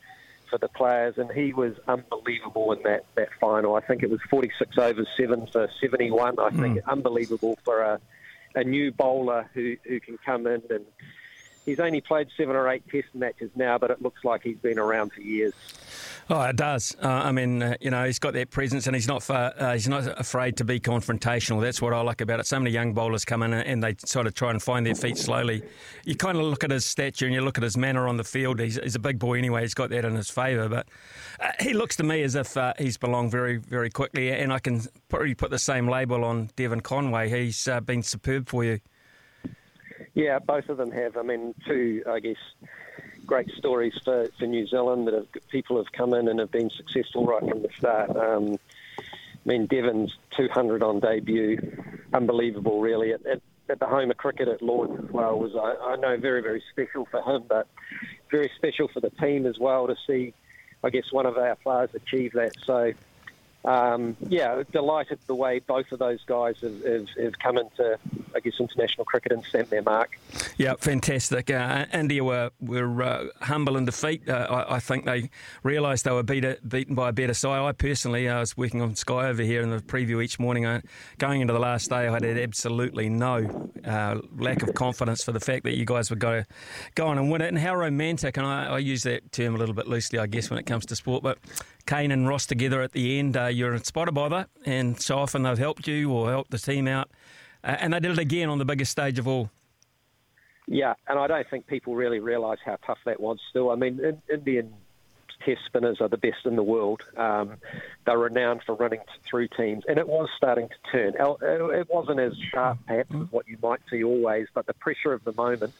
[0.51, 3.73] for the players, and he was unbelievable in that, that final.
[3.75, 6.37] I think it was 46 overs, seven for 71.
[6.37, 6.85] I think Mm.
[6.87, 7.99] unbelievable for a,
[8.53, 10.85] a new bowler who, who can come in and
[11.65, 14.79] he's only played seven or eight test matches now, but it looks like he's been
[14.79, 15.53] around for years.
[16.29, 16.95] Oh, it does.
[17.03, 19.73] Uh, I mean, uh, you know, he's got that presence, and he's not far, uh,
[19.73, 21.61] he's not afraid to be confrontational.
[21.61, 22.47] That's what I like about it.
[22.47, 25.17] So many young bowlers come in and they sort of try and find their feet
[25.17, 25.61] slowly.
[26.05, 28.23] You kind of look at his stature and you look at his manner on the
[28.23, 28.59] field.
[28.59, 29.61] He's, he's a big boy anyway.
[29.61, 30.87] He's got that in his favour, but
[31.39, 34.31] uh, he looks to me as if uh, he's belonged very, very quickly.
[34.31, 37.29] And I can probably put the same label on Devon Conway.
[37.29, 38.79] He's uh, been superb for you.
[40.13, 41.17] Yeah, both of them have.
[41.17, 42.37] I mean, two, I guess,
[43.25, 46.69] great stories for, for New Zealand that have, people have come in and have been
[46.69, 48.09] successful right from the start.
[48.15, 48.57] Um,
[48.99, 51.57] I mean, Devon's 200 on debut,
[52.13, 53.13] unbelievable, really.
[53.13, 56.17] At, at, at the home of cricket at Lords as well was, I, I know,
[56.17, 57.67] very, very special for him, but
[58.29, 60.33] very special for the team as well to see,
[60.83, 62.53] I guess, one of our players achieve that.
[62.65, 62.93] So,
[63.65, 67.97] um, yeah, delighted the way both of those guys have, have, have come into,
[68.35, 70.17] I guess, international cricket and stamped their mark.
[70.57, 71.49] Yeah, fantastic.
[71.49, 74.27] Uh, India were were uh, humble in defeat.
[74.29, 75.29] Uh, I, I think they
[75.63, 77.61] realised they were beat, beaten by a better side.
[77.61, 80.65] I personally, I was working on Sky over here in the preview each morning.
[80.65, 80.81] I,
[81.17, 85.39] going into the last day, I had absolutely no uh, lack of confidence for the
[85.39, 86.43] fact that you guys would go
[86.95, 87.47] go on and win it.
[87.47, 88.37] And how romantic!
[88.37, 90.85] And I, I use that term a little bit loosely, I guess, when it comes
[90.87, 91.37] to sport, but.
[91.87, 95.41] Kane and Ross together at the end, uh, you're inspired by that, and so often
[95.41, 97.09] they've helped you or helped the team out,
[97.63, 99.49] uh, and they did it again on the biggest stage of all.
[100.67, 103.71] Yeah, and I don't think people really realise how tough that was still.
[103.71, 104.73] I mean, in, Indian
[105.45, 107.01] test spinners are the best in the world.
[107.17, 107.57] Um,
[108.05, 111.13] they're renowned for running through teams, and it was starting to turn.
[111.17, 115.23] It wasn't as sharp, perhaps, as what you might see always, but the pressure of
[115.23, 115.73] the moment,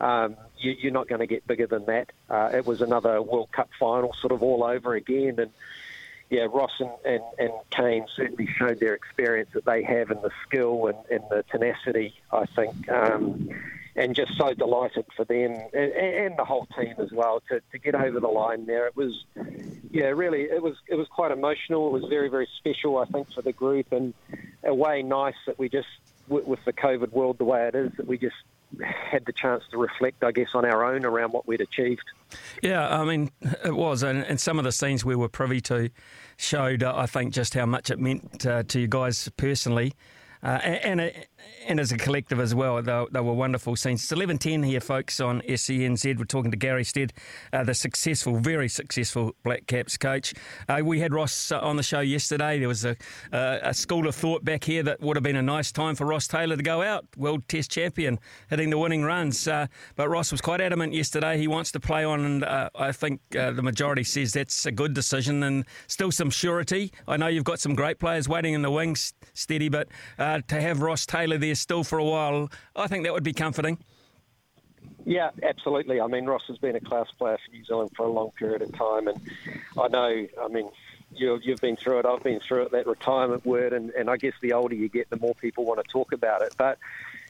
[0.00, 2.10] um, you, you're not going to get bigger than that.
[2.28, 5.50] Uh, it was another World Cup final sort of all over again, and
[6.30, 10.30] yeah, Ross and, and, and Kane certainly showed their experience that they have and the
[10.46, 12.88] skill and, and the tenacity, I think.
[12.90, 13.50] Um,
[13.96, 17.78] and just so delighted for them and, and the whole team as well to, to
[17.78, 18.86] get over the line there.
[18.86, 19.24] It was,
[19.90, 21.86] yeah, really, it was it was quite emotional.
[21.88, 24.12] It was very very special, I think, for the group, and
[24.62, 25.88] a way nice that we just
[26.28, 28.36] with, with the COVID world the way it is that we just
[28.82, 32.04] had the chance to reflect, I guess, on our own around what we'd achieved.
[32.62, 33.30] Yeah, I mean,
[33.64, 35.90] it was, and, and some of the scenes we were privy to
[36.36, 39.94] showed, uh, I think, just how much it meant uh, to you guys personally.
[40.42, 41.26] Uh, and, and
[41.66, 44.02] and as a collective as well, they, they were wonderful scenes.
[44.02, 46.18] It's eleven ten here, folks, on SENZ.
[46.18, 47.12] We're talking to Gary Stead,
[47.52, 50.32] uh, the successful, very successful Black Caps coach.
[50.68, 52.58] Uh, we had Ross uh, on the show yesterday.
[52.58, 52.96] There was a,
[53.32, 56.06] uh, a school of thought back here that would have been a nice time for
[56.06, 58.18] Ross Taylor to go out, world Test champion,
[58.48, 59.46] hitting the winning runs.
[59.46, 61.36] Uh, but Ross was quite adamant yesterday.
[61.36, 65.42] He wants to play on, and I think the majority says that's a good decision,
[65.42, 66.92] and still some surety.
[67.08, 69.88] I know you've got some great players waiting in the wings, steady, but
[70.18, 73.78] to have Ross Taylor there still for a while, I think that would be comforting.
[75.04, 76.00] Yeah, absolutely.
[76.00, 78.62] I mean, Ross has been a class player for New Zealand for a long period
[78.62, 79.20] of time, and
[79.78, 80.26] I know.
[80.42, 80.68] I mean,
[81.14, 82.06] you, you've been through it.
[82.06, 82.72] I've been through it.
[82.72, 85.78] That retirement word, and, and I guess the older you get, the more people want
[85.84, 86.54] to talk about it.
[86.58, 86.78] But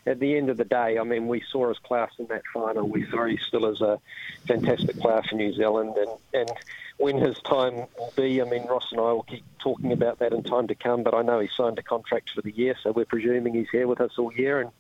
[0.07, 2.89] at the end of the day, I mean, we saw his class in that final.
[2.89, 4.01] We saw he still is a
[4.47, 6.51] fantastic player for New Zealand, and and
[6.99, 10.33] when his time will be, I mean, Ross and I will keep talking about that
[10.33, 11.03] in time to come.
[11.03, 13.89] But I know he signed a contract for the year, so we're presuming he's here
[13.89, 14.71] with us all year, and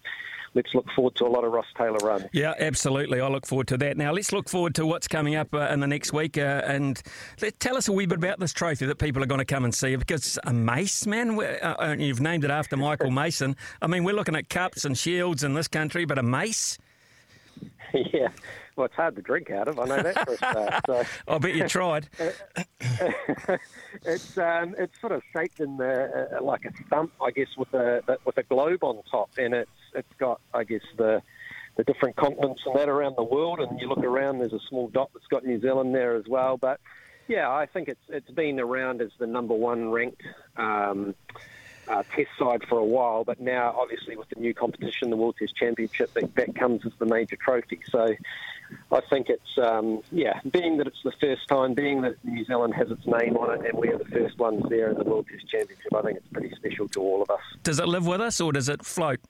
[0.56, 2.24] let's look forward to a lot of Ross Taylor runs.
[2.32, 3.20] Yeah, absolutely.
[3.20, 3.96] I look forward to that.
[3.96, 6.38] Now, let's look forward to what's coming up uh, in the next week.
[6.38, 7.00] Uh, and
[7.42, 9.64] let, tell us a wee bit about this trophy that people are going to come
[9.64, 9.94] and see.
[9.94, 13.54] Because a mace, man, uh, you've named it after Michael Mason.
[13.82, 16.78] I mean, we're looking at cups and shields in this country, but a mace?
[17.92, 18.28] yeah.
[18.76, 19.78] Well, it's hard to drink out of.
[19.78, 20.82] I know that for a start.
[20.86, 21.04] So.
[21.28, 22.08] I bet you tried.
[24.04, 27.72] it's um, it's sort of shaped in the uh, like a stump, I guess, with
[27.72, 31.22] a with a globe on top, and it's it's got, I guess, the
[31.76, 33.60] the different continents and that around the world.
[33.60, 36.56] And you look around, there's a small dot that's got New Zealand there as well.
[36.56, 36.80] But
[37.28, 40.22] yeah, I think it's it's been around as the number one ranked.
[40.56, 41.14] Um,
[41.88, 45.36] uh, test side for a while, but now obviously with the new competition, the World
[45.38, 47.80] Test Championship, that, that comes as the major trophy.
[47.90, 48.14] So
[48.90, 52.74] I think it's, um, yeah, being that it's the first time, being that New Zealand
[52.74, 55.48] has its name on it and we're the first ones there in the World Test
[55.48, 57.40] Championship, I think it's pretty special to all of us.
[57.62, 59.20] Does it live with us or does it float?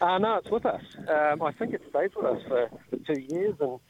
[0.00, 0.82] Uh, no, it's with us.
[1.08, 3.80] Um, I think it stays with us for, for two years and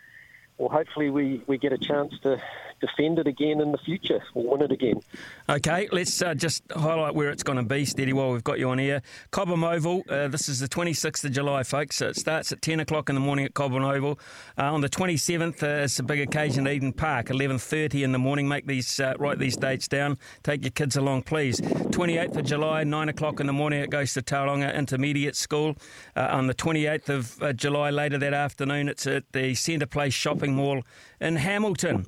[0.58, 2.42] well, hopefully we, we get a chance to
[2.80, 5.00] defend it again in the future or win it again.
[5.48, 8.68] Okay, let's uh, just highlight where it's going to be, Steady, while we've got you
[8.68, 9.02] on air.
[9.30, 12.00] Cobham Oval, uh, this is the 26th of July, folks.
[12.00, 14.18] it starts at 10 o'clock in the morning at Cobham Oval.
[14.56, 18.18] Uh, on the 27th, uh, it's a big occasion at Eden Park, 11.30 in the
[18.18, 18.48] morning.
[18.48, 20.18] Make these, uh, write these dates down.
[20.42, 21.60] Take your kids along, please.
[21.60, 25.76] 28th of July, 9 o'clock in the morning, it goes to Tauranga Intermediate School.
[26.16, 30.54] Uh, on the 28th of July, later that afternoon, it's at the Centre Place Shopping
[30.54, 30.82] Mall
[31.20, 32.06] in Hamilton.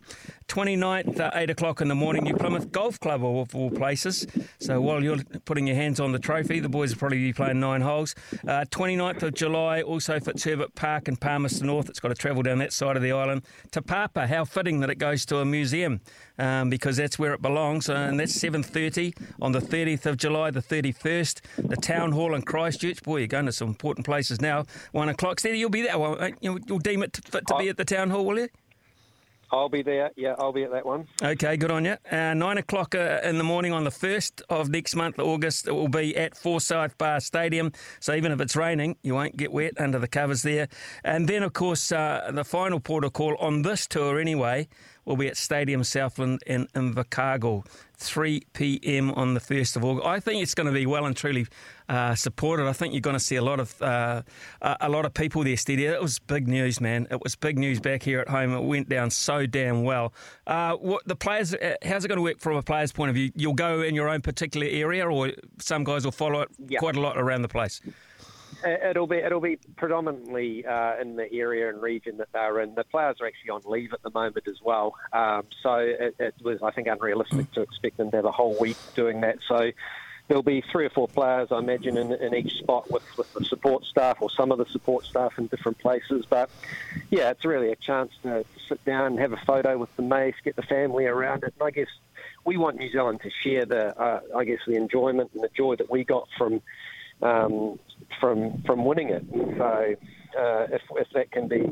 [0.50, 4.26] 29th, uh, 8 o'clock in the morning, New Plymouth Golf Club, of all places.
[4.58, 7.60] So while you're putting your hands on the trophy, the boys will probably be playing
[7.60, 8.16] nine holes.
[8.42, 11.88] Uh, 29th of July, also Fitzherbert Park in Palmerston North.
[11.88, 13.42] It's got to travel down that side of the island.
[13.70, 16.00] Te Papa, how fitting that it goes to a museum
[16.36, 17.88] um, because that's where it belongs.
[17.88, 21.42] Uh, and that's 7.30 on the 30th of July, the 31st.
[21.58, 23.04] The Town Hall in Christchurch.
[23.04, 24.64] Boy, you're going to some important places now.
[24.90, 25.38] One o'clock.
[25.38, 25.96] Steady, you'll be there.
[25.96, 28.48] Well, you'll, you'll deem it fit to be at the Town Hall, will you?
[29.52, 30.10] I'll be there.
[30.16, 31.08] Yeah, I'll be at that one.
[31.22, 31.96] Okay, good on you.
[32.10, 35.72] Uh, nine o'clock uh, in the morning on the 1st of next month, August, it
[35.72, 37.72] will be at Forsyth Barr Stadium.
[37.98, 40.68] So even if it's raining, you won't get wet under the covers there.
[41.02, 44.68] And then, of course, uh, the final port of call on this tour, anyway,
[45.04, 47.66] will be at Stadium Southland in Invercargill.
[48.00, 49.10] 3 p.m.
[49.12, 50.06] on the 1st of August.
[50.06, 51.46] I think it's going to be well and truly
[51.88, 52.66] uh, supported.
[52.66, 54.22] I think you're going to see a lot of uh,
[54.62, 55.84] a lot of people there, Steady.
[55.84, 57.06] It was big news, man.
[57.10, 58.54] It was big news back here at home.
[58.54, 60.14] It went down so damn well.
[60.46, 61.54] Uh, what the players?
[61.54, 63.30] Uh, how's it going to work from a player's point of view?
[63.34, 66.80] You'll go in your own particular area, or some guys will follow it yep.
[66.80, 67.80] quite a lot around the place.
[68.64, 72.74] It'll be it'll be predominantly uh, in the area and region that they're in.
[72.74, 76.34] The players are actually on leave at the moment as well, um, so it, it,
[76.42, 79.38] was I think unrealistic to expect them to have a whole week doing that.
[79.48, 79.70] So
[80.30, 83.44] there'll be three or four players, I imagine, in, in each spot with, with the
[83.44, 86.24] support staff or some of the support staff in different places.
[86.24, 86.48] But
[87.10, 90.54] yeah, it's really a chance to, sit down have a photo with the mace, get
[90.54, 91.88] the family around it, and I guess
[92.44, 95.74] we want New Zealand to share the uh, I guess the enjoyment and the joy
[95.74, 96.62] that we got from
[97.22, 97.78] um,
[98.20, 99.24] from from winning it.
[99.58, 99.94] So
[100.38, 101.68] uh, if, if that can be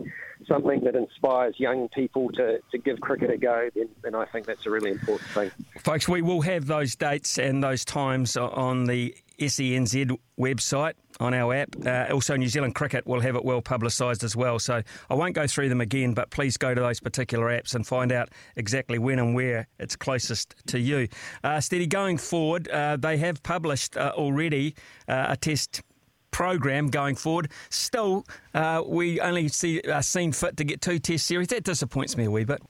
[0.47, 4.47] something that inspires young people to, to give cricket a go, then, then I think
[4.47, 5.51] that's a really important thing.
[5.79, 11.55] Folks, we will have those dates and those times on the SENZ website on our
[11.55, 11.75] app.
[11.85, 14.59] Uh, also, New Zealand Cricket will have it well publicised as well.
[14.59, 17.87] So I won't go through them again, but please go to those particular apps and
[17.87, 21.09] find out exactly when and where it's closest to you.
[21.45, 24.75] Uh, Steady, going forward, uh, they have published uh, already
[25.09, 25.83] uh, a test
[26.31, 27.51] program going forward.
[27.71, 28.25] Still,
[28.55, 31.49] uh, we only see uh, seen fit to get two test series.
[31.49, 32.63] That disappoints me a wee bit.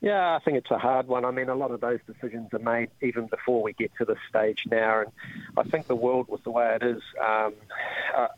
[0.00, 1.24] Yeah, I think it's a hard one.
[1.24, 4.18] I mean, a lot of those decisions are made even before we get to this
[4.28, 5.10] stage now, and
[5.56, 7.54] I think the world with the way it is, um,
[8.16, 8.28] uh,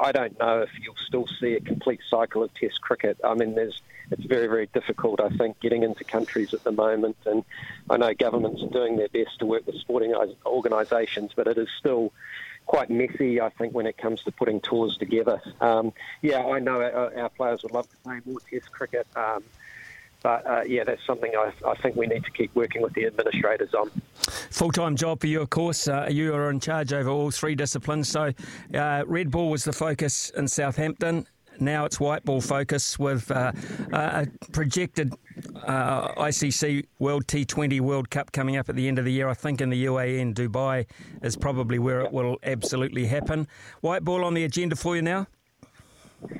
[0.00, 3.18] I don't know if you'll still see a complete cycle of Test cricket.
[3.24, 7.16] I mean, there's it's very, very difficult, I think, getting into countries at the moment,
[7.26, 7.44] and
[7.90, 10.14] I know governments are doing their best to work with sporting
[10.46, 12.12] organisations, but it is still
[12.66, 15.40] quite messy, I think, when it comes to putting tours together.
[15.60, 15.92] Um,
[16.22, 19.06] yeah, I know our, our, players would love to play more Test cricket.
[19.16, 19.42] Um,
[20.22, 23.06] but uh, yeah, that's something I, I, think we need to keep working with the
[23.06, 23.90] administrators on.
[24.50, 25.86] Full time job for you, of course.
[25.86, 28.08] Uh, you are in charge over all three disciplines.
[28.08, 28.32] So,
[28.74, 31.26] uh, red ball was the focus in Southampton.
[31.60, 33.52] Now it's white ball focus with uh,
[33.92, 35.12] a projected
[35.64, 39.28] uh, ICC World T20 World Cup coming up at the end of the year.
[39.28, 40.86] I think in the UAE and Dubai
[41.22, 43.48] is probably where it will absolutely happen.
[43.80, 45.26] White ball on the agenda for you now.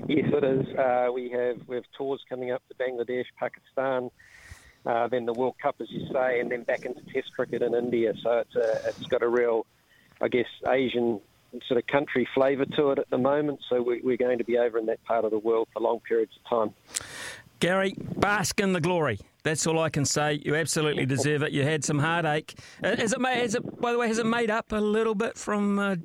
[0.08, 0.66] Yes, it is.
[0.76, 4.10] Uh, we have we have tours coming up to Bangladesh, Pakistan,
[4.86, 7.74] uh, then the World Cup, as you say, and then back into Test cricket in
[7.74, 8.14] India.
[8.22, 9.66] So it's a, it's got a real,
[10.20, 11.20] I guess, Asian
[11.66, 13.60] sort of country flavour to it at the moment.
[13.68, 16.00] So we, we're going to be over in that part of the world for long
[16.00, 16.74] periods of time.
[17.60, 19.18] Gary, bask in the glory.
[19.42, 20.40] That's all I can say.
[20.44, 21.52] You absolutely deserve it.
[21.52, 22.54] You had some heartache.
[22.82, 25.14] Uh, Has it, made, has it by the way, has it made up a little
[25.14, 25.96] bit from uh,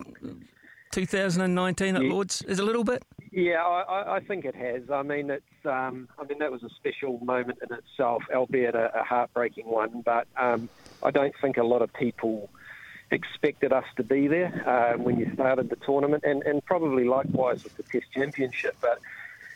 [0.92, 2.42] 2019 at Lords?
[2.44, 3.04] Is it a little bit?
[3.34, 4.92] Yeah, I, I- think it has.
[4.92, 5.66] I mean, it's.
[5.66, 10.02] Um, I mean, that was a special moment in itself, albeit a, a heartbreaking one.
[10.06, 10.70] But um,
[11.02, 12.50] I don't think a lot of people
[13.10, 17.64] expected us to be there um, when you started the tournament, and, and probably likewise
[17.64, 18.76] with the Test Championship.
[18.82, 19.00] But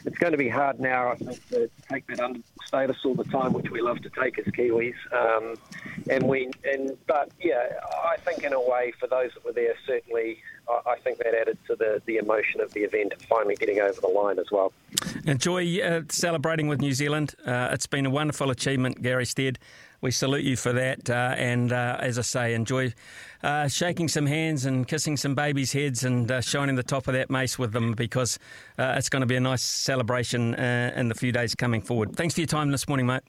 [0.08, 3.26] it's going to be hard now, I think, to take that under status all the
[3.26, 4.96] time, which we love to take as Kiwis.
[5.12, 5.56] Um,
[6.10, 7.68] and we, and but yeah,
[8.06, 10.40] I think in a way, for those that were there, certainly,
[10.70, 14.00] I, I think that added to the the emotion of the event finally getting over
[14.00, 14.72] the line as well.
[15.26, 17.36] Enjoy uh, celebrating with New Zealand.
[17.46, 19.60] Uh, it's been a wonderful achievement, Gary Stead.
[20.02, 21.10] We salute you for that.
[21.10, 22.94] Uh, and uh, as I say, enjoy
[23.44, 27.14] uh, shaking some hands and kissing some babies' heads and uh, shining the top of
[27.14, 28.38] that mace with them because
[28.78, 32.16] uh, it's going to be a nice celebration uh, in the few days coming forward.
[32.16, 33.24] Thanks for your time this morning, mate.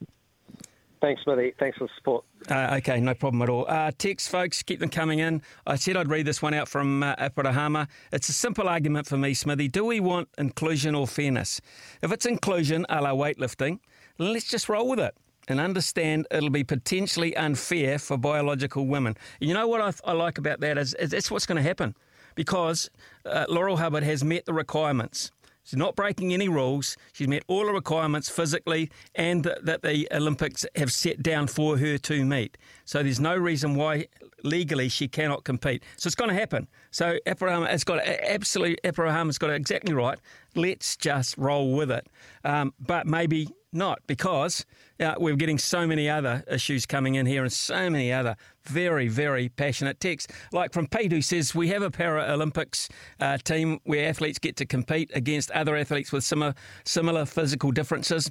[1.00, 1.54] Thanks, Smithy.
[1.58, 2.24] Thanks for the support.
[2.50, 3.66] Uh, okay, no problem at all.
[3.68, 5.42] Uh, text, folks, keep them coming in.
[5.66, 7.86] I said I'd read this one out from uh, Aparahama.
[8.12, 9.68] It's a simple argument for me, Smithy.
[9.68, 11.60] Do we want inclusion or fairness?
[12.02, 13.78] If it's inclusion, a la weightlifting,
[14.18, 15.14] let's just roll with it
[15.48, 19.16] and understand it'll be potentially unfair for biological women.
[19.40, 21.94] You know what I, I like about that is, is that's what's going to happen
[22.34, 22.90] because
[23.26, 25.32] uh, Laurel Hubbard has met the requirements.
[25.64, 26.96] She's not breaking any rules.
[27.12, 31.76] She's met all the requirements physically and that, that the Olympics have set down for
[31.76, 32.56] her to meet.
[32.86, 34.06] So there's no reason why
[34.42, 35.82] legally she cannot compete.
[35.96, 36.68] So it's going to happen.
[36.90, 40.18] So Aparahama has got absolutely Aparahama's got it exactly right.
[40.54, 42.06] Let's just roll with it.
[42.44, 44.64] Um, but maybe not because
[45.00, 49.08] uh, we're getting so many other issues coming in here and so many other very,
[49.08, 50.32] very passionate texts.
[50.52, 52.88] Like from Pete, who says, We have a Paralympics
[53.20, 56.54] uh, team where athletes get to compete against other athletes with similar,
[56.84, 58.30] similar physical differences.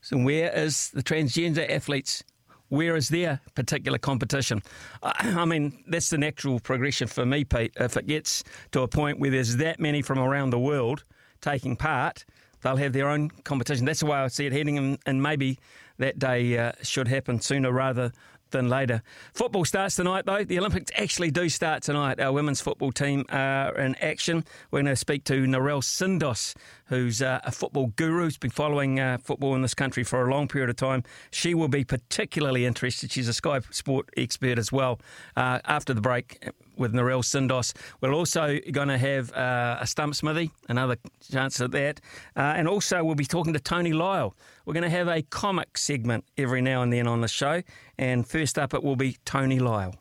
[0.00, 2.22] So, where is the transgender athletes?
[2.68, 4.62] Where is their particular competition?
[5.02, 7.72] I I mean, that's the natural progression for me, Pete.
[7.76, 11.04] If it gets to a point where there's that many from around the world
[11.40, 12.24] taking part,
[12.62, 13.86] they'll have their own competition.
[13.86, 15.58] That's the way I see it heading, and maybe
[15.98, 18.12] that day uh, should happen sooner rather
[18.50, 19.02] than later.
[19.34, 20.44] Football starts tonight, though.
[20.44, 22.20] The Olympics actually do start tonight.
[22.20, 24.44] Our women's football team are in action.
[24.70, 26.54] We're going to speak to Narelle Sindos,
[26.88, 30.30] who's uh, a football guru, who's been following uh, football in this country for a
[30.30, 31.02] long period of time.
[31.30, 33.10] She will be particularly interested.
[33.12, 35.00] She's a Sky Sport expert as well.
[35.36, 40.14] Uh, after the break with Narelle Sindos, we're also going to have uh, a stump
[40.14, 40.96] smithy, another
[41.30, 42.00] chance at that.
[42.36, 44.34] Uh, and also, we'll be talking to Tony Lyle.
[44.64, 47.62] We're going to have a comic segment every now and then on the show.
[47.98, 49.94] And first up, it will be Tony Lyle.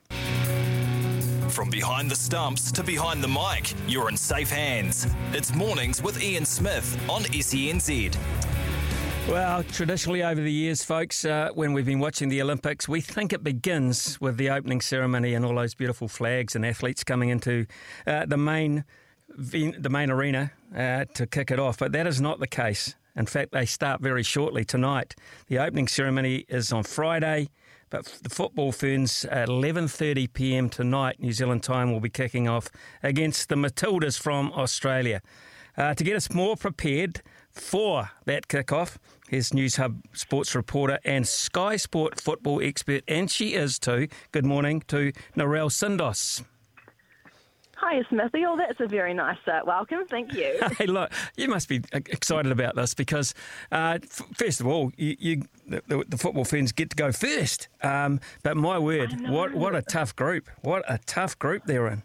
[1.50, 5.08] From behind the stumps to behind the mic, you're in safe hands.
[5.32, 8.16] It's mornings with Ian Smith on SENZ.
[9.30, 13.34] Well, traditionally over the years, folks, uh, when we've been watching the Olympics, we think
[13.34, 17.66] it begins with the opening ceremony and all those beautiful flags and athletes coming into
[18.06, 18.84] uh, the main
[19.38, 21.78] the main arena uh, to kick it off.
[21.78, 22.96] But that is not the case.
[23.16, 25.16] In fact, they start very shortly tonight.
[25.48, 27.50] The opening ceremony is on Friday.
[27.90, 30.70] But the football ferns at 11:30 p.m.
[30.70, 32.70] tonight, New Zealand time, will be kicking off
[33.02, 35.22] against the Matildas from Australia.
[35.78, 38.98] Uh, to get us more prepared for that kick-off,
[39.30, 44.08] here's Newshub sports reporter and Sky Sport football expert, and she is too.
[44.32, 46.44] Good morning to Narelle Sindos.
[47.80, 48.44] Hi, Smithy.
[48.44, 50.08] Oh, that's a very nice uh, welcome.
[50.10, 50.60] Thank you.
[50.78, 53.36] Hey, look, you must be e-, excited about this because,
[53.72, 57.68] uh, f- first of all, you, you the, the football fans get to go first.
[57.84, 60.50] Um, but my word, what what a tough group!
[60.62, 62.04] What a tough group they're in.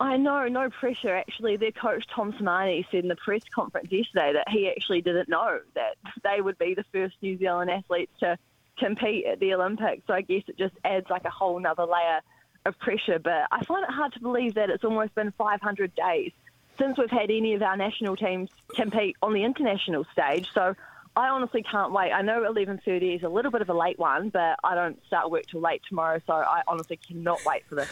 [0.00, 1.14] I know, no pressure.
[1.14, 5.28] Actually, their coach Tom Sermanni said in the press conference yesterday that he actually didn't
[5.28, 8.36] know that they would be the first New Zealand athletes to
[8.78, 10.02] compete at the Olympics.
[10.06, 12.20] So I guess it just adds like a whole nother layer
[12.64, 13.18] of pressure.
[13.18, 16.32] But I find it hard to believe that it's almost been 500 days
[16.78, 20.48] since we've had any of our national teams compete on the international stage.
[20.54, 20.74] So
[21.14, 22.10] I honestly can't wait.
[22.10, 25.30] I know 11:30 is a little bit of a late one, but I don't start
[25.30, 27.88] work till late tomorrow, so I honestly cannot wait for this.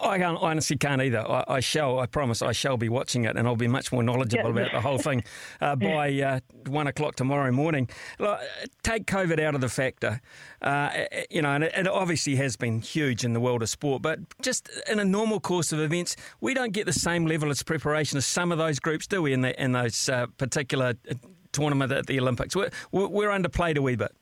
[0.00, 1.20] I, I honestly can't either.
[1.20, 4.02] I, I, shall, I promise, I shall be watching it, and I'll be much more
[4.02, 4.62] knowledgeable Yeah.
[4.62, 5.22] about the whole thing
[5.60, 7.90] uh, by uh, one o'clock tomorrow morning.
[8.18, 8.40] Look,
[8.82, 10.22] take COVID out of the factor,
[10.62, 10.90] uh,
[11.30, 14.18] you know, and it, it obviously has been huge in the world of sport, but
[14.40, 18.16] just in a normal course of events, we don't get the same level of preparation
[18.16, 19.34] as some of those groups, do we?
[19.34, 21.14] In, the, in those uh, particular uh,
[21.52, 24.12] tournament at the Olympics, we're, we're underplayed a wee bit.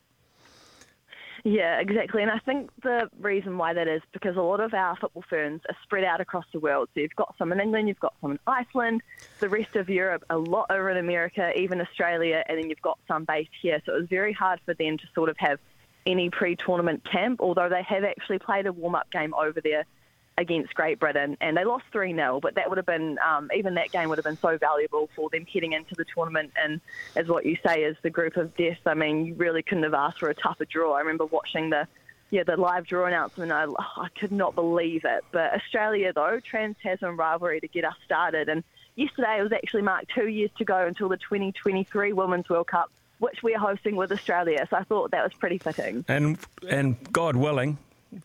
[1.44, 2.22] Yeah, exactly.
[2.22, 5.62] And I think the reason why that is because a lot of our football ferns
[5.68, 6.88] are spread out across the world.
[6.94, 9.00] So you've got some in England, you've got some in Iceland,
[9.38, 12.98] the rest of Europe, a lot over in America, even Australia, and then you've got
[13.08, 13.80] some based here.
[13.86, 15.58] So it was very hard for them to sort of have
[16.04, 19.84] any pre-tournament camp, although they have actually played a warm-up game over there
[20.40, 22.40] against Great Britain, and they lost 3 0.
[22.40, 25.28] But that would have been, um, even that game would have been so valuable for
[25.30, 26.52] them heading into the tournament.
[26.60, 26.80] And
[27.14, 29.94] as what you say is the group of death, I mean, you really couldn't have
[29.94, 30.94] asked for a tougher draw.
[30.94, 31.86] I remember watching the
[32.30, 35.24] yeah, the live draw announcement, I, I could not believe it.
[35.32, 38.48] But Australia, though, Trans Tasman rivalry to get us started.
[38.48, 38.62] And
[38.94, 42.90] yesterday it was actually marked two years to go until the 2023 Women's World Cup,
[43.18, 44.64] which we're hosting with Australia.
[44.70, 46.04] So I thought that was pretty fitting.
[46.06, 46.38] And
[46.68, 47.78] and God willing,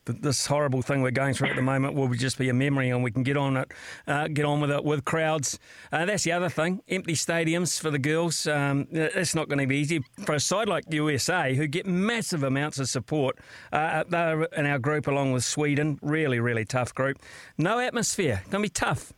[0.05, 3.03] this horrible thing we're going through at the moment will just be a memory, and
[3.03, 3.71] we can get on it,
[4.07, 5.59] uh, get on with it with crowds.
[5.91, 8.47] Uh, that's the other thing: empty stadiums for the girls.
[8.47, 12.43] Um, it's not going to be easy for a side like USA, who get massive
[12.43, 13.37] amounts of support.
[13.71, 15.99] Uh, they're in our group along with Sweden.
[16.01, 17.19] Really, really tough group.
[17.57, 18.41] No atmosphere.
[18.49, 19.13] Going to be tough.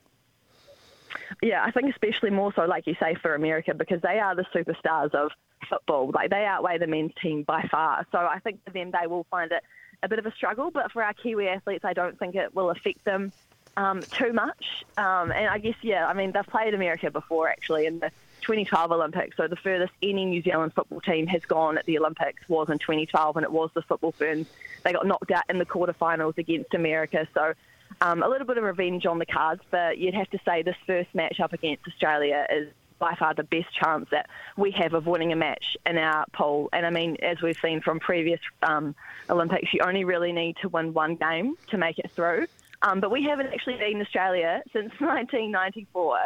[1.41, 4.45] Yeah, I think especially more so, like you say, for America because they are the
[4.56, 5.31] superstars of
[5.69, 6.11] football.
[6.14, 8.06] Like they outweigh the men's team by far.
[8.11, 9.64] So I think for them, they will find it
[10.03, 10.72] a bit of a struggle.
[10.72, 13.32] But for our Kiwi athletes, I don't think it will affect them
[13.76, 14.86] um, too much.
[14.98, 18.11] Um, and I guess, yeah, I mean, they've played America before actually in the
[18.41, 19.38] 2012 Olympics.
[19.38, 22.80] So the furthest any New Zealand football team has gone at the Olympics was in
[22.80, 24.48] 2012, and it was the football ferns.
[24.84, 27.28] They got knocked out in the quarterfinals against America.
[27.34, 27.53] So
[28.02, 30.76] um, a little bit of revenge on the cards, but you'd have to say this
[30.86, 32.69] first match up against Australia is
[32.99, 36.69] by far the best chance that we have of winning a match in our pool.
[36.74, 38.95] And I mean, as we've seen from previous um,
[39.30, 42.48] Olympics, you only really need to win one game to make it through.
[42.82, 46.18] Um, but we haven't actually beaten Australia since 1994.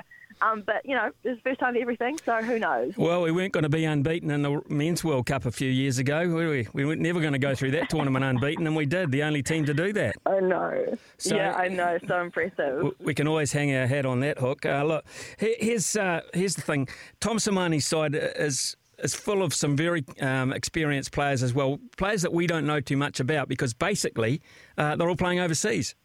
[0.41, 2.97] Um, but, you know, it's the first time for everything, so who knows?
[2.97, 5.99] Well, we weren't going to be unbeaten in the Men's World Cup a few years
[5.99, 6.67] ago, were we?
[6.73, 9.43] We were never going to go through that tournament unbeaten, and we did, the only
[9.43, 10.15] team to do that.
[10.25, 10.97] I know.
[11.17, 11.97] So- yeah, I know.
[12.07, 12.91] So impressive.
[12.99, 14.65] We can always hang our hat on that hook.
[14.65, 15.05] Uh, look,
[15.37, 16.87] here's uh, here's the thing.
[17.19, 22.21] Tom Sermanni's side is is full of some very um, experienced players as well, players
[22.21, 24.41] that we don't know too much about because basically
[24.77, 25.95] uh, they're all playing overseas.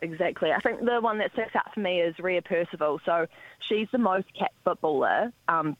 [0.00, 0.52] Exactly.
[0.52, 3.00] I think the one that sticks out for me is Ria Percival.
[3.04, 3.26] So
[3.60, 5.76] she's the most capped footballer um,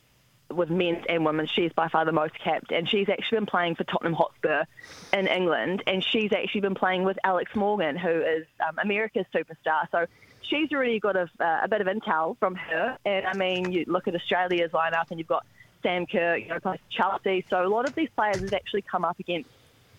[0.51, 1.51] with men's and women's.
[1.51, 4.65] She's by far the most capped, and she's actually been playing for Tottenham Hotspur
[5.13, 9.89] in England, and she's actually been playing with Alex Morgan, who is um, America's superstar.
[9.93, 10.07] So
[10.43, 12.97] she's already got a, uh, a bit of intel from her.
[13.05, 15.47] And I mean, you look at Australia's lineup, and you've got
[15.83, 17.45] Sam Kerr, you know, Chelsea.
[17.51, 19.51] So a lot of these players have actually come up against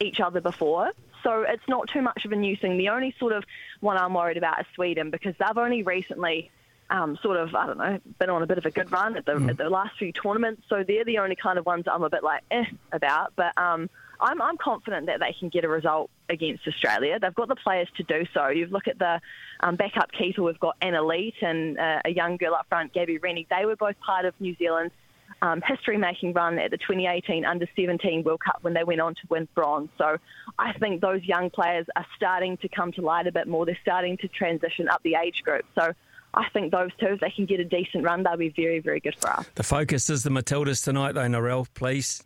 [0.02, 0.92] each other before.
[1.24, 2.78] So it's not too much of a new thing.
[2.78, 3.44] The only sort of
[3.80, 6.52] one I'm worried about is Sweden because they've only recently
[6.90, 9.26] um, sort of, I don't know, been on a bit of a good run at
[9.26, 10.64] the, at the last few tournaments.
[10.70, 13.34] So they're the only kind of ones I'm a bit like eh about.
[13.36, 13.90] But um,
[14.20, 17.20] I'm, I'm confident that they can get a result against Australia.
[17.20, 18.48] They've got the players to do so.
[18.48, 19.22] You look at the
[19.60, 23.22] um, backup keeper, we've got Anna Leat and uh, a young girl up front, Gabi
[23.22, 23.48] Rennie.
[23.50, 24.94] They were both part of New Zealand's
[25.42, 29.48] um, history-making run at the 2018 Under-17 World Cup when they went on to win
[29.56, 29.90] bronze.
[29.98, 30.18] So
[30.58, 33.66] I think those young players are starting to come to light a bit more.
[33.66, 35.66] They're starting to transition up the age group.
[35.76, 35.94] So
[36.34, 39.00] I think those two, if they can get a decent run, they'll be very, very
[39.00, 39.46] good for us.
[39.56, 42.24] The focus is the Matildas tonight, though, Norel, please.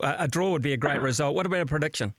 [0.00, 1.34] A draw would be a great result.
[1.34, 2.14] What about a prediction?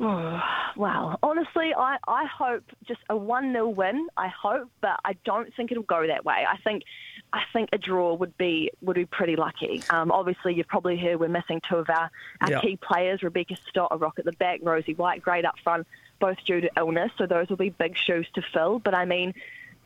[0.00, 0.40] Oh,
[0.76, 1.18] wow.
[1.22, 4.06] Honestly, I, I hope just a 1 0 win.
[4.16, 6.46] I hope, but I don't think it'll go that way.
[6.48, 6.84] I think
[7.32, 9.82] I think a draw would be would be pretty lucky.
[9.90, 12.60] Um, obviously, you've probably heard we're missing two of our, our Yeah.
[12.60, 15.86] key players, Rebecca Stott, a rock at the back, Rosie White, great up front,
[16.18, 17.10] both due to illness.
[17.18, 18.78] So those will be big shoes to fill.
[18.80, 19.34] But I mean,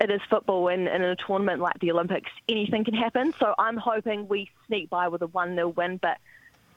[0.01, 3.33] it is football, and, and in a tournament like the Olympics, anything can happen.
[3.39, 6.19] So I'm hoping we sneak by with a 1 0 win, but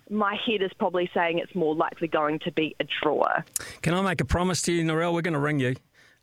[0.10, 3.26] my head is probably saying it's more likely going to be a draw.
[3.81, 5.14] Can I make a promise to you, Norel?
[5.14, 5.76] We're going to ring you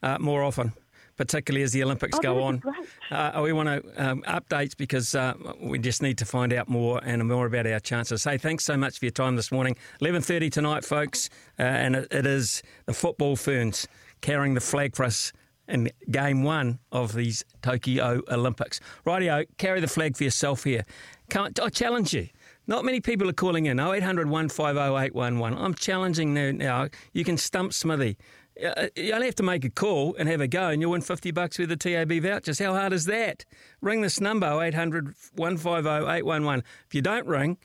[0.02, 0.72] uh, more often,
[1.16, 2.62] particularly as the Olympics Oh, go on.
[3.10, 7.00] Uh, we want to um, updates because uh, we just need to find out more
[7.04, 8.24] and more about our chances.
[8.24, 9.76] Hey, thanks so much for your time this morning.
[10.00, 13.86] Eleven thirty tonight, folks, uh, and it, it is the football ferns
[14.20, 15.32] carrying the flag for us
[15.68, 18.80] in game one of these Tokyo Olympics.
[19.06, 20.84] Rightio, carry the flag for yourself here.
[21.30, 22.28] Can't, I challenge you.
[22.66, 25.58] Not many people are calling in 0800 150 811.
[25.58, 26.88] I'm challenging now, now.
[27.12, 28.16] You can stump Smithy.
[28.62, 31.00] Uh, You only have to make a call and have a go, and you'll win
[31.00, 32.58] 50 bucks with the TAB vouchers.
[32.58, 33.44] How hard is that?
[33.80, 36.64] Ring this number 0800 150 811.
[36.86, 37.58] If you don't ring,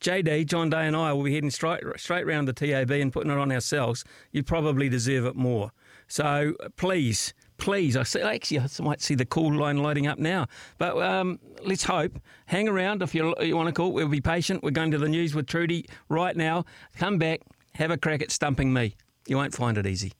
[0.00, 3.30] JD, John Day, and I will be heading straight straight round the TAB and putting
[3.30, 4.04] it on ourselves.
[4.30, 5.72] You probably deserve it more.
[6.08, 10.18] So uh, please, please, I see, actually I might see the call line lighting up
[10.18, 10.46] now.
[10.78, 12.20] But um, let's hope.
[12.46, 13.92] Hang around if you you want to call.
[13.92, 14.62] We'll be patient.
[14.62, 16.64] We're going to the news with Trudy right now.
[16.98, 17.40] Come back,
[17.74, 18.94] have a crack at stumping me.
[19.26, 20.12] You won't find it easy.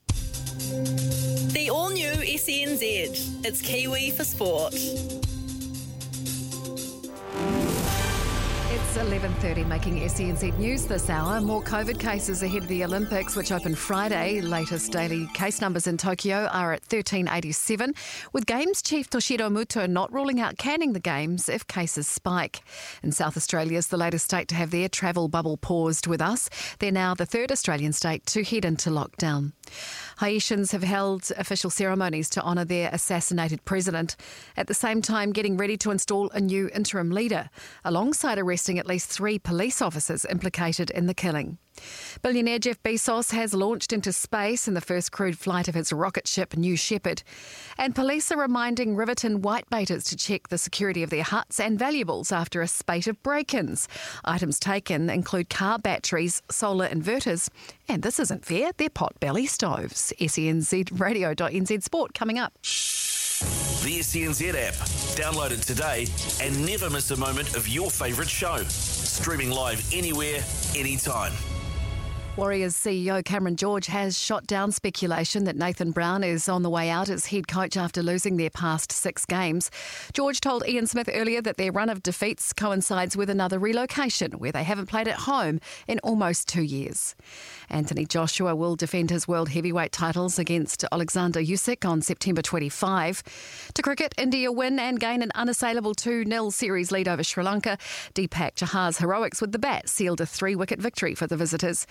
[0.66, 3.44] The all new SENZ.
[3.44, 4.74] It's Kiwi for sport.
[8.68, 11.40] It's 11.30 making SENZ news this hour.
[11.40, 14.40] More COVID cases ahead of the Olympics, which open Friday.
[14.40, 17.94] Latest daily case numbers in Tokyo are at 1387,
[18.32, 22.62] with Games Chief Toshiro Muto not ruling out canning the Games if cases spike.
[23.04, 26.50] In South Australia is the latest state to have their travel bubble paused with us.
[26.80, 29.52] They're now the third Australian state to head into lockdown.
[30.20, 34.16] Haitians have held official ceremonies to honour their assassinated president,
[34.56, 37.50] at the same time getting ready to install a new interim leader,
[37.84, 41.58] alongside arresting at least three police officers implicated in the killing.
[42.22, 46.26] Billionaire Jeff Bezos has launched into space in the first crewed flight of his rocket
[46.26, 47.22] ship New Shepard.
[47.78, 52.32] And police are reminding Riverton whitebaiters to check the security of their huts and valuables
[52.32, 53.88] after a spate of break ins.
[54.24, 57.48] Items taken include car batteries, solar inverters,
[57.88, 60.12] and this isn't fair, they're potbelly stoves.
[60.18, 62.52] E SENZ radio.nz sport coming up.
[63.84, 64.74] The SENZ app.
[65.16, 66.06] Download it today
[66.42, 68.58] and never miss a moment of your favourite show.
[68.64, 70.40] Streaming live anywhere,
[70.74, 71.32] anytime.
[72.36, 76.90] Warriors CEO Cameron George has shot down speculation that Nathan Brown is on the way
[76.90, 79.70] out as head coach after losing their past six games.
[80.12, 84.52] George told Ian Smith earlier that their run of defeats coincides with another relocation where
[84.52, 87.14] they haven't played at home in almost two years.
[87.70, 93.22] Anthony Joshua will defend his world heavyweight titles against Alexander Usyk on September 25.
[93.72, 97.78] To cricket, India win and gain an unassailable 2 0 series lead over Sri Lanka.
[98.14, 101.86] Deepak Chahar's heroics with the bat sealed a three wicket victory for the visitors.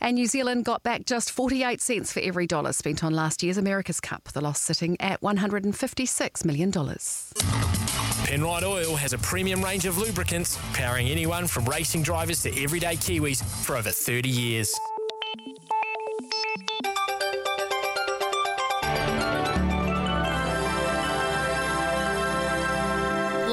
[0.00, 3.58] And New Zealand got back just 48 cents for every dollar spent on last year's
[3.58, 6.72] America's Cup, the loss sitting at $156 million.
[8.28, 12.96] Penrite Oil has a premium range of lubricants powering anyone from racing drivers to everyday
[12.96, 14.78] Kiwis for over 30 years.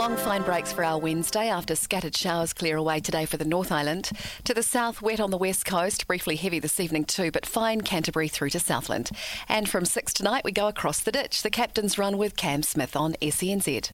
[0.05, 3.71] Long fine breaks for our Wednesday after scattered showers clear away today for the North
[3.71, 4.11] Island.
[4.43, 7.81] To the south, wet on the west coast, briefly heavy this evening too, but fine
[7.81, 9.09] Canterbury through to Southland.
[9.49, 11.41] And from 6 tonight, we go across the ditch.
[11.41, 13.89] The captain's run with Cam Smith on SENZ.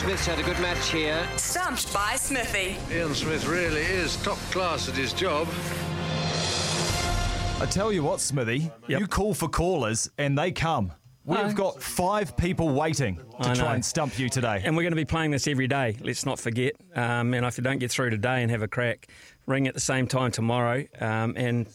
[0.00, 1.28] Smith's had a good match here.
[1.36, 2.78] Stumped by Smithy.
[2.90, 5.46] Ian Smith really is top class at his job.
[7.60, 10.92] I tell you what, Smithy, you call for callers and they come.
[11.26, 14.62] We've got five people waiting to try and stump you today.
[14.64, 15.98] And we're going to be playing this every day.
[16.00, 16.72] Let's not forget.
[16.96, 19.06] Um, and if you don't get through today and have a crack,
[19.44, 20.86] ring at the same time tomorrow.
[20.98, 21.66] Um, and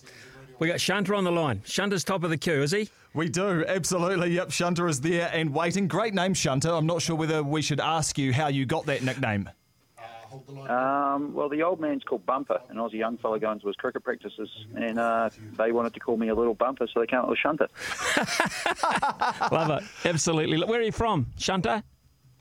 [0.58, 1.62] we got Shunter on the line.
[1.64, 2.90] Shunter's top of the queue, is he?
[3.16, 4.32] We do, absolutely.
[4.32, 5.88] Yep, Shunter is there and waiting.
[5.88, 6.70] Great name, Shunter.
[6.70, 9.50] I'm not sure whether we should ask you how you got that nickname.
[10.68, 14.04] Um, well, the old man's called Bumper, an Aussie young fella going to his cricket
[14.04, 17.30] practices, and uh, they wanted to call me a little bumper, so they came up
[17.30, 17.70] with Shunter.
[19.50, 19.84] Love it.
[20.04, 20.62] Absolutely.
[20.66, 21.84] Where are you from, Shunter?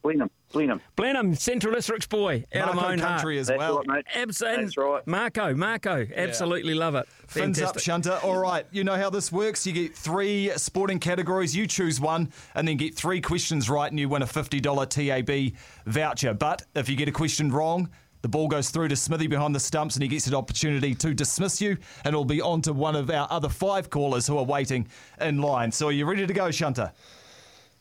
[0.04, 0.30] Blenheim.
[0.52, 0.80] Blenheim.
[0.96, 2.44] Blenheim, Central Districts boy.
[2.54, 3.40] Out of my own country heart.
[3.40, 3.78] as That's well.
[3.78, 4.04] right, mate.
[4.14, 4.64] Absolutely.
[4.64, 5.06] That's right.
[5.06, 6.06] Marco, Marco.
[6.14, 7.08] Absolutely love it.
[7.26, 7.82] Fins up, Fantastic.
[7.82, 8.20] Shunter.
[8.22, 9.66] All right, you know how this works.
[9.66, 13.98] You get three sporting categories, you choose one, and then get three questions right, and
[13.98, 15.56] you win a $50 TAB
[15.86, 16.34] voucher.
[16.34, 17.88] But if you get a question wrong,
[18.20, 21.14] the ball goes through to Smithy behind the stumps, and he gets an opportunity to
[21.14, 24.44] dismiss you, and it'll be on to one of our other five callers who are
[24.44, 24.86] waiting
[25.18, 25.72] in line.
[25.72, 26.92] So are you ready to go, Shunter?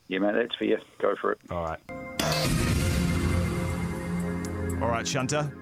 [0.08, 0.78] Yeah, mate, that's for you.
[1.00, 1.38] Go for it.
[1.50, 1.80] All right.
[4.82, 5.52] All right, Shunter.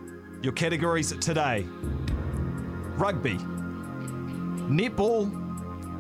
[0.43, 1.65] Your categories today
[2.97, 3.37] rugby,
[4.69, 5.31] netball,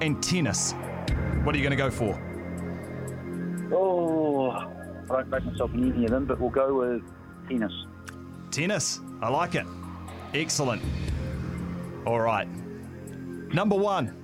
[0.02, 0.73] and tennis.
[1.43, 2.19] What are you going to go for?
[3.73, 4.64] Oh, I
[5.09, 7.02] don't make myself in any of them, but we'll go with
[7.48, 7.73] tennis.
[8.51, 9.01] Tennis.
[9.20, 9.66] I like it.
[10.35, 10.82] Excellent.
[12.06, 12.48] All right.
[13.52, 14.22] Number one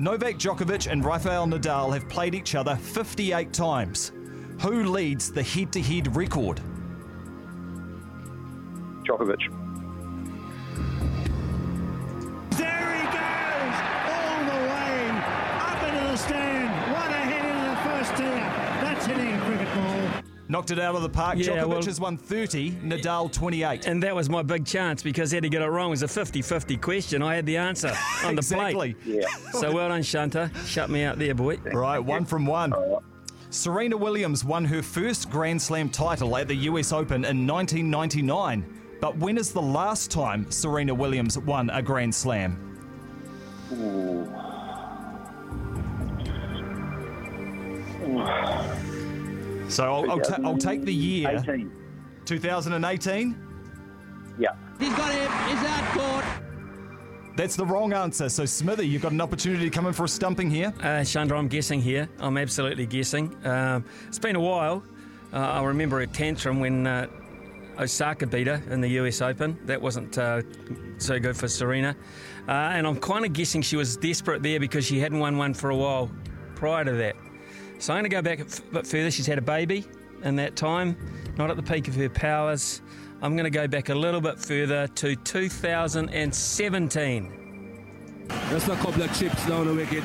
[0.00, 4.12] Novak Djokovic and Rafael Nadal have played each other 58 times.
[4.62, 6.58] Who leads the head to head record?
[9.04, 9.42] Djokovic.
[12.56, 13.76] There he goes,
[14.08, 15.10] all the way
[15.68, 16.92] up into the stand.
[16.94, 18.49] One ahead into the first tier.
[20.50, 21.38] Knocked it out of the park.
[21.38, 23.86] Yeah, Djokovic well- has won 30, Nadal 28.
[23.86, 26.08] And that was my big chance because had he got it wrong, it was a
[26.08, 27.22] 50 50 question.
[27.22, 27.92] I had the answer
[28.24, 28.94] on the Exactly.
[28.94, 28.96] plate.
[29.04, 29.28] Yeah.
[29.52, 30.50] So well done, Shunter.
[30.66, 31.58] Shut me out there, boy.
[31.72, 32.74] Right, one from one.
[33.50, 38.64] Serena Williams won her first Grand Slam title at the US Open in 1999.
[39.00, 42.58] But when is the last time Serena Williams won a Grand Slam?
[49.70, 51.38] So I'll, I'll, ta- I'll take the year.
[51.40, 51.70] 18.
[52.24, 53.36] 2018?
[54.38, 54.48] Yeah.
[54.78, 55.30] He's got him.
[55.48, 56.24] He's out court.
[57.36, 58.28] That's the wrong answer.
[58.28, 60.74] So Smithy, you've got an opportunity to come in for a stumping here.
[60.82, 62.08] Uh, Shunter, I'm guessing here.
[62.18, 63.34] I'm absolutely guessing.
[63.46, 64.82] Um, it's been a while.
[65.32, 67.06] Uh, I remember a tantrum when uh,
[67.78, 69.58] Osaka beat her in the US Open.
[69.66, 70.42] That wasn't uh,
[70.98, 71.96] so good for Serena.
[72.48, 75.54] Uh, and I'm kind of guessing she was desperate there because she hadn't won one
[75.54, 76.10] for a while
[76.56, 77.16] prior to that.
[77.80, 79.10] So I'm going to go back a bit further.
[79.10, 79.86] She's had a baby
[80.22, 80.98] in that time,
[81.38, 82.82] not at the peak of her powers.
[83.22, 87.32] I'm going to go back a little bit further to 2017.
[88.50, 90.04] Just a couple of chips down the wicket,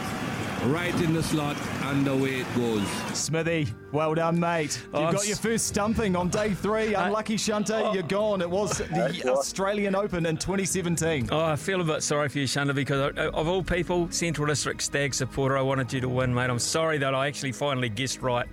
[0.65, 2.87] right in the slot, and away it goes.
[3.13, 4.81] Smithy, well done, mate.
[4.85, 6.95] You've Oh, got your first stumping on day three.
[6.95, 7.93] Uh, Unlucky Shunter, oh.
[7.93, 8.41] you're gone.
[8.41, 11.29] It was the Australian Open in 2017.
[11.31, 14.47] Oh, I feel a bit sorry for you, Shunter, because uh, of all people, Central
[14.47, 16.49] District Stag supporter, I wanted you to win, mate.
[16.49, 18.47] I'm sorry that I actually finally guessed right.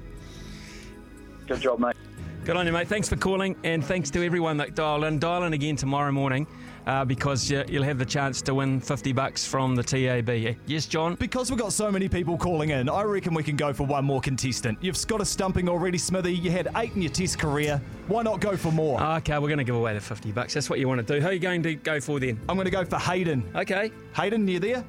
[1.47, 1.97] Good job, mate.
[2.45, 2.89] Good on you, mate.
[2.89, 5.19] Thanks for calling, and thanks to everyone that dialed in.
[5.19, 6.47] Dial in again tomorrow morning
[6.87, 10.57] uh, because uh, you'll have the chance to win 50 bucks from the TAB.
[10.67, 11.15] Yes, John?
[11.15, 14.05] Because we've got so many people calling in, I reckon we can go for one
[14.05, 14.79] more contestant.
[14.81, 16.35] You've got a stumping already, Smithy.
[16.35, 17.81] You had eight in your test career.
[18.09, 19.03] Why not go for more?
[19.03, 20.55] Okay, we're going to give away the 50 bucks.
[20.55, 21.21] That's what you want to do.
[21.21, 22.41] Who are you going to go for then?
[22.49, 23.51] I'm going to go for Hayden.
[23.55, 23.93] Okay.
[24.17, 24.85] Hayden, you there?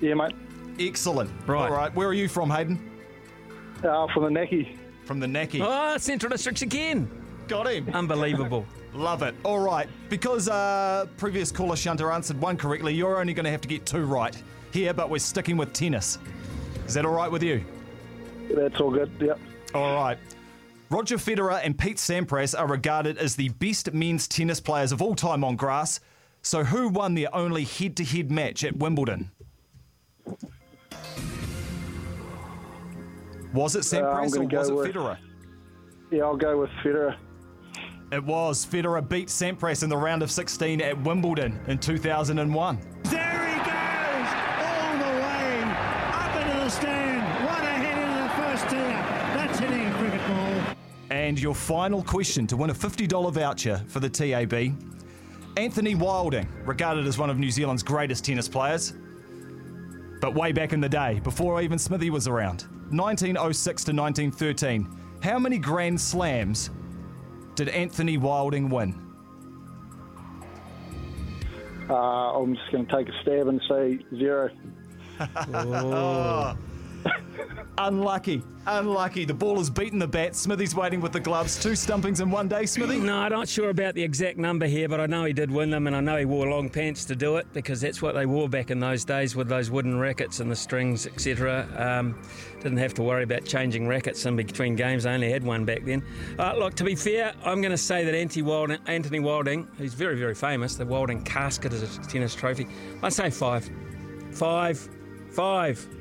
[0.00, 0.34] Yeah, mate.
[0.78, 1.30] Excellent.
[1.46, 1.70] Right.
[1.70, 1.94] All right.
[1.94, 2.90] Where are you from, Hayden?
[3.84, 4.76] Uh, from the Naki.
[5.04, 5.60] From the Naki.
[5.62, 7.10] Oh, Central Districts again.
[7.48, 7.88] Got him.
[7.92, 8.66] Unbelievable.
[8.92, 9.34] Love it.
[9.44, 9.88] All right.
[10.08, 13.86] Because uh, previous caller Shunter answered one correctly, you're only going to have to get
[13.86, 14.36] two right
[14.72, 16.18] here, but we're sticking with tennis.
[16.86, 17.64] Is that all right with you?
[18.54, 19.10] That's all good.
[19.20, 19.38] Yep.
[19.74, 20.18] All right.
[20.90, 25.14] Roger Federer and Pete Sampras are regarded as the best men's tennis players of all
[25.14, 26.00] time on grass.
[26.42, 29.30] So, who won their only head to head match at Wimbledon?
[33.52, 35.18] Was it Uh, Sampras gonna or was it with- Federer?
[36.10, 37.16] Yeah, I'll go with Federer.
[38.12, 38.66] It was.
[38.66, 42.78] Federer beat Sampras in the round of 16 at Wimbledon in 2001.
[43.04, 44.28] There he goes,
[44.58, 45.62] all the way
[46.12, 47.46] up into the stand.
[47.46, 48.80] One ahead into the first tier.
[49.36, 50.76] That's hitting a cricket ball.
[51.10, 54.74] And your final question to win a $50 voucher for the TAB.
[55.56, 58.92] Anthony Wilding, regarded as one of New Zealand's greatest tennis players,
[60.20, 64.88] but way back in the day, before even Smithy was around, 1906 to 1913.
[65.22, 66.70] How many Grand Slams
[67.60, 68.98] did Anthony Wilding win?
[71.90, 74.48] Uh, I'm just going to take a stab and say zero.
[75.52, 76.56] Oh.
[77.78, 78.42] Unlucky.
[78.66, 79.24] Unlucky.
[79.24, 80.36] The ball has beaten the bat.
[80.36, 81.58] Smithy's waiting with the gloves.
[81.58, 82.98] Two stumpings in one day, Smithy?
[82.98, 85.70] No, I'm not sure about the exact number here, but I know he did win
[85.70, 88.26] them, and I know he wore long pants to do it because that's what they
[88.26, 91.66] wore back in those days with those wooden rackets and the strings, etc.
[91.76, 92.20] Um,
[92.60, 95.06] didn't have to worry about changing rackets in between games.
[95.06, 96.04] I only had one back then.
[96.38, 100.34] Uh, look, to be fair, I'm going to say that Anthony Wilding, who's very, very
[100.34, 102.66] famous, the Wilding casket is a tennis trophy.
[103.02, 103.70] I'd say five.
[104.32, 104.86] Five.
[105.30, 105.99] Five.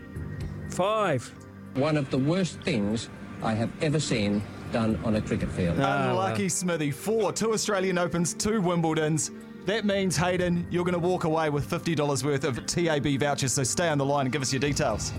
[0.70, 1.34] Five.
[1.76, 3.10] One of the worst things
[3.44, 4.42] I have ever seen
[4.72, 5.78] done on a cricket field.
[5.78, 6.92] Unlucky ah, Smithy.
[6.92, 9.32] Four, two Australian Opens, two Wimbledons.
[9.66, 13.64] That means, Hayden, you're going to walk away with $50 worth of TAB vouchers, so
[13.64, 15.12] stay on the line and give us your details.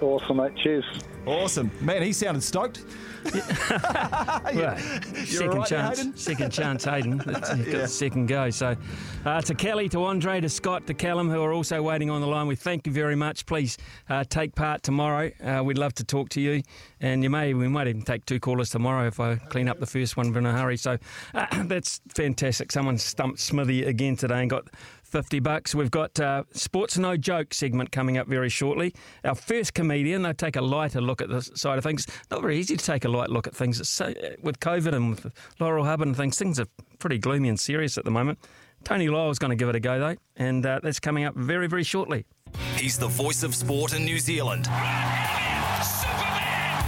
[0.00, 0.52] Awesome, mate.
[0.56, 0.84] Cheers.
[1.26, 1.70] Awesome.
[1.80, 2.84] Man, he sounded stoked.
[4.54, 4.76] Well,
[5.24, 7.18] second right chance, second chance, Hayden.
[7.18, 7.86] Got Yeah.
[7.86, 8.50] second go.
[8.50, 8.76] So,
[9.24, 12.26] uh, to Kelly, to Andre, to Scott, to Callum, who are also waiting on the
[12.26, 13.46] line, we thank you very much.
[13.46, 13.78] Please
[14.10, 15.30] uh, take part tomorrow.
[15.42, 16.62] Uh, we'd love to talk to you,
[17.00, 19.86] and you may we might even take two callers tomorrow if I clean up the
[19.86, 20.76] first one in a hurry.
[20.76, 20.98] So,
[21.34, 22.72] uh, that's fantastic.
[22.72, 24.68] Someone stumped Smithy again today and got.
[25.12, 25.74] 50 bucks.
[25.74, 28.94] We've got uh, Sports No Joke segment coming up very shortly.
[29.24, 32.06] Our first comedian, they take a lighter look at this side of things.
[32.30, 33.86] Not very easy to take a light look at things.
[33.86, 35.30] So, with COVID and with
[35.60, 36.66] Laurel Hubbard and things, things are
[36.98, 38.38] pretty gloomy and serious at the moment.
[38.84, 41.66] Tony Lyall's going to give it a go, though, and uh, that's coming up very,
[41.66, 42.24] very shortly.
[42.76, 44.64] He's the voice of sport in New Zealand.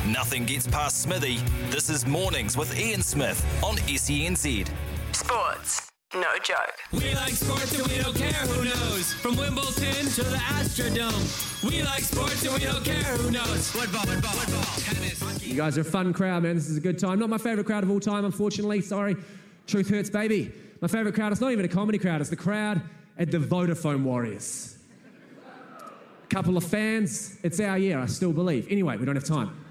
[0.09, 1.38] Nothing gets past Smithy.
[1.70, 4.68] This is Mornings with Ian Smith on SENZ.
[5.12, 6.78] Sports, no joke.
[6.92, 9.12] We like sports and we don't care who knows.
[9.14, 11.62] From Wimbledon to the Astrodome.
[11.68, 13.70] We like sports and we don't care who knows.
[13.70, 15.46] Football, football, football, tennis.
[15.46, 16.54] You guys are a fun crowd, man.
[16.54, 17.18] This is a good time.
[17.18, 18.80] Not my favourite crowd of all time, unfortunately.
[18.80, 19.16] Sorry.
[19.66, 20.52] Truth hurts, baby.
[20.80, 22.82] My favourite crowd, it's not even a comedy crowd, it's the crowd
[23.18, 24.76] at the Vodafone Warriors.
[26.24, 28.66] A Couple of fans, it's our year, I still believe.
[28.70, 29.63] Anyway, we don't have time.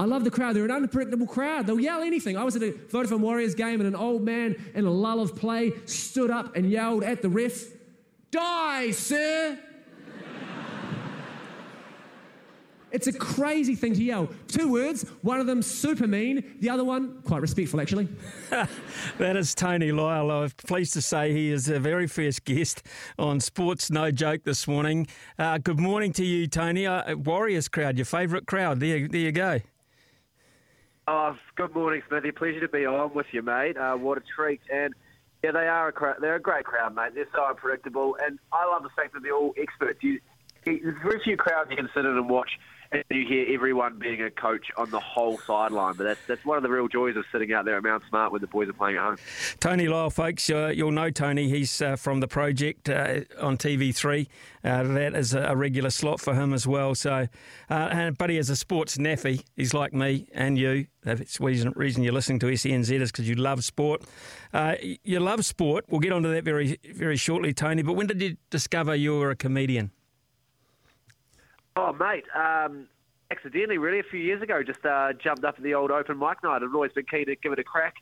[0.00, 0.54] I love the crowd.
[0.54, 1.66] They're an unpredictable crowd.
[1.66, 2.36] They'll yell anything.
[2.36, 5.34] I was at a Vodafone Warriors game and an old man in a lull of
[5.34, 7.64] play stood up and yelled at the ref,
[8.30, 9.58] Die, sir!
[12.90, 14.30] It's a crazy thing to yell.
[14.46, 18.08] Two words, one of them super mean, the other one quite respectful, actually.
[19.18, 20.44] that is Tony Lyall.
[20.44, 22.82] I'm pleased to say he is a very first guest
[23.18, 25.06] on Sports No Joke this morning.
[25.38, 26.86] Uh, good morning to you, Tony.
[26.86, 28.80] Uh, Warriors crowd, your favourite crowd.
[28.80, 29.60] There, there you go.
[31.10, 32.32] Oh, good morning, Smithy.
[32.32, 33.78] Pleasure to be on with you, mate.
[33.78, 34.60] Uh, what a treat.
[34.70, 34.92] And
[35.42, 36.16] yeah, they are a crowd.
[36.20, 37.14] They're a great crowd, mate.
[37.14, 40.00] They're so unpredictable, and I love the fact that they're all experts.
[40.02, 40.20] You,
[40.66, 42.50] there's very few crowds you can sit in and watch
[42.90, 45.94] and you hear everyone being a coach on the whole sideline.
[45.94, 48.32] But that's that's one of the real joys of sitting out there at Mount Smart
[48.32, 49.16] when the boys are playing at home.
[49.60, 51.48] Tony Lyall, folks, uh, you'll know Tony.
[51.48, 54.26] He's uh, from the project uh, on TV3.
[54.64, 56.94] Uh, that is a regular slot for him as well.
[56.94, 57.28] So,
[57.70, 59.44] uh, and, but he is a sports naffy.
[59.56, 60.86] He's like me and you.
[61.02, 64.02] That's the reason, reason you're listening to SENZ is because you love sport.
[64.52, 65.84] Uh, you love sport.
[65.88, 67.82] We'll get onto that very very shortly, Tony.
[67.82, 69.92] But when did you discover you were a comedian?
[71.80, 72.24] Oh, mate.
[72.34, 72.88] Um,
[73.30, 76.42] accidentally, really, a few years ago, just uh, jumped up at the old open mic
[76.42, 76.56] night.
[76.56, 77.94] I'd always been keen to give it a crack,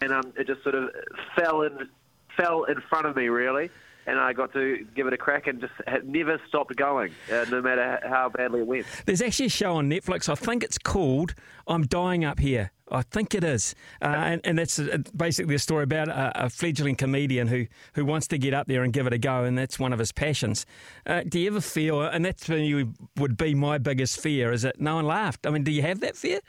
[0.00, 0.90] and um, it just sort of
[1.36, 1.88] fell in,
[2.36, 3.70] fell in front of me, really.
[4.06, 7.44] And I got to give it a crack and just had never stopped going, uh,
[7.50, 8.86] no matter how badly it went.
[9.06, 10.28] There's actually a show on Netflix.
[10.28, 11.34] I think it's called
[11.66, 15.60] "I'm Dying Up Here." I think it is, uh, and, and that's uh, basically a
[15.60, 19.06] story about a, a, fledgling comedian who, who wants to get up there and give
[19.06, 20.66] it a go, and that's one of his passions.
[21.06, 24.62] Uh, do you ever feel, and that's when you would be my biggest fear, is
[24.62, 25.46] that no one laughed?
[25.46, 26.40] I mean, do you have that fear?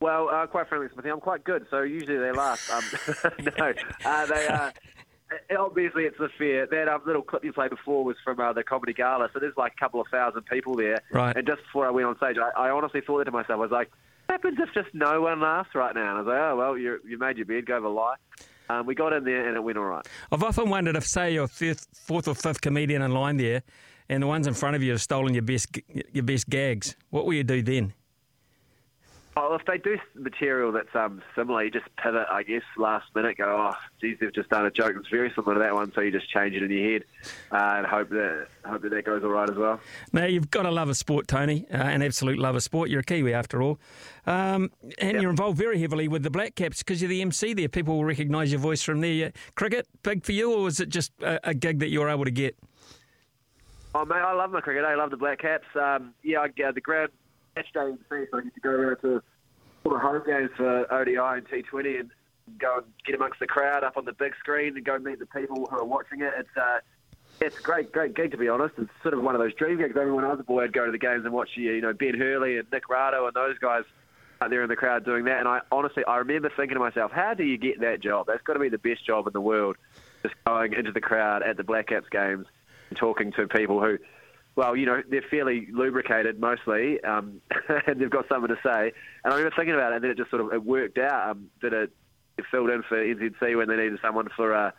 [0.00, 2.70] Well, uh, quite frankly, Smithy, I'm quite good, so usually they laugh.
[2.70, 3.72] Um, no,
[4.04, 4.46] uh, they.
[4.46, 4.70] Uh,
[5.58, 6.66] obviously, it's the fear.
[6.70, 9.56] That um, little clip you played before was from uh, the comedy gala, so there's
[9.56, 10.98] like a couple of thousand people there.
[11.12, 11.36] Right.
[11.36, 13.50] And just before I went on stage, I, I honestly thought that to myself.
[13.50, 13.90] I was like,
[14.26, 16.10] what happens if just no one laughs right now?
[16.10, 18.16] And I was like, oh, well, you you made your bed, go over lie.
[18.68, 20.06] Um, we got in there and it went all right.
[20.32, 23.62] I've often wondered if, say, you're fifth, fourth or fifth comedian in line there,
[24.08, 25.78] and the ones in front of you have stolen your best
[26.12, 26.96] your best gags.
[27.10, 27.92] What will you do then?
[29.36, 33.36] Oh, if they do material that's um, similar, you just pivot, I guess, last minute,
[33.36, 36.02] go, oh, geez, they've just done a joke that's very similar to that one, so
[36.02, 37.04] you just change it in your head
[37.50, 39.80] uh, and hope that hope that that goes all right as well.
[40.12, 42.90] Now, you've got to love a sport, Tony, uh, an absolute love of sport.
[42.90, 43.80] You're a Kiwi, after all.
[44.24, 45.22] Um, and yep.
[45.22, 47.68] you're involved very heavily with the Black Caps because you're the MC there.
[47.68, 49.32] People will recognise your voice from there.
[49.56, 52.24] Cricket, big for you, or was it just a, a gig that you were able
[52.24, 52.56] to get?
[53.96, 54.84] Oh, mate, I love my cricket.
[54.84, 55.66] I love the Black Caps.
[55.74, 57.10] Um, yeah, I, uh, the ground
[57.54, 57.62] the
[58.30, 59.22] so I get to go around to
[59.84, 62.10] all the home games for ODI and T20 and
[62.58, 65.26] go and get amongst the crowd up on the big screen and go meet the
[65.26, 66.32] people who are watching it.
[66.36, 66.78] It's uh,
[67.40, 68.74] it's a great, great gig to be honest.
[68.78, 69.96] It's sort of one of those dream gigs.
[69.96, 71.92] Everyone when I was a boy, I'd go to the games and watch you know
[71.92, 73.84] Ben Hurley and Nick Rado and those guys
[74.40, 75.38] out there in the crowd doing that.
[75.38, 78.26] And I honestly, I remember thinking to myself, how do you get that job?
[78.26, 79.76] That's got to be the best job in the world.
[80.22, 82.46] Just going into the crowd at the Black Caps games
[82.88, 83.98] and talking to people who
[84.56, 87.40] well, you know, they're fairly lubricated mostly, um,
[87.86, 88.92] and they've got something to say.
[89.24, 91.30] And I remember thinking about it, and then it just sort of it worked out.
[91.30, 91.90] Um, that it,
[92.38, 94.70] it filled in for NZC when they needed someone for uh,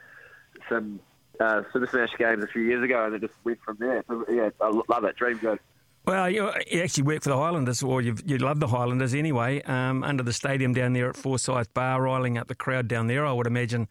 [0.69, 0.99] some
[1.39, 4.03] uh, Super Smash games a few years ago, and it just went from there.
[4.07, 5.15] So, yeah, I love it.
[5.15, 5.59] Dream good.
[6.07, 9.63] Well, you, actually work for the Highlanders, or you love the Highlanders anyway.
[9.63, 13.25] Um, under the stadium down there at Forsyth Barr, riling up the crowd down there,
[13.25, 13.87] I would imagine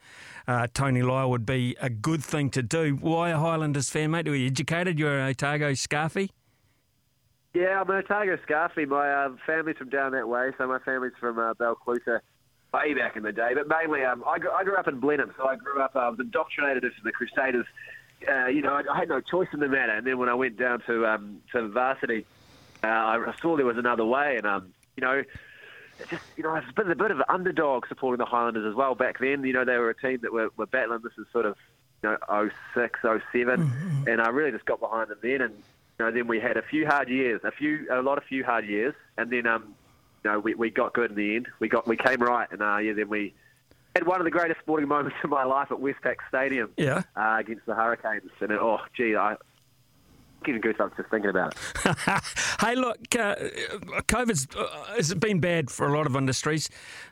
[0.46, 2.96] uh, Tony Lyall would be a good thing to do.
[3.00, 4.28] Why a Highlanders fan, mate?
[4.28, 4.96] Are you educated?
[4.96, 6.30] You're an Otago Scarfie?
[7.52, 8.86] Yeah, I'm an Otago Scarfie.
[8.86, 11.54] My uh, family's from down that way, so my family's from uh,
[12.74, 13.52] way back in the day.
[13.54, 16.00] But mainly, um, I, grew, I grew up in Blenheim, so I grew up, uh,
[16.00, 17.66] I was indoctrinated into the Crusaders
[18.28, 19.92] uh, you know, I, I, had no choice in the matter.
[19.92, 22.26] And then when I went down to um, to varsity,
[22.82, 25.22] uh, I saw there was another way, and um, you know,
[26.10, 28.94] just you know, it's been a bit of an underdog supporting the Highlanders as well
[28.94, 29.44] back then.
[29.44, 31.00] You know, they were a team that were, were battling.
[31.02, 31.56] This is sort of
[32.02, 34.08] you know 06, 07, mm-hmm.
[34.08, 35.40] and I really just got behind them then.
[35.40, 35.54] And
[35.98, 38.44] you know, then we had a few hard years, a few, a lot of few
[38.44, 39.74] hard years, and then um,
[40.24, 41.48] you know, we, we got good in the end.
[41.58, 43.34] We got we came right, and uh, yeah, then we
[43.94, 46.70] had one of the greatest sporting moments of my life at Westpac Stadium.
[46.76, 47.02] Yeah.
[47.16, 49.36] Uh, against the Hurricanes, and it, oh, gee, I
[50.44, 52.20] getting goosebumps just thinking about it.
[52.60, 53.34] hey, look, uh,
[54.02, 56.68] COVID's uh, has been bad for a lot of industries,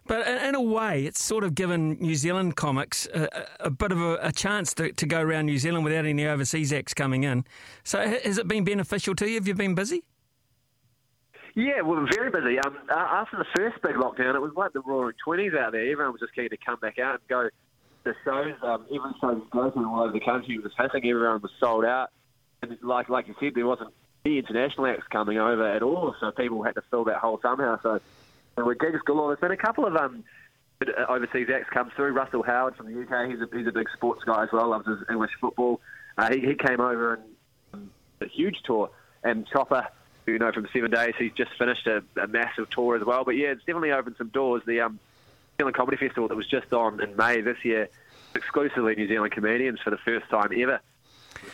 [0.06, 3.28] but in, in a way, it's sort of given New Zealand comics a,
[3.60, 6.72] a bit of a, a chance to, to go around New Zealand without any overseas
[6.72, 7.44] acts coming in.
[7.84, 9.34] So, has it been beneficial to you?
[9.34, 10.04] Have you been busy?
[11.54, 12.58] Yeah, we were very busy.
[12.58, 15.90] Um, after the first big lockdown, it was like the roaring 20s out there.
[15.90, 17.48] Everyone was just keen to come back out and go
[18.04, 18.54] to shows.
[18.62, 20.58] Um, every show was all over the country.
[20.58, 21.10] Was hitting.
[21.10, 22.10] Everyone was sold out.
[22.62, 23.92] And like like you said, there wasn't
[24.24, 27.78] any international acts coming over at all, so people had to fill that hole somehow.
[27.82, 28.00] So
[28.56, 29.28] there were gigs galore.
[29.28, 30.24] There's been a couple of um,
[31.08, 32.12] overseas acts come through.
[32.12, 34.86] Russell Howard from the UK, he's a, he's a big sports guy as well, loves
[34.86, 35.80] his English football.
[36.16, 37.22] Uh, he, he came over and
[37.74, 38.90] um, a huge tour.
[39.24, 39.86] And Chopper,
[40.26, 43.24] you know from Seven Days, he's just finished a, a massive tour as well.
[43.24, 44.62] But yeah, it's definitely opened some doors.
[44.66, 47.88] The um, New Zealand Comedy Festival that was just on in May this year,
[48.34, 50.80] exclusively New Zealand comedians for the first time ever.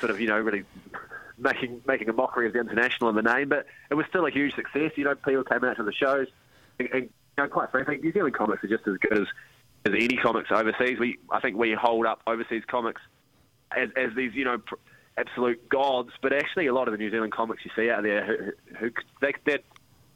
[0.00, 0.64] Sort of, you know, really
[1.38, 4.30] making making a mockery of the international in the name, but it was still a
[4.30, 4.92] huge success.
[4.96, 6.26] You know, people came out to the shows,
[6.78, 9.26] and, and you know, quite frankly, New Zealand comics are just as good as,
[9.86, 10.98] as any comics overseas.
[10.98, 13.00] We, I think, we hold up overseas comics
[13.70, 14.74] as, as these, you know, pr-
[15.18, 16.10] absolute gods.
[16.22, 18.90] But actually, a lot of the New Zealand comics you see out there, who, who
[19.20, 19.32] they,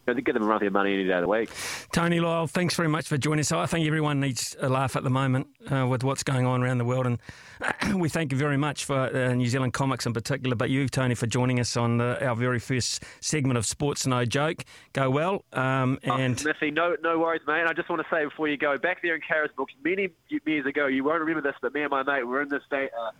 [0.06, 1.50] they give them a run for their money any day of the week.
[1.92, 3.52] Tony Lyall, thanks very much for joining us.
[3.52, 6.78] I think everyone needs a laugh at the moment uh, with what's going on around
[6.78, 7.18] the world, and
[8.00, 11.14] we thank you very much for uh, New Zealand comics in particular, but you, Tony,
[11.14, 14.64] for joining us on the, our very first segment of Sports No Joke.
[14.92, 15.44] Go well.
[15.52, 17.64] Um, and oh, Smithy, no, no worries, mate.
[17.66, 20.08] I just want to say before you go, back there in Carisbrooke, many
[20.44, 22.88] years ago, you won't remember this, but me and my mate were in this day,
[23.00, 23.10] uh,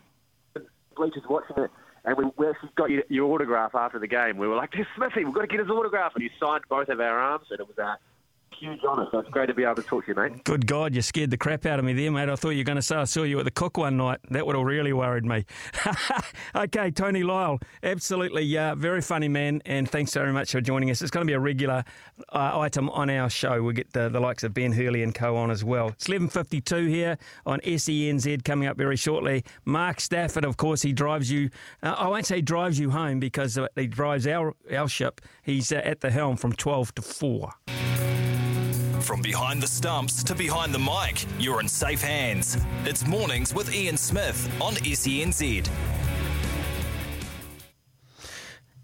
[0.95, 1.71] bleachers watching it
[2.05, 4.37] and we, we actually got your, your, autograph after the game.
[4.37, 6.89] We were like, "There's Smithy, we've got to get his autograph," and he signed both
[6.89, 7.97] of our arms, and it was a
[8.59, 9.07] huge honour.
[9.11, 10.45] So it's great to be able to talk to you, mate.
[10.45, 12.29] Good God, you scared the crap out of me there, mate.
[12.29, 14.21] I thought you were going to say I saw you at the cook one night.
[14.31, 15.45] That would have really worried me.
[16.57, 21.03] okay, Tony Lyall, absolutely uh, very funny man, and thanks very much for joining us.
[21.03, 21.85] It's going to be a regular
[22.31, 23.63] uh, item on our show.
[23.63, 25.89] We'll get the, the likes of Ben Hurley and co on as well.
[25.89, 29.45] It's 11.52 here on SENZ coming up very shortly.
[29.65, 31.51] Mark Stafford, of course, he drives you,
[31.83, 35.21] uh, I won't say drives you home because he drives our, our ship.
[35.43, 37.53] He's uh, at the helm from 12 to 4.
[39.03, 42.57] From behind the stumps to behind the mic, you're in safe hands.
[42.85, 45.69] It's Mornings with Ian Smith on SENZ.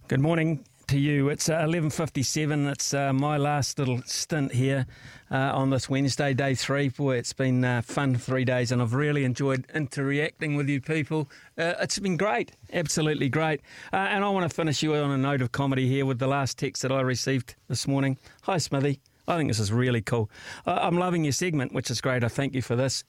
[0.08, 1.28] Good morning to you.
[1.28, 2.72] It's uh, 11.57.
[2.72, 4.86] It's uh, my last little stint here
[5.30, 6.88] uh, on this Wednesday, day three.
[6.88, 11.30] Boy, it's been uh, fun three days and I've really enjoyed interacting with you people.
[11.56, 13.60] Uh, it's been great, absolutely great.
[13.92, 16.26] Uh, and I want to finish you on a note of comedy here with the
[16.26, 18.18] last text that I received this morning.
[18.42, 19.00] Hi, Smithy.
[19.28, 20.30] I think this is really cool.
[20.66, 22.24] Uh, I'm loving your segment, which is great.
[22.24, 23.04] I thank you for this.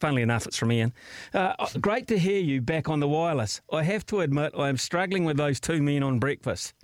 [0.00, 0.92] Funnily enough, it's from Ian.
[1.32, 3.60] Uh, great to hear you back on the wireless.
[3.72, 6.74] I have to admit, I am struggling with those two men on breakfast.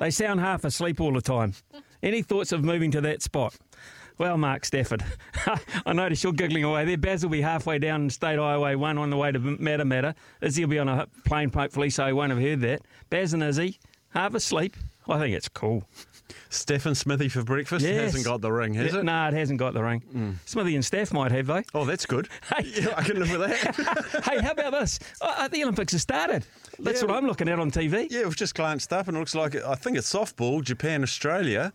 [0.00, 1.54] They sound half asleep all the time.
[2.02, 3.54] Any thoughts of moving to that spot?
[4.18, 5.04] Well, Mark Stafford,
[5.86, 6.96] I notice you're giggling away there.
[6.96, 10.14] Baz will be halfway down State Highway 1 on the way to Matamata.
[10.40, 12.82] Izzy will be on a plane, hopefully, so he won't have heard that.
[13.10, 13.78] Baz and Izzy,
[14.10, 14.76] half asleep.
[15.08, 15.84] I think it's cool.
[16.50, 18.00] Stephen Smithy for breakfast yes.
[18.00, 18.98] hasn't got the ring, has it?
[18.98, 19.04] it?
[19.04, 20.02] No, it hasn't got the ring.
[20.14, 20.34] Mm.
[20.44, 21.62] Smithy and Steph might have, though.
[21.74, 22.28] Oh, that's good.
[22.54, 22.70] Hey.
[22.74, 24.24] Yeah, I can live with that.
[24.30, 24.98] hey, how about this?
[25.20, 26.44] Uh, the Olympics have started.
[26.78, 28.08] That's yeah, what I'm looking at on TV.
[28.10, 31.72] Yeah, we've just glanced up and it looks like, I think it's softball, Japan, Australia.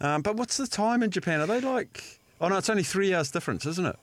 [0.00, 1.40] Um, but what's the time in Japan?
[1.40, 2.20] Are they like.
[2.40, 3.96] Oh, no, it's only three hours difference, isn't it?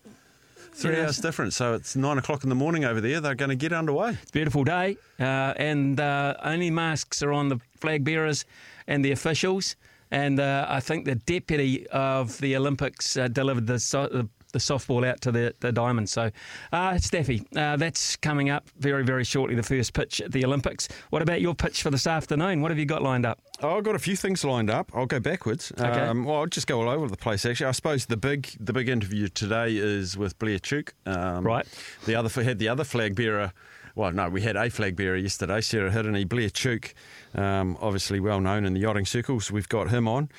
[0.73, 1.03] Three yeah.
[1.03, 3.21] hours difference, so it's nine o'clock in the morning over there.
[3.21, 4.17] They're going to get underway.
[4.21, 8.45] It's a beautiful day, uh, and uh, only masks are on the flag bearers
[8.87, 9.75] and the officials.
[10.11, 14.29] And uh, I think the deputy of the Olympics uh, delivered the, so- the,
[14.59, 16.07] softball out to the, the diamond.
[16.07, 16.29] So,
[16.71, 20.87] uh, Staffy, uh, that's coming up very, very shortly, the first pitch at the Olympics.
[21.09, 22.61] What about your pitch for this afternoon?
[22.61, 23.39] What have you got lined up?
[23.63, 24.91] Oh, I've got a few things lined up.
[24.93, 25.71] I'll go backwards.
[25.79, 25.87] Okay.
[25.87, 27.43] Um, well, I'll just go all over the place.
[27.43, 30.93] Actually, I suppose the big the big interview today is with Blair Tuke.
[31.07, 31.65] Um, right.
[32.05, 33.53] The other had the other flag bearer.
[33.95, 36.93] Well, no, we had a flag bearer yesterday, Sarah Hirini, Blair Tuke,
[37.35, 39.51] um, obviously well known in the yachting circles.
[39.51, 40.29] We've got him on.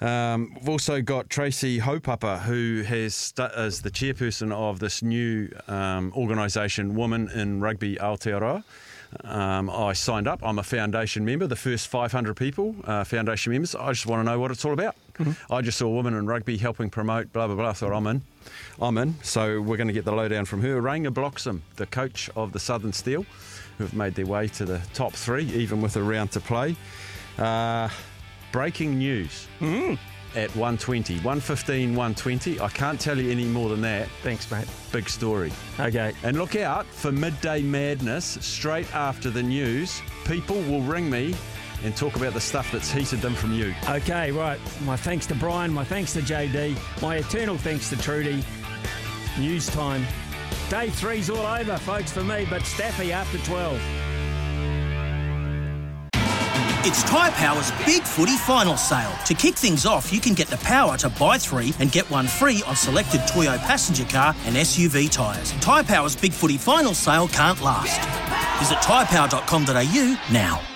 [0.00, 5.48] Um, we've also got Traci Houpapa, who has st- is the chairperson of this new
[5.66, 8.62] um, organisation, Women in Rugby Aotearoa.
[9.24, 10.40] Um, I signed up.
[10.42, 13.74] I'm a foundation member, the first 500 people, uh, foundation members.
[13.74, 14.96] I just want to know what it's all about.
[15.14, 15.52] Mm-hmm.
[15.52, 17.70] I just saw women in rugby helping promote, blah, blah, blah.
[17.70, 18.22] I thought I'm in.
[18.80, 19.14] I'm in.
[19.22, 20.80] So we're going to get the lowdown from her.
[20.80, 23.24] Reinga Bloxham, the coach of the Southern Steel,
[23.78, 26.76] who have made their way to the top three, even with a round to play.
[27.38, 27.88] Uh,
[28.52, 29.48] breaking news.
[29.60, 29.98] Mm.
[30.34, 31.14] at 120.
[31.16, 32.60] 115, 120.
[32.60, 34.08] I can't tell you any more than that.
[34.22, 34.66] Thanks, mate.
[34.90, 35.52] Big story.
[35.78, 36.14] Okay.
[36.22, 40.00] And look out for midday madness straight after the news.
[40.24, 41.34] People will ring me
[41.84, 43.74] and talk about the stuff that's heated them from you.
[43.88, 44.58] Okay, right.
[44.84, 48.44] My thanks to Brian, my thanks to JD, my eternal thanks to Trudy.
[49.38, 50.04] News time.
[50.68, 53.80] Day three's all over, folks, for me, but Staffy after 12.
[56.84, 59.12] It's Tyre Power's Big Footy Final Sale.
[59.26, 62.26] To kick things off, you can get the power to buy three and get one
[62.26, 65.52] free on selected Toyo passenger car and SUV tyres.
[65.60, 68.00] Tyre Power's Big Footy Final Sale can't last.
[68.58, 70.71] Visit tyrepower.com.au now.